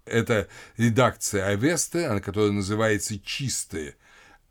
Это 0.05 0.49
редакция 0.77 1.47
Авеста, 1.47 2.21
которая 2.21 2.51
называется 2.51 3.19
«Чистая 3.21 3.95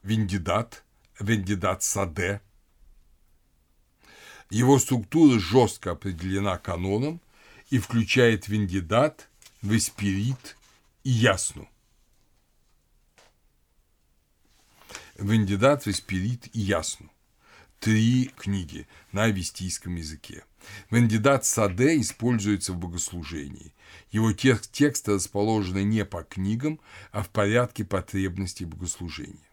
Вендидат», 0.04 0.84
Вендидат 1.20 1.84
Саде. 1.84 2.42
Его 4.50 4.80
структура 4.80 5.40
жестко 5.40 5.92
определена 5.92 6.58
каноном 6.58 7.22
и 7.70 7.78
включает 7.78 8.48
Вендидат, 8.48 9.30
Веспирит 9.62 10.58
и 11.04 11.10
Ясну– 11.10 11.68
Вендидат, 15.20 15.86
Веспирит 15.86 16.48
и 16.54 16.60
Ясну. 16.60 17.10
Три 17.80 18.32
книги 18.38 18.88
на 19.12 19.24
авестийском 19.24 19.96
языке. 19.96 20.46
Вендидат 20.92 21.46
Саде 21.46 22.00
используется 22.00 22.74
в 22.74 22.78
богослужении. 22.78 23.74
Его 24.12 24.34
текст, 24.34 24.72
тексты 24.72 25.14
расположены 25.14 25.84
не 25.84 26.06
по 26.06 26.24
книгам, 26.24 26.80
а 27.12 27.24
в 27.24 27.30
порядке 27.30 27.84
потребностей 27.84 28.66
богослужения. 28.66 29.49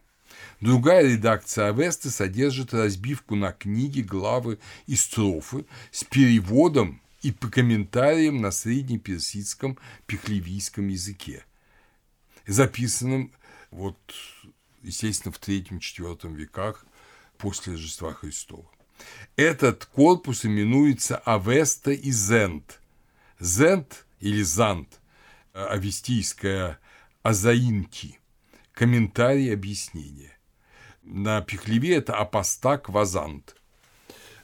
Другая 0.61 1.03
редакция 1.03 1.69
Авесты 1.69 2.09
содержит 2.09 2.73
разбивку 2.73 3.35
на 3.35 3.51
книги, 3.51 4.01
главы 4.01 4.59
и 4.85 4.95
строфы 4.95 5.65
с 5.91 6.03
переводом 6.03 7.01
и 7.21 7.31
по 7.31 7.49
комментариям 7.49 8.41
на 8.41 8.51
среднеперсидском 8.51 9.77
пехлевийском 10.05 10.87
языке, 10.87 11.45
записанным 12.45 13.31
вот 13.71 13.97
естественно, 14.87 15.31
в 15.31 15.39
третьем-четвертом 15.39 16.33
веках 16.35 16.85
после 17.37 17.73
Рождества 17.73 18.13
Христова. 18.13 18.65
Этот 19.35 19.85
корпус 19.85 20.45
именуется 20.45 21.17
Авеста 21.17 21.91
и 21.91 22.11
Зент. 22.11 22.79
Зент 23.39 24.05
или 24.19 24.41
Зант, 24.41 24.99
э, 25.53 25.63
авестийская 25.63 26.79
Азаинки, 27.21 28.19
комментарий 28.77 29.51
объяснения. 29.51 30.37
На 31.01 31.41
Пехлеве 31.41 31.95
это 31.95 32.13
апостак 32.13 32.89
Вазант, 32.89 33.55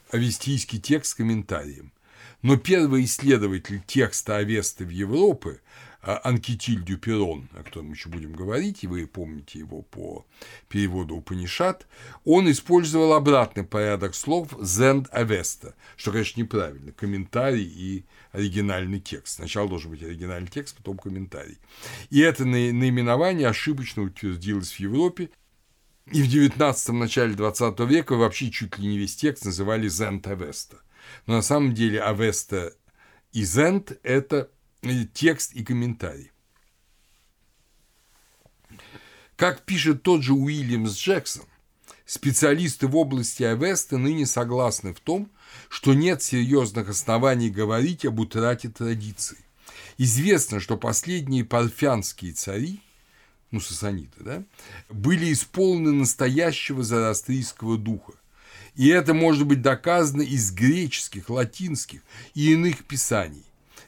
авестийский 0.09 0.79
текст 0.79 1.11
с 1.11 1.13
комментарием. 1.13 1.93
Но 2.41 2.57
первый 2.57 3.03
исследователь 3.03 3.83
текста 3.85 4.37
Авесты 4.37 4.85
в 4.85 4.89
Европе 4.89 5.49
а, 5.49 5.61
Анкетиль 6.03 6.83
Дюперон, 6.83 7.47
о 7.53 7.63
котором 7.63 7.87
мы 7.87 7.93
еще 7.93 8.09
будем 8.09 8.33
говорить, 8.33 8.83
и 8.83 8.87
вы 8.87 9.07
помните 9.07 9.59
его 9.59 9.83
по 9.83 10.25
переводу 10.67 11.15
Упанишат, 11.15 11.87
он 12.25 12.51
использовал 12.51 13.13
обратный 13.13 13.63
порядок 13.63 14.13
слов 14.13 14.49
«зенд 14.61 15.07
авеста», 15.11 15.75
что, 15.95 16.11
конечно, 16.11 16.41
неправильно, 16.41 16.91
комментарий 16.91 17.63
и 17.63 18.05
оригинальный 18.33 18.99
текст. 18.99 19.35
Сначала 19.35 19.69
должен 19.69 19.91
быть 19.91 20.03
оригинальный 20.03 20.49
текст, 20.49 20.75
потом 20.75 20.97
комментарий. 20.97 21.57
И 22.09 22.19
это 22.19 22.43
наименование 22.43 23.47
ошибочно 23.47 24.03
утвердилось 24.03 24.73
в 24.73 24.79
Европе, 24.81 25.29
и 26.11 26.21
в 26.21 26.27
19-м 26.27 26.99
начале 26.99 27.33
20 27.33 27.79
века 27.81 28.15
вообще 28.15 28.51
чуть 28.51 28.77
ли 28.77 28.87
не 28.87 28.97
весь 28.97 29.15
текст 29.15 29.45
называли 29.45 29.87
«зенд 29.87 30.27
авеста». 30.27 30.81
Но 31.27 31.35
на 31.35 31.41
самом 31.41 31.73
деле 31.73 32.01
авеста 32.01 32.73
и 33.31 33.43
«зенд»– 33.43 33.97
это 34.03 34.49
текст 35.13 35.53
и 35.53 35.63
комментарий. 35.63 36.31
Как 39.35 39.63
пишет 39.63 40.03
тот 40.03 40.23
же 40.23 40.33
Уильямс 40.33 40.95
Джексон, 40.95 41.45
специалисты 42.05 42.87
в 42.87 42.95
области 42.95 43.43
Авеста 43.43 43.97
ныне 43.97 44.25
согласны 44.25 44.93
в 44.93 44.99
том, 44.99 45.31
что 45.69 45.93
нет 45.93 46.21
серьезных 46.21 46.89
оснований 46.89 47.49
говорить 47.49 48.05
об 48.05 48.19
утрате 48.19 48.69
традиций. 48.69 49.37
Известно, 49.97 50.59
что 50.59 50.77
последние 50.77 51.45
парфянские 51.45 52.33
цари, 52.33 52.79
ну, 53.51 53.59
сасаниты, 53.59 54.23
да, 54.23 54.43
были 54.89 55.31
исполнены 55.31 55.91
настоящего 55.93 56.83
зороастрийского 56.83 57.77
духа. 57.77 58.13
И 58.75 58.87
это 58.87 59.13
может 59.13 59.45
быть 59.45 59.61
доказано 59.61 60.23
из 60.23 60.51
греческих, 60.51 61.29
латинских 61.29 62.01
и 62.33 62.53
иных 62.53 62.85
писаний. 62.85 63.45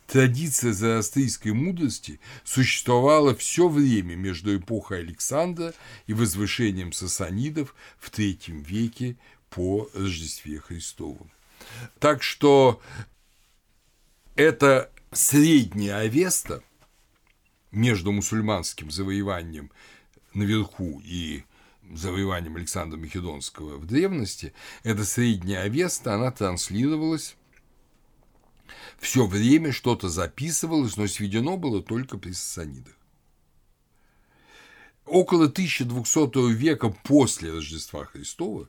Традиция 0.07 0.71
зороастрийской 0.71 1.51
мудрости 1.51 2.19
существовала 2.43 3.35
все 3.35 3.67
время 3.67 4.15
между 4.15 4.55
эпохой 4.55 4.99
Александра 4.99 5.73
и 6.05 6.13
возвышением 6.13 6.91
сасанидов 6.91 7.75
в 7.97 8.11
III 8.11 8.63
веке 8.63 9.17
по 9.49 9.89
Рождестве 9.93 10.59
Христову. 10.59 11.27
Так 11.99 12.21
что 12.21 12.81
это 14.35 14.91
средняя 15.11 15.99
Авеста 15.99 16.61
между 17.71 18.11
мусульманским 18.11 18.91
завоеванием 18.91 19.71
наверху 20.33 21.01
и 21.03 21.43
завоеванием 21.93 22.55
Александра 22.57 22.97
Македонского 22.97 23.77
в 23.77 23.85
древности, 23.85 24.53
эта 24.83 25.03
средняя 25.03 25.63
Авеста, 25.63 26.13
она 26.13 26.31
транслировалась 26.31 27.35
все 28.99 29.25
время 29.25 29.71
что-то 29.71 30.09
записывалось, 30.09 30.97
но 30.97 31.07
сведено 31.07 31.57
было 31.57 31.81
только 31.81 32.17
при 32.17 32.31
сасанидах. 32.31 32.95
Около 35.05 35.45
1200 35.45 36.51
века 36.53 36.89
после 36.89 37.51
Рождества 37.51 38.05
Христова 38.05 38.67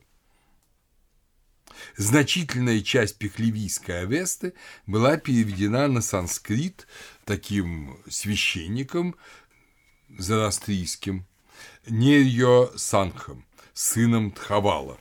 значительная 1.96 2.82
часть 2.82 3.16
пехлевийской 3.16 4.02
Авесты 4.02 4.52
была 4.86 5.16
переведена 5.16 5.88
на 5.88 6.02
санскрит 6.02 6.86
таким 7.24 7.98
священником 8.08 9.16
зарастрийским 10.18 11.26
Нерьо 11.86 12.70
Санхом, 12.76 13.44
сыном 13.72 14.30
Тхавала. 14.30 14.98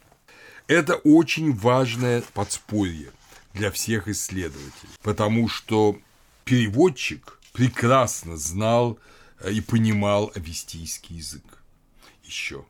Это 0.67 0.95
очень 0.95 1.53
важное 1.53 2.23
подспорье– 2.34 3.11
для 3.55 3.71
всех 3.71 4.07
исследователей, 4.07 4.91
потому 5.01 5.47
что 5.47 5.97
переводчик 6.43 7.39
прекрасно 7.53 8.37
знал 8.37 8.99
э, 9.39 9.53
и 9.53 9.61
понимал 9.61 10.31
авестийский 10.35 11.15
язык 11.17 11.63
еще. 12.23 12.65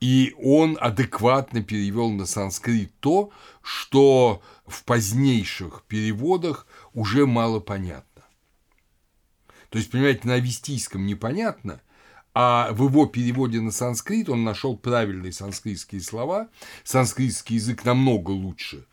И 0.00 0.34
он 0.42 0.76
адекватно 0.80 1.62
перевел 1.62 2.10
на 2.10 2.26
санскрит 2.26 2.92
то, 3.00 3.30
что 3.62 4.42
в 4.66 4.84
позднейших 4.84 5.84
переводах 5.88 6.66
уже 6.92 7.24
мало 7.26 7.60
понятно. 7.60 8.22
То 9.70 9.78
есть, 9.78 9.90
понимаете, 9.90 10.28
на 10.28 10.34
авестийском 10.34 11.06
непонятно, 11.06 11.80
а 12.34 12.72
в 12.72 12.84
его 12.84 13.06
переводе 13.06 13.60
на 13.60 13.70
санскрит 13.70 14.28
он 14.28 14.44
нашел 14.44 14.76
правильные 14.76 15.32
санскритские 15.32 16.02
слова. 16.02 16.48
Санскритский 16.84 17.56
язык 17.56 17.84
намного 17.84 18.30
лучше 18.32 18.84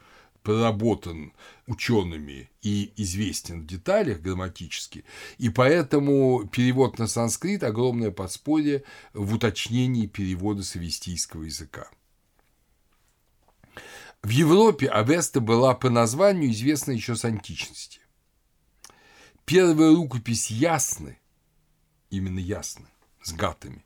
проработан 0.44 1.34
учеными 1.68 2.50
и 2.62 2.94
известен 2.98 3.62
в 3.62 3.66
деталях 3.66 4.20
грамматически, 4.20 5.06
и 5.38 5.50
поэтому 5.50 6.48
перевод 6.52 7.00
на 7.00 7.08
санскрит– 7.08 7.64
огромное 7.64 8.12
подспорье 8.12 8.84
в 9.14 9.34
уточнении 9.34 10.06
перевода 10.06 10.64
с 10.64 10.76
авестийского 10.76 11.44
языка. 11.44 11.89
В 14.22 14.30
Европе 14.30 14.88
Авеста 14.88 15.41
была 15.41 15.74
по 15.74 15.89
названию 15.89 16.52
известна 16.52 16.91
еще 16.91 17.16
с 17.16 17.26
античности. 17.26 18.00
Первая 19.46 19.91
рукопись 19.91 20.50
Ясны, 20.50 21.20
именно 22.10 22.39
Ясны, 22.39 22.88
с 23.22 23.34
гатами, 23.34 23.84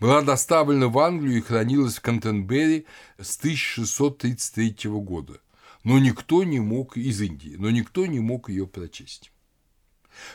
была 0.00 0.22
доставлена 0.22 0.88
в 0.88 0.98
Англию 0.98 1.38
и 1.38 1.42
хранилась 1.42 1.96
в 1.96 2.00
Кантенберри 2.00 2.86
с 3.18 3.36
1633 3.36 4.90
года 4.90 5.40
но 5.84 5.98
никто 5.98 6.42
не 6.44 6.60
мог 6.60 6.96
из 6.96 7.20
Индии, 7.20 7.56
но 7.58 7.70
никто 7.70 8.06
не 8.06 8.20
мог 8.20 8.48
ее 8.48 8.66
прочесть. 8.66 9.30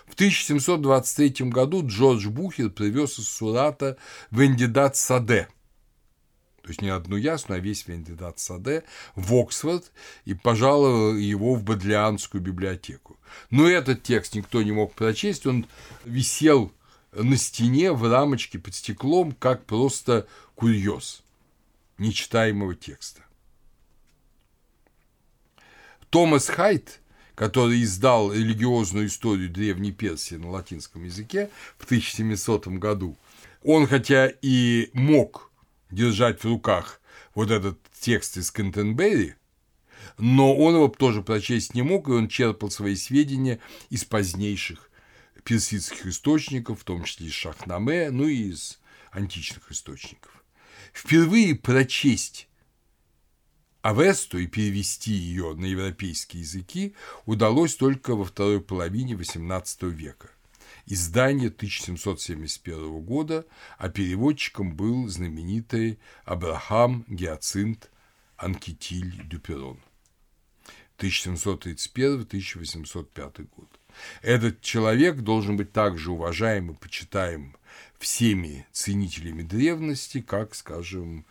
В 0.05 0.13
1723 0.13 1.49
году 1.49 1.85
Джордж 1.85 2.27
Бухер 2.27 2.69
привез 2.69 3.17
из 3.19 3.29
Сурата 3.29 3.97
Вендидат 4.29 4.95
Саде, 4.95 5.47
то 6.61 6.67
есть 6.69 6.81
не 6.81 6.89
одну 6.89 7.15
ясную, 7.15 7.59
а 7.59 7.61
весь 7.61 7.87
Вендидат 7.87 8.39
Саде, 8.39 8.83
в 9.15 9.33
Оксфорд 9.33 9.91
и 10.25 10.33
пожаловал 10.33 11.15
его 11.15 11.55
в 11.55 11.63
Бодлианскую 11.63 12.41
библиотеку. 12.41 13.17
Но 13.49 13.67
этот 13.67 14.03
текст 14.03 14.35
никто 14.35 14.61
не 14.61 14.71
мог 14.71 14.93
прочесть, 14.93 15.47
он 15.47 15.65
висел 16.03 16.71
на 17.13 17.37
стене 17.37 17.91
в 17.91 18.03
рамочке 18.09 18.59
под 18.59 18.75
стеклом, 18.75 19.31
как 19.31 19.65
просто 19.65 20.27
курьез 20.55 21.23
нечитаемого 21.97 22.75
текста. 22.75 23.23
Томас 26.09 26.47
Хайт, 26.47 27.01
который 27.35 27.83
издал 27.83 28.33
религиозную 28.33 29.07
историю 29.07 29.49
Древней 29.49 29.91
Персии 29.91 30.35
на 30.35 30.49
латинском 30.49 31.03
языке 31.03 31.49
в 31.77 31.85
1700 31.85 32.67
году, 32.79 33.17
он 33.63 33.87
хотя 33.87 34.31
и 34.41 34.89
мог 34.93 35.51
держать 35.91 36.41
в 36.41 36.45
руках 36.45 36.99
вот 37.35 37.51
этот 37.51 37.79
текст 37.99 38.37
из 38.37 38.51
Кентенберри, 38.51 39.35
но 40.17 40.55
он 40.55 40.75
его 40.75 40.87
тоже 40.87 41.21
прочесть 41.21 41.75
не 41.75 41.81
мог, 41.81 42.09
и 42.09 42.11
он 42.11 42.27
черпал 42.27 42.71
свои 42.71 42.95
сведения 42.95 43.59
из 43.89 44.03
позднейших 44.03 44.89
персидских 45.43 46.07
источников, 46.07 46.81
в 46.81 46.83
том 46.83 47.03
числе 47.03 47.27
из 47.27 47.33
Шахнаме, 47.33 48.09
ну 48.11 48.27
и 48.27 48.49
из 48.49 48.79
античных 49.11 49.71
источников. 49.71 50.43
Впервые 50.93 51.55
прочесть 51.55 52.48
Авесту 53.81 54.39
и 54.39 54.47
перевести 54.47 55.11
ее 55.11 55.53
на 55.55 55.65
европейские 55.65 56.41
языки 56.41 56.95
удалось 57.25 57.75
только 57.75 58.13
во 58.13 58.25
второй 58.25 58.59
половине 58.59 59.13
XVIII 59.13 59.89
века. 59.89 60.29
Издание 60.85 61.47
1771 61.47 62.99
года, 62.99 63.45
а 63.77 63.87
переводчиком 63.89 64.75
был 64.75 65.07
знаменитый 65.07 65.97
Абрахам 66.25 67.05
Гиацинт 67.07 67.89
Анкетиль 68.35 69.25
Дюперон. 69.29 69.79
1731-1805 70.97 73.47
год. 73.55 73.69
Этот 74.21 74.59
человек 74.61 75.21
должен 75.21 75.55
быть 75.55 75.71
также 75.71 76.11
уважаем 76.11 76.71
и 76.71 76.75
почитаем 76.75 77.55
всеми 77.97 78.67
ценителями 78.73 79.43
древности, 79.43 80.19
как, 80.21 80.53
скажем, 80.55 81.25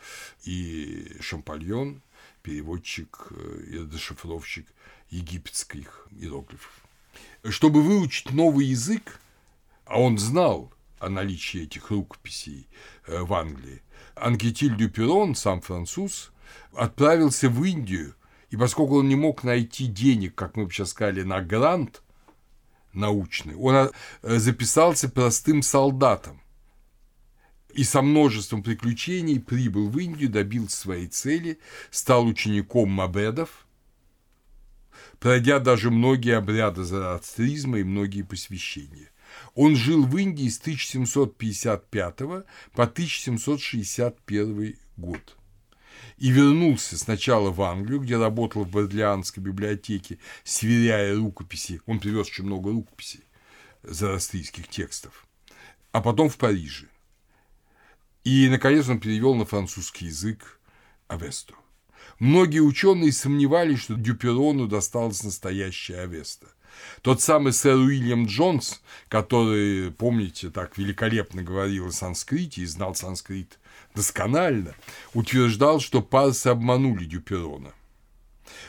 и 0.44 1.14
Шампальон, 1.20 2.00
переводчик 2.48 3.26
э, 3.30 3.60
и 3.66 3.84
дешифровщик 3.84 4.66
египетских 5.10 6.08
иероглифов. 6.10 6.72
Чтобы 7.44 7.82
выучить 7.82 8.30
новый 8.30 8.66
язык, 8.66 9.20
а 9.84 10.00
он 10.00 10.16
знал 10.16 10.72
о 10.98 11.10
наличии 11.10 11.64
этих 11.64 11.90
рукописей 11.90 12.66
э, 13.06 13.20
в 13.20 13.34
Англии, 13.34 13.82
Анкетиль 14.14 14.76
Дюперон, 14.76 15.34
сам 15.34 15.60
француз, 15.60 16.32
отправился 16.72 17.50
в 17.50 17.62
Индию, 17.64 18.14
и 18.48 18.56
поскольку 18.56 18.98
он 19.00 19.08
не 19.08 19.16
мог 19.16 19.44
найти 19.44 19.86
денег, 19.86 20.34
как 20.34 20.56
мы 20.56 20.64
бы 20.64 20.72
сейчас 20.72 20.90
сказали, 20.90 21.22
на 21.22 21.42
грант 21.42 22.02
научный, 22.94 23.56
он 23.56 23.74
э, 23.74 23.90
записался 24.22 25.10
простым 25.10 25.60
солдатом 25.60 26.40
и 27.74 27.84
со 27.84 28.02
множеством 28.02 28.62
приключений 28.62 29.40
прибыл 29.40 29.88
в 29.88 29.98
Индию, 29.98 30.30
добился 30.30 30.76
своей 30.76 31.06
цели, 31.08 31.58
стал 31.90 32.26
учеником 32.26 32.90
Мабедов, 32.90 33.66
пройдя 35.20 35.58
даже 35.58 35.90
многие 35.90 36.36
обряды 36.36 36.84
зороастризма 36.84 37.80
и 37.80 37.84
многие 37.84 38.22
посвящения. 38.22 39.10
Он 39.54 39.76
жил 39.76 40.06
в 40.06 40.16
Индии 40.16 40.48
с 40.48 40.58
1755 40.58 42.16
по 42.72 42.82
1761 42.82 44.76
год 44.96 45.36
и 46.16 46.30
вернулся 46.30 46.96
сначала 46.96 47.50
в 47.50 47.60
Англию, 47.62 48.00
где 48.00 48.16
работал 48.16 48.64
в 48.64 48.70
Бодлианской 48.70 49.42
библиотеке, 49.42 50.18
сверяя 50.44 51.14
рукописи. 51.14 51.82
Он 51.86 52.00
привез 52.00 52.28
очень 52.28 52.44
много 52.44 52.70
рукописей 52.70 53.24
зороастрийских 53.82 54.68
текстов. 54.68 55.26
А 55.92 56.00
потом 56.00 56.28
в 56.28 56.36
Париже– 56.36 56.88
и, 58.28 58.48
наконец, 58.50 58.86
он 58.90 59.00
перевел 59.00 59.34
на 59.34 59.46
французский 59.46 60.06
язык 60.06 60.60
Авесту. 61.06 61.54
Многие 62.18 62.60
ученые 62.60 63.10
сомневались, 63.10 63.80
что 63.80 63.94
Дюперону 63.94 64.66
досталась 64.66 65.24
настоящая 65.24 66.00
Авеста. 66.00 66.46
Тот 67.00 67.22
самый 67.22 67.54
сэр 67.54 67.76
Уильям 67.76 68.26
Джонс, 68.26 68.82
который, 69.08 69.90
помните, 69.92 70.50
так 70.50 70.76
великолепно 70.76 71.42
говорил 71.42 71.86
о 71.86 71.90
санскрите 71.90 72.60
и 72.60 72.66
знал 72.66 72.94
санскрит 72.94 73.58
досконально, 73.94 74.74
утверждал, 75.14 75.80
что 75.80 76.02
парсы 76.02 76.48
обманули 76.48 77.06
Дюперона 77.06 77.72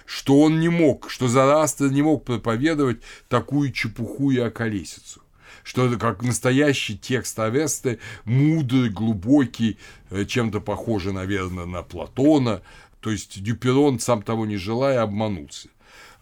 что 0.06 0.42
он 0.42 0.60
не 0.60 0.70
мог, 0.70 1.10
что 1.10 1.28
Зарастер 1.28 1.92
не 1.92 2.02
мог 2.02 2.26
проповедовать 2.26 3.02
такую 3.28 3.72
чепуху 3.72 4.32
и 4.32 4.38
околесицу 4.38 5.22
что 5.64 5.88
это 5.88 5.98
как 5.98 6.24
настоящий 6.24 6.98
текст 6.98 7.38
Авесты, 7.40 8.00
мудрый, 8.26 8.90
глубокий, 8.90 9.78
э, 10.10 10.26
чем-то 10.26 10.62
похожий, 10.62 11.14
наверное, 11.14 11.66
на 11.66 11.84
Платона. 11.84 12.62
То 13.00 13.12
есть 13.12 13.42
Дюперон, 13.42 14.00
сам 14.00 14.22
того 14.22 14.46
не 14.46 14.58
желая, 14.58 15.02
обманулся. 15.02 15.70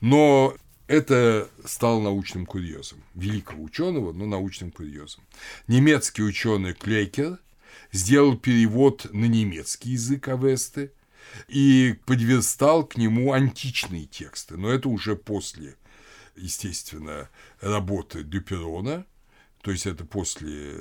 Но 0.01 0.55
это 0.88 1.49
стало 1.65 2.01
научным 2.01 2.45
курьезом. 2.45 3.03
Великого 3.13 3.63
ученого, 3.63 4.13
но 4.13 4.25
научным 4.25 4.71
курьезом. 4.71 5.23
Немецкий 5.67 6.23
ученый 6.23 6.73
Клейкер 6.73 7.39
сделал 7.91 8.38
перевод 8.38 9.07
на 9.11 9.25
немецкий 9.25 9.91
язык 9.91 10.27
Авесты 10.27 10.91
и 11.47 11.95
подверстал 12.05 12.85
к 12.85 12.97
нему 12.97 13.33
античные 13.33 14.05
тексты. 14.05 14.55
Но 14.55 14.69
это 14.69 14.88
уже 14.88 15.15
после, 15.15 15.75
естественно, 16.35 17.29
работы 17.61 18.23
Дюперона– 18.23 19.05
то 19.68 19.72
есть 19.72 19.86
это 19.86 20.05
после 20.05 20.72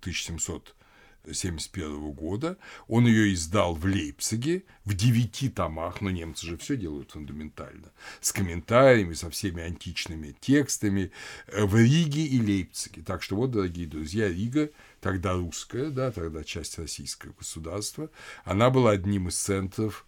1771 0.00 2.10
года. 2.10 2.58
Он 2.88 3.06
ее 3.06 3.32
издал 3.34 3.76
в 3.76 3.84
Лейпциге 3.84 4.64
в 4.84 4.94
девяти 4.94 5.48
томах, 5.48 6.00
но 6.00 6.10
немцы 6.10 6.46
же 6.46 6.56
все 6.56 6.76
делают 6.76 7.12
фундаментально, 7.12 7.92
с 8.20 8.32
комментариями, 8.32 9.14
со 9.14 9.30
всеми 9.30 9.62
античными 9.62 10.34
текстами 10.40 11.12
э, 11.46 11.64
в 11.64 11.76
Риге 11.76 12.26
и 12.26 12.40
Лейпциге. 12.40 13.02
Так 13.02 13.22
что 13.22 13.36
вот, 13.36 13.52
дорогие 13.52 13.86
друзья, 13.86 14.28
Рига, 14.28 14.70
тогда 15.00 15.34
русская, 15.34 15.90
да, 15.90 16.10
тогда 16.10 16.42
часть 16.42 16.80
российского 16.80 17.34
государства, 17.34 18.10
она 18.42 18.70
была 18.70 18.90
одним 18.90 19.28
из 19.28 19.36
центров, 19.36 20.04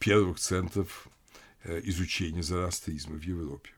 первых 0.00 0.40
центров 0.40 1.06
э, 1.62 1.80
изучения 1.84 2.42
зороастризма 2.42 3.14
в 3.14 3.22
Европе. 3.22 3.70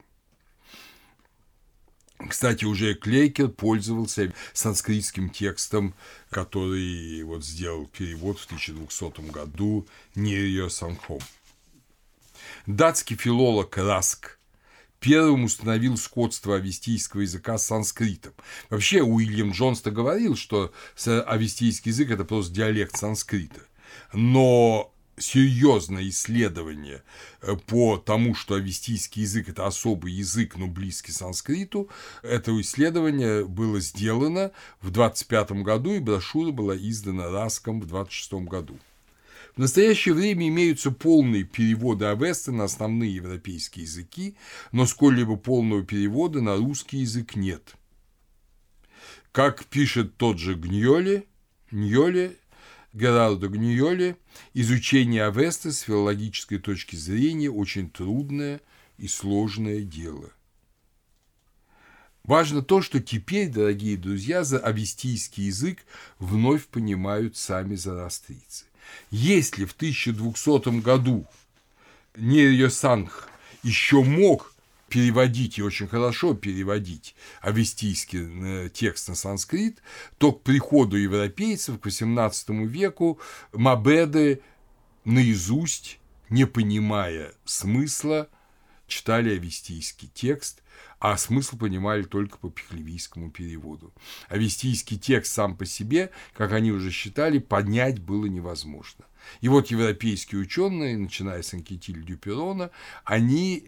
Кстати, 2.29 2.65
уже 2.65 2.95
Клейкер 2.95 3.49
пользовался 3.49 4.33
санскритским 4.53 5.31
текстом, 5.31 5.95
который 6.29 7.23
вот 7.23 7.45
сделал 7.45 7.87
перевод 7.87 8.39
в 8.39 8.47
1200 8.47 9.31
году 9.31 9.87
Нирьо 10.15 10.69
Санхом. 10.69 11.21
Датский 12.67 13.17
филолог 13.17 13.77
Раск 13.79 14.39
первым 14.99 15.45
установил 15.45 15.97
сходство 15.97 16.57
авестийского 16.57 17.23
языка 17.23 17.59
с 17.59 17.67
санскритом. 17.67 18.35
Вообще 18.69 19.03
Уильям 19.03 19.53
Джонс-то 19.53 19.91
говорил, 19.91 20.37
что 20.37 20.73
авестийский 21.05 21.91
язык– 21.91 22.11
это 22.13 22.25
просто 22.25 22.53
диалект 22.53 22.97
санскрита. 22.97 23.63
Но 24.13 24.93
серьезное 25.21 26.09
исследование 26.09 27.03
э, 27.43 27.57
по 27.67 27.97
тому, 27.97 28.35
что 28.35 28.55
авестийский 28.55 29.23
язык– 29.23 29.49
это 29.51 29.67
особый 29.67 30.13
язык, 30.13 30.57
но 30.57 30.67
близкий 30.67 31.13
санскриту, 31.13 31.89
это 32.23 32.59
исследование 32.61 33.45
было 33.45 33.81
сделано 33.81 34.53
в 34.81 34.91
25 34.91 35.53
году, 35.63 35.95
и 35.95 35.99
брошюра 36.01 36.53
была 36.53 36.77
издана 36.77 37.29
Раском 37.31 37.81
в 37.81 37.87
26 37.87 38.33
году. 38.45 38.79
В 39.57 39.59
настоящее 39.59 40.15
время 40.15 40.49
имеются 40.49 40.91
полные 40.91 41.45
переводы 41.45 42.07
Авесты 42.07 42.53
на 42.53 42.65
основные 42.65 43.15
европейские 43.15 43.85
языки, 43.85 44.37
но 44.73 44.87
сколь-либо 44.87 45.37
полного 45.37 45.83
перевода 45.83 46.41
на 46.41 46.57
русский 46.57 46.99
язык 46.99 47.37
нет. 47.37 47.75
Как 49.33 49.65
пишет 49.67 50.17
тот 50.17 50.39
же 50.39 50.55
Гньоли, 50.55 51.27
Ньоли 51.71 52.37
Герардо 52.93 53.49
Гниоли 53.49 54.17
изучение 54.53 55.25
Авесты 55.25 55.71
с 55.73 55.81
филологической 55.81 56.59
точки 56.59 56.97
зрения 56.97 57.51
очень 57.51 57.89
трудное 57.89 58.61
и 58.99 59.07
сложное 59.07 59.83
дело. 59.83 60.31
Важно 62.25 62.63
то, 62.63 62.83
что 62.83 63.01
теперь, 63.01 63.49
дорогие 63.49 63.97
друзья, 63.97 64.45
за 64.45 64.59
авестийский 64.59 65.45
язык 65.45 65.85
вновь 66.19 66.67
понимают 66.67 67.37
сами 67.37 67.77
зарастрийцы. 67.77 68.67
Если 69.11 69.65
в 69.65 69.73
1200 69.73 70.81
году 70.81 71.27
Нерьо 72.17 72.69
Санх 72.69 73.29
еще 73.63 74.03
мог 74.03 74.53
переводить 74.91 75.59
и 75.59 75.63
очень 75.63 75.89
хорошо 75.89 76.35
переводить 76.35 77.15
авестийский 77.41 78.67
э, 78.67 78.69
текст 78.69 79.09
на 79.09 79.15
санскрит, 79.15 79.81
то 80.19 80.33
к 80.33 80.43
приходу 80.43 80.97
европейцев 80.97 81.81
к 81.81 81.87
XVIII 81.87 82.67
веку 82.67 83.19
Мабеды 83.53 84.43
наизусть, 85.05 86.01
не 86.29 86.47
понимая 86.47 87.33
смысла, 87.45 88.29
читали 88.87 89.35
авестийский 89.35 90.11
текст, 90.13 90.63
а 90.99 91.17
смысл 91.17 91.57
понимали 91.57 92.03
только 92.03 92.37
по 92.37 92.51
пехлевийскому 92.51 93.31
переводу. 93.31 93.95
Авестийский 94.29 94.99
текст 94.99 95.33
сам 95.33 95.57
по 95.57 95.65
себе, 95.65 96.11
как 96.35 96.53
они 96.53 96.73
уже 96.73 96.91
считали, 96.91 97.39
поднять 97.39 98.01
было 98.01 98.27
невозможно. 98.27 99.05
И 99.41 99.49
вот 99.49 99.69
европейские 99.69 100.41
ученые, 100.41 100.99
начиная 100.99 101.43
с 101.43 101.55
Анкетиль 101.55 102.05
Дюперона, 102.05 102.71
они 103.05 103.67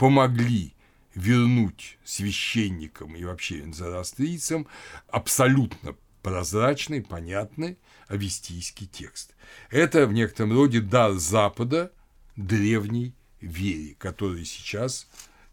помогли 0.00 0.72
вернуть 1.14 1.98
священникам 2.04 3.14
и 3.14 3.22
вообще 3.22 3.70
зороастрийцам 3.70 4.66
абсолютно 5.08 5.94
прозрачный, 6.22 7.02
понятный 7.02 7.76
авестийский 8.08 8.86
текст. 8.86 9.34
Это 9.68 10.06
в 10.06 10.14
некотором 10.14 10.54
роде 10.54 10.80
дар 10.80 11.12
Запада 11.12 11.92
древней 12.34 13.12
вере, 13.42 13.94
которая 13.98 14.42
сейчас 14.46 15.06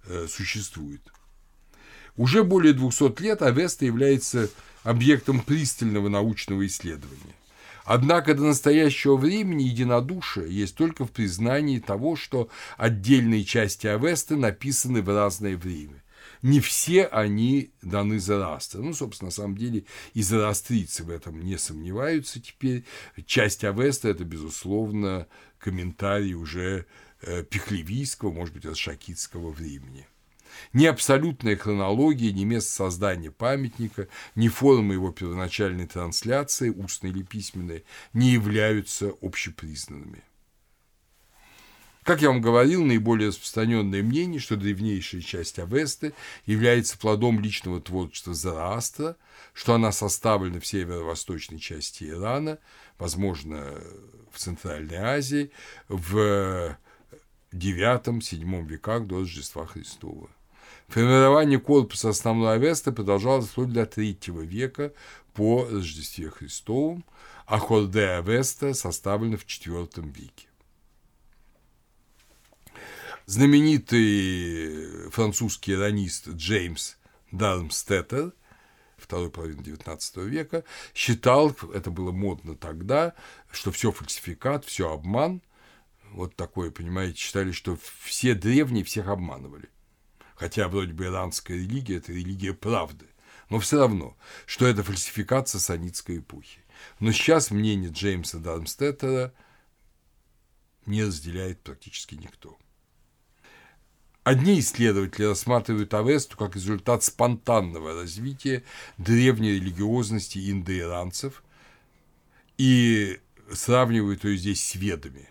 э, 0.06 0.28
существует. 0.30 1.02
Уже 2.16 2.46
более 2.46 2.72
200 2.72 3.22
лет 3.22 3.42
Авеста 3.42 3.84
является 3.84 4.50
объектом 4.84 5.42
пристального 5.42 6.08
научного 6.08 6.66
исследования. 6.66 7.36
Однако 7.88 8.34
до 8.34 8.44
настоящего 8.44 9.16
времени 9.16 9.64
единодушие 9.64 10.54
есть 10.54 10.76
только 10.76 11.06
в 11.06 11.12
признании 11.12 11.80
того, 11.80 12.18
что 12.18 12.50
отдельные 12.76 13.46
части 13.46 13.88
Авесты 13.88 14.36
написаны 14.36 15.02
в 15.02 15.08
разное 15.08 15.56
время. 15.56 16.04
Не 16.42 16.60
все 16.60 17.06
они 17.06 17.72
даны 17.82 18.20
Зороастру. 18.20 18.84
Ну, 18.84 18.94
собственно, 18.94 19.28
на 19.28 19.32
самом 19.32 19.58
деле 19.58 19.86
и 20.14 20.22
зороастрийцы 20.22 21.06
в 21.06 21.10
этом 21.10 21.40
не 21.42 21.58
сомневаются 21.58 22.42
теперь. 22.42 22.84
Часть 23.26 23.64
Авеста– 23.64 24.10
это, 24.10 24.26
безусловно, 24.26 25.28
комментарий 25.58 26.34
уже 26.34 26.88
э, 27.22 27.44
пехлевийского, 27.44 28.34
может 28.34 28.54
быть, 28.54 28.78
шакитского 28.78 29.50
времени. 29.50 30.06
Ни 30.74 30.86
абсолютная 30.86 31.56
хронология, 31.56 32.32
ни 32.32 32.44
место 32.44 32.72
создания 32.72 33.32
памятника, 33.32 34.08
ни 34.36 34.48
форма 34.48 34.94
его 34.94 35.12
первоначальной 35.12 35.88
трансляции, 35.88 36.70
устной 36.70 37.12
или 37.12 37.24
письменной, 37.24 37.84
не 38.14 38.32
являются 38.32 39.14
общепризнанными. 39.22 40.24
Как 42.08 42.22
я 42.22 42.30
вам 42.30 42.40
говорил, 42.40 42.86
наиболее 42.86 43.28
распространенное 43.28 44.02
мнение, 44.02 44.40
что 44.40 44.56
древнейшая 44.56 45.20
часть 45.20 45.60
Авесты 45.60 46.14
является 46.46 46.98
плодом 46.98 47.42
личного 47.42 47.82
творчества 47.82 48.34
Зараастра, 48.34 49.18
что 49.54 49.74
она 49.74 49.92
составлена 49.92 50.62
в 50.62 50.66
северо-восточной 50.66 51.60
части 51.60 52.06
Ирана, 52.06 52.60
возможно, 52.98 53.74
в 54.32 54.40
Центральной 54.40 54.96
Азии, 54.96 55.52
в 55.90 56.78
IX-VII 57.52 58.66
веках 58.66 59.06
до 59.06 59.20
Рождества 59.20 59.66
Христова. 59.66 60.30
Формирование 60.88 61.60
корпуса 61.60 62.10
основной 62.10 62.56
Авесты 62.56 62.94
продолжалось 62.94 63.50
вплоть 63.50 63.74
до 63.74 63.82
III 63.82 64.46
века 64.46 64.94
по 65.34 65.66
Рождестве 65.66 66.30
Христовом, 66.30 67.04
а 67.46 67.60
Хорде 67.60 68.06
Авеста 68.06 68.74
составлена 68.74 69.36
в 69.38 69.46
IV 69.46 70.14
веке. 70.14 70.48
Знаменитый 73.26 75.10
французский 75.10 75.74
иронист 75.74 76.30
Джеймс 76.30 76.96
Дармстеттер 77.32 78.32
второй 78.98 79.30
половины 79.30 79.60
XIX 79.60 80.26
века 80.26 80.64
считал, 80.96 81.54
это 81.74 81.92
было 81.92 82.14
модно 82.14 82.56
тогда, 82.56 83.14
что 83.52 83.74
все 83.74 83.92
фальсификат, 83.92 84.64
все 84.64 84.90
обман. 84.94 85.42
Вот 86.12 86.38
такое, 86.38 86.72
понимаете, 86.72 87.20
считали, 87.20 87.52
что 87.52 87.78
все 88.04 88.34
древние 88.34 88.86
всех 88.86 89.10
обманывали 89.10 89.70
хотя 90.38 90.68
вроде 90.68 90.94
бы 90.94 91.06
иранская 91.06 91.58
религия– 91.58 91.96
это 91.98 92.14
религия 92.14 92.54
правды, 92.54 93.08
но 93.50 93.60
все 93.60 93.80
равно, 93.80 94.16
что 94.46 94.68
это 94.68 94.84
фальсификация 94.84 95.60
санитской 95.60 96.20
эпохи. 96.20 96.62
Но 97.00 97.12
сейчас 97.12 97.50
мнение 97.50 97.90
Джеймса 97.90 98.38
Дармстеттера 98.38 99.34
не 100.86 101.04
разделяет 101.04 101.62
практически 101.62 102.16
никто. 102.16 102.58
Одни 104.24 104.60
исследователи 104.60 105.26
рассматривают 105.26 105.94
Авесту 105.94 106.38
как 106.38 106.56
результат 106.56 107.04
спонтанного 107.04 107.94
развития 107.94 108.64
древней 108.98 109.54
религиозности 109.54 110.52
индоиранцев 110.52 111.44
и 112.58 113.20
сравнивают 113.52 114.24
ее 114.26 114.38
здесь 114.38 114.64
с 114.64 114.76
ведами. 114.76 115.30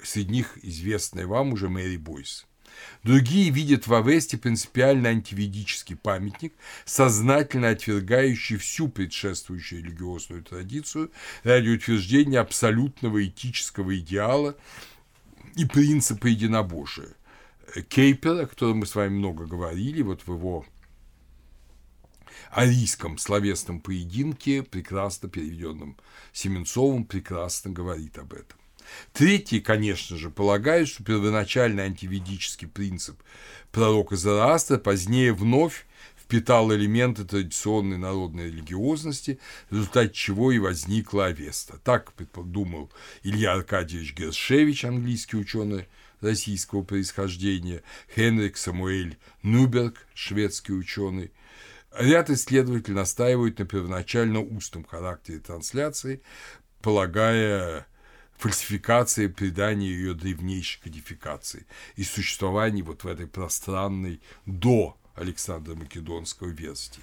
Среди 0.00 0.32
них 0.32 0.58
известная 0.64 1.26
вам 1.26 1.52
уже 1.52 1.68
Мэри 1.68 1.96
Бойс– 1.98 2.46
Другие 3.02 3.50
видят 3.50 3.86
в 3.86 3.94
Авесте 3.94 4.38
принципиально 4.38 5.10
антиведический 5.10 5.96
памятник, 5.96 6.54
сознательно 6.84 7.68
отвергающий 7.70 8.56
всю 8.56 8.88
предшествующую 8.88 9.82
религиозную 9.82 10.42
традицию 10.42 11.12
ради 11.42 11.68
утверждения 11.68 12.40
абсолютного 12.40 13.24
этического 13.24 13.96
идеала 13.98 14.56
и 15.56 15.64
принципа 15.64 16.26
единобожия. 16.26 17.14
Кейпер, 17.88 18.42
о 18.42 18.46
котором 18.46 18.78
мы 18.78 18.86
с 18.86 18.94
вами 18.94 19.10
много 19.10 19.46
говорили, 19.46 20.02
вот 20.02 20.22
в 20.26 20.32
его 20.32 20.64
арийском 22.50 23.18
словесном 23.18 23.80
поединке, 23.80 24.62
прекрасно 24.62 25.28
переведенном 25.28 25.96
Семенцовым, 26.32 27.04
прекрасно 27.04 27.70
говорит 27.70 28.18
об 28.18 28.32
этом. 28.32 28.58
Третьи, 29.12 29.58
конечно 29.58 30.16
же, 30.16 30.30
полагают, 30.30 30.88
что 30.88 31.04
первоначальный 31.04 31.84
антиведический 31.84 32.66
принцип 32.66 33.22
пророка 33.72 34.16
Зараастра 34.16 34.78
позднее 34.78 35.32
вновь 35.32 35.86
впитал 36.16 36.72
элементы 36.72 37.24
традиционной 37.24 37.98
народной 37.98 38.46
религиозности, 38.46 39.38
в 39.68 39.74
результате 39.74 40.14
чего 40.14 40.52
и 40.52 40.58
возникла 40.58 41.26
Авеста. 41.26 41.78
Так 41.84 42.12
думал 42.34 42.90
Илья 43.22 43.52
Аркадьевич 43.52 44.14
Гершевич, 44.14 44.84
английский 44.84 45.36
ученый 45.36 45.86
российского 46.20 46.82
происхождения, 46.82 47.82
Хенрик 48.14 48.56
Самуэль 48.56 49.18
Нюберг, 49.42 50.06
шведский 50.14 50.72
ученый. 50.72 51.30
Ряд 51.96 52.30
исследователей 52.30 52.96
настаивают 52.96 53.58
на 53.58 53.66
первоначально 53.66 54.40
устном 54.40 54.84
характере 54.84 55.38
трансляции, 55.38 56.22
полагая 56.80 57.86
фальсификации, 58.36 59.28
придания 59.28 59.88
ее 59.88 60.14
древнейшей 60.14 60.82
кодификации 60.82 61.66
и 61.96 62.04
существования 62.04 62.82
вот 62.82 63.04
в 63.04 63.06
этой 63.06 63.26
пространной 63.26 64.20
до 64.46 64.96
Александра 65.14 65.74
Македонского 65.74 66.48
версии. 66.48 67.02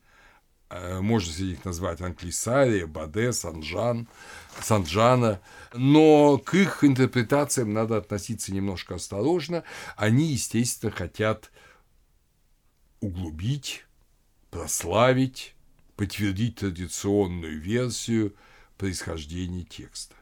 Э, 0.69 1.02
можно 1.02 1.31
среди 1.31 1.52
них 1.52 1.65
назвать 1.65 2.02
Анклисария, 2.02 2.88
Баде, 2.88 3.34
Санжан, 3.34 4.07
Санджана, 4.61 5.41
но 5.73 6.38
к 6.38 6.53
их 6.53 6.84
интерпретациям 6.84 7.73
надо 7.73 7.97
относиться 7.97 8.53
немножко 8.53 8.95
осторожно. 8.95 9.64
Они, 9.97 10.31
естественно, 10.31 10.91
хотят 10.91 11.52
углубить, 13.02 13.85
прославить, 14.52 15.53
подтвердить 15.97 16.57
традиционную 16.57 17.60
версию 17.60 18.35
происхождения 18.77 19.64
текста. 19.64 20.15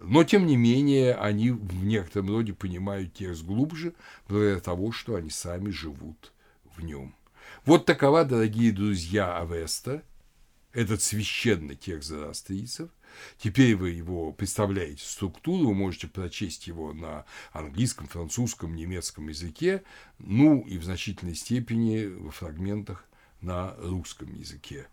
Но, 0.00 0.24
тем 0.24 0.46
не 0.46 0.56
менее, 0.56 1.14
они 1.14 1.50
в 1.50 1.84
некотором 1.84 2.30
роде 2.30 2.54
понимают 2.54 3.12
текст 3.12 3.44
глубже, 3.44 3.94
благодаря 4.28 4.58
того, 4.58 4.92
что 4.92 5.14
они 5.14 5.28
сами 5.28 5.70
живут 5.70 6.32
в 6.74 6.82
нем. 6.82 7.14
Вот 7.66 7.84
такова, 7.84 8.24
дорогие 8.24 8.72
друзья, 8.72 9.38
Авеста, 9.38 10.02
этот 10.72 11.02
священный 11.02 11.76
текст 11.76 12.08
зороастрийцев. 12.08 12.88
Теперь 13.38 13.76
вы 13.76 13.90
его 13.90 14.32
представляете 14.32 15.04
структуру, 15.04 15.68
вы 15.68 15.74
можете 15.74 16.06
прочесть 16.06 16.66
его 16.66 16.94
на 16.94 17.26
английском, 17.52 18.06
французском, 18.06 18.74
немецком 18.74 19.28
языке, 19.28 19.82
ну 20.18 20.60
и 20.62 20.78
в 20.78 20.84
значительной 20.84 21.34
степени 21.34 22.06
в 22.06 22.30
фрагментах 22.30 23.04
на 23.42 23.74
русском 23.78 24.32
языке. 24.34 24.86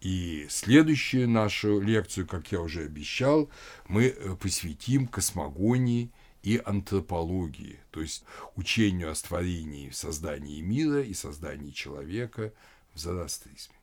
И 0.00 0.46
следующую 0.48 1.28
нашу 1.28 1.80
лекцию, 1.80 2.26
как 2.26 2.50
я 2.52 2.60
уже 2.60 2.84
обещал, 2.84 3.50
мы 3.86 4.06
э, 4.06 4.36
посвятим 4.36 5.06
космогонии 5.06 6.10
и 6.42 6.60
антропологии, 6.64 7.80
то 7.90 8.00
есть 8.00 8.24
учению 8.56 9.10
о 9.10 9.14
створении, 9.14 9.90
создании 9.90 10.62
мира 10.62 11.02
и 11.02 11.12
создании 11.12 11.70
человека 11.70 12.54
в 12.94 12.98
зороастризме. 12.98 13.79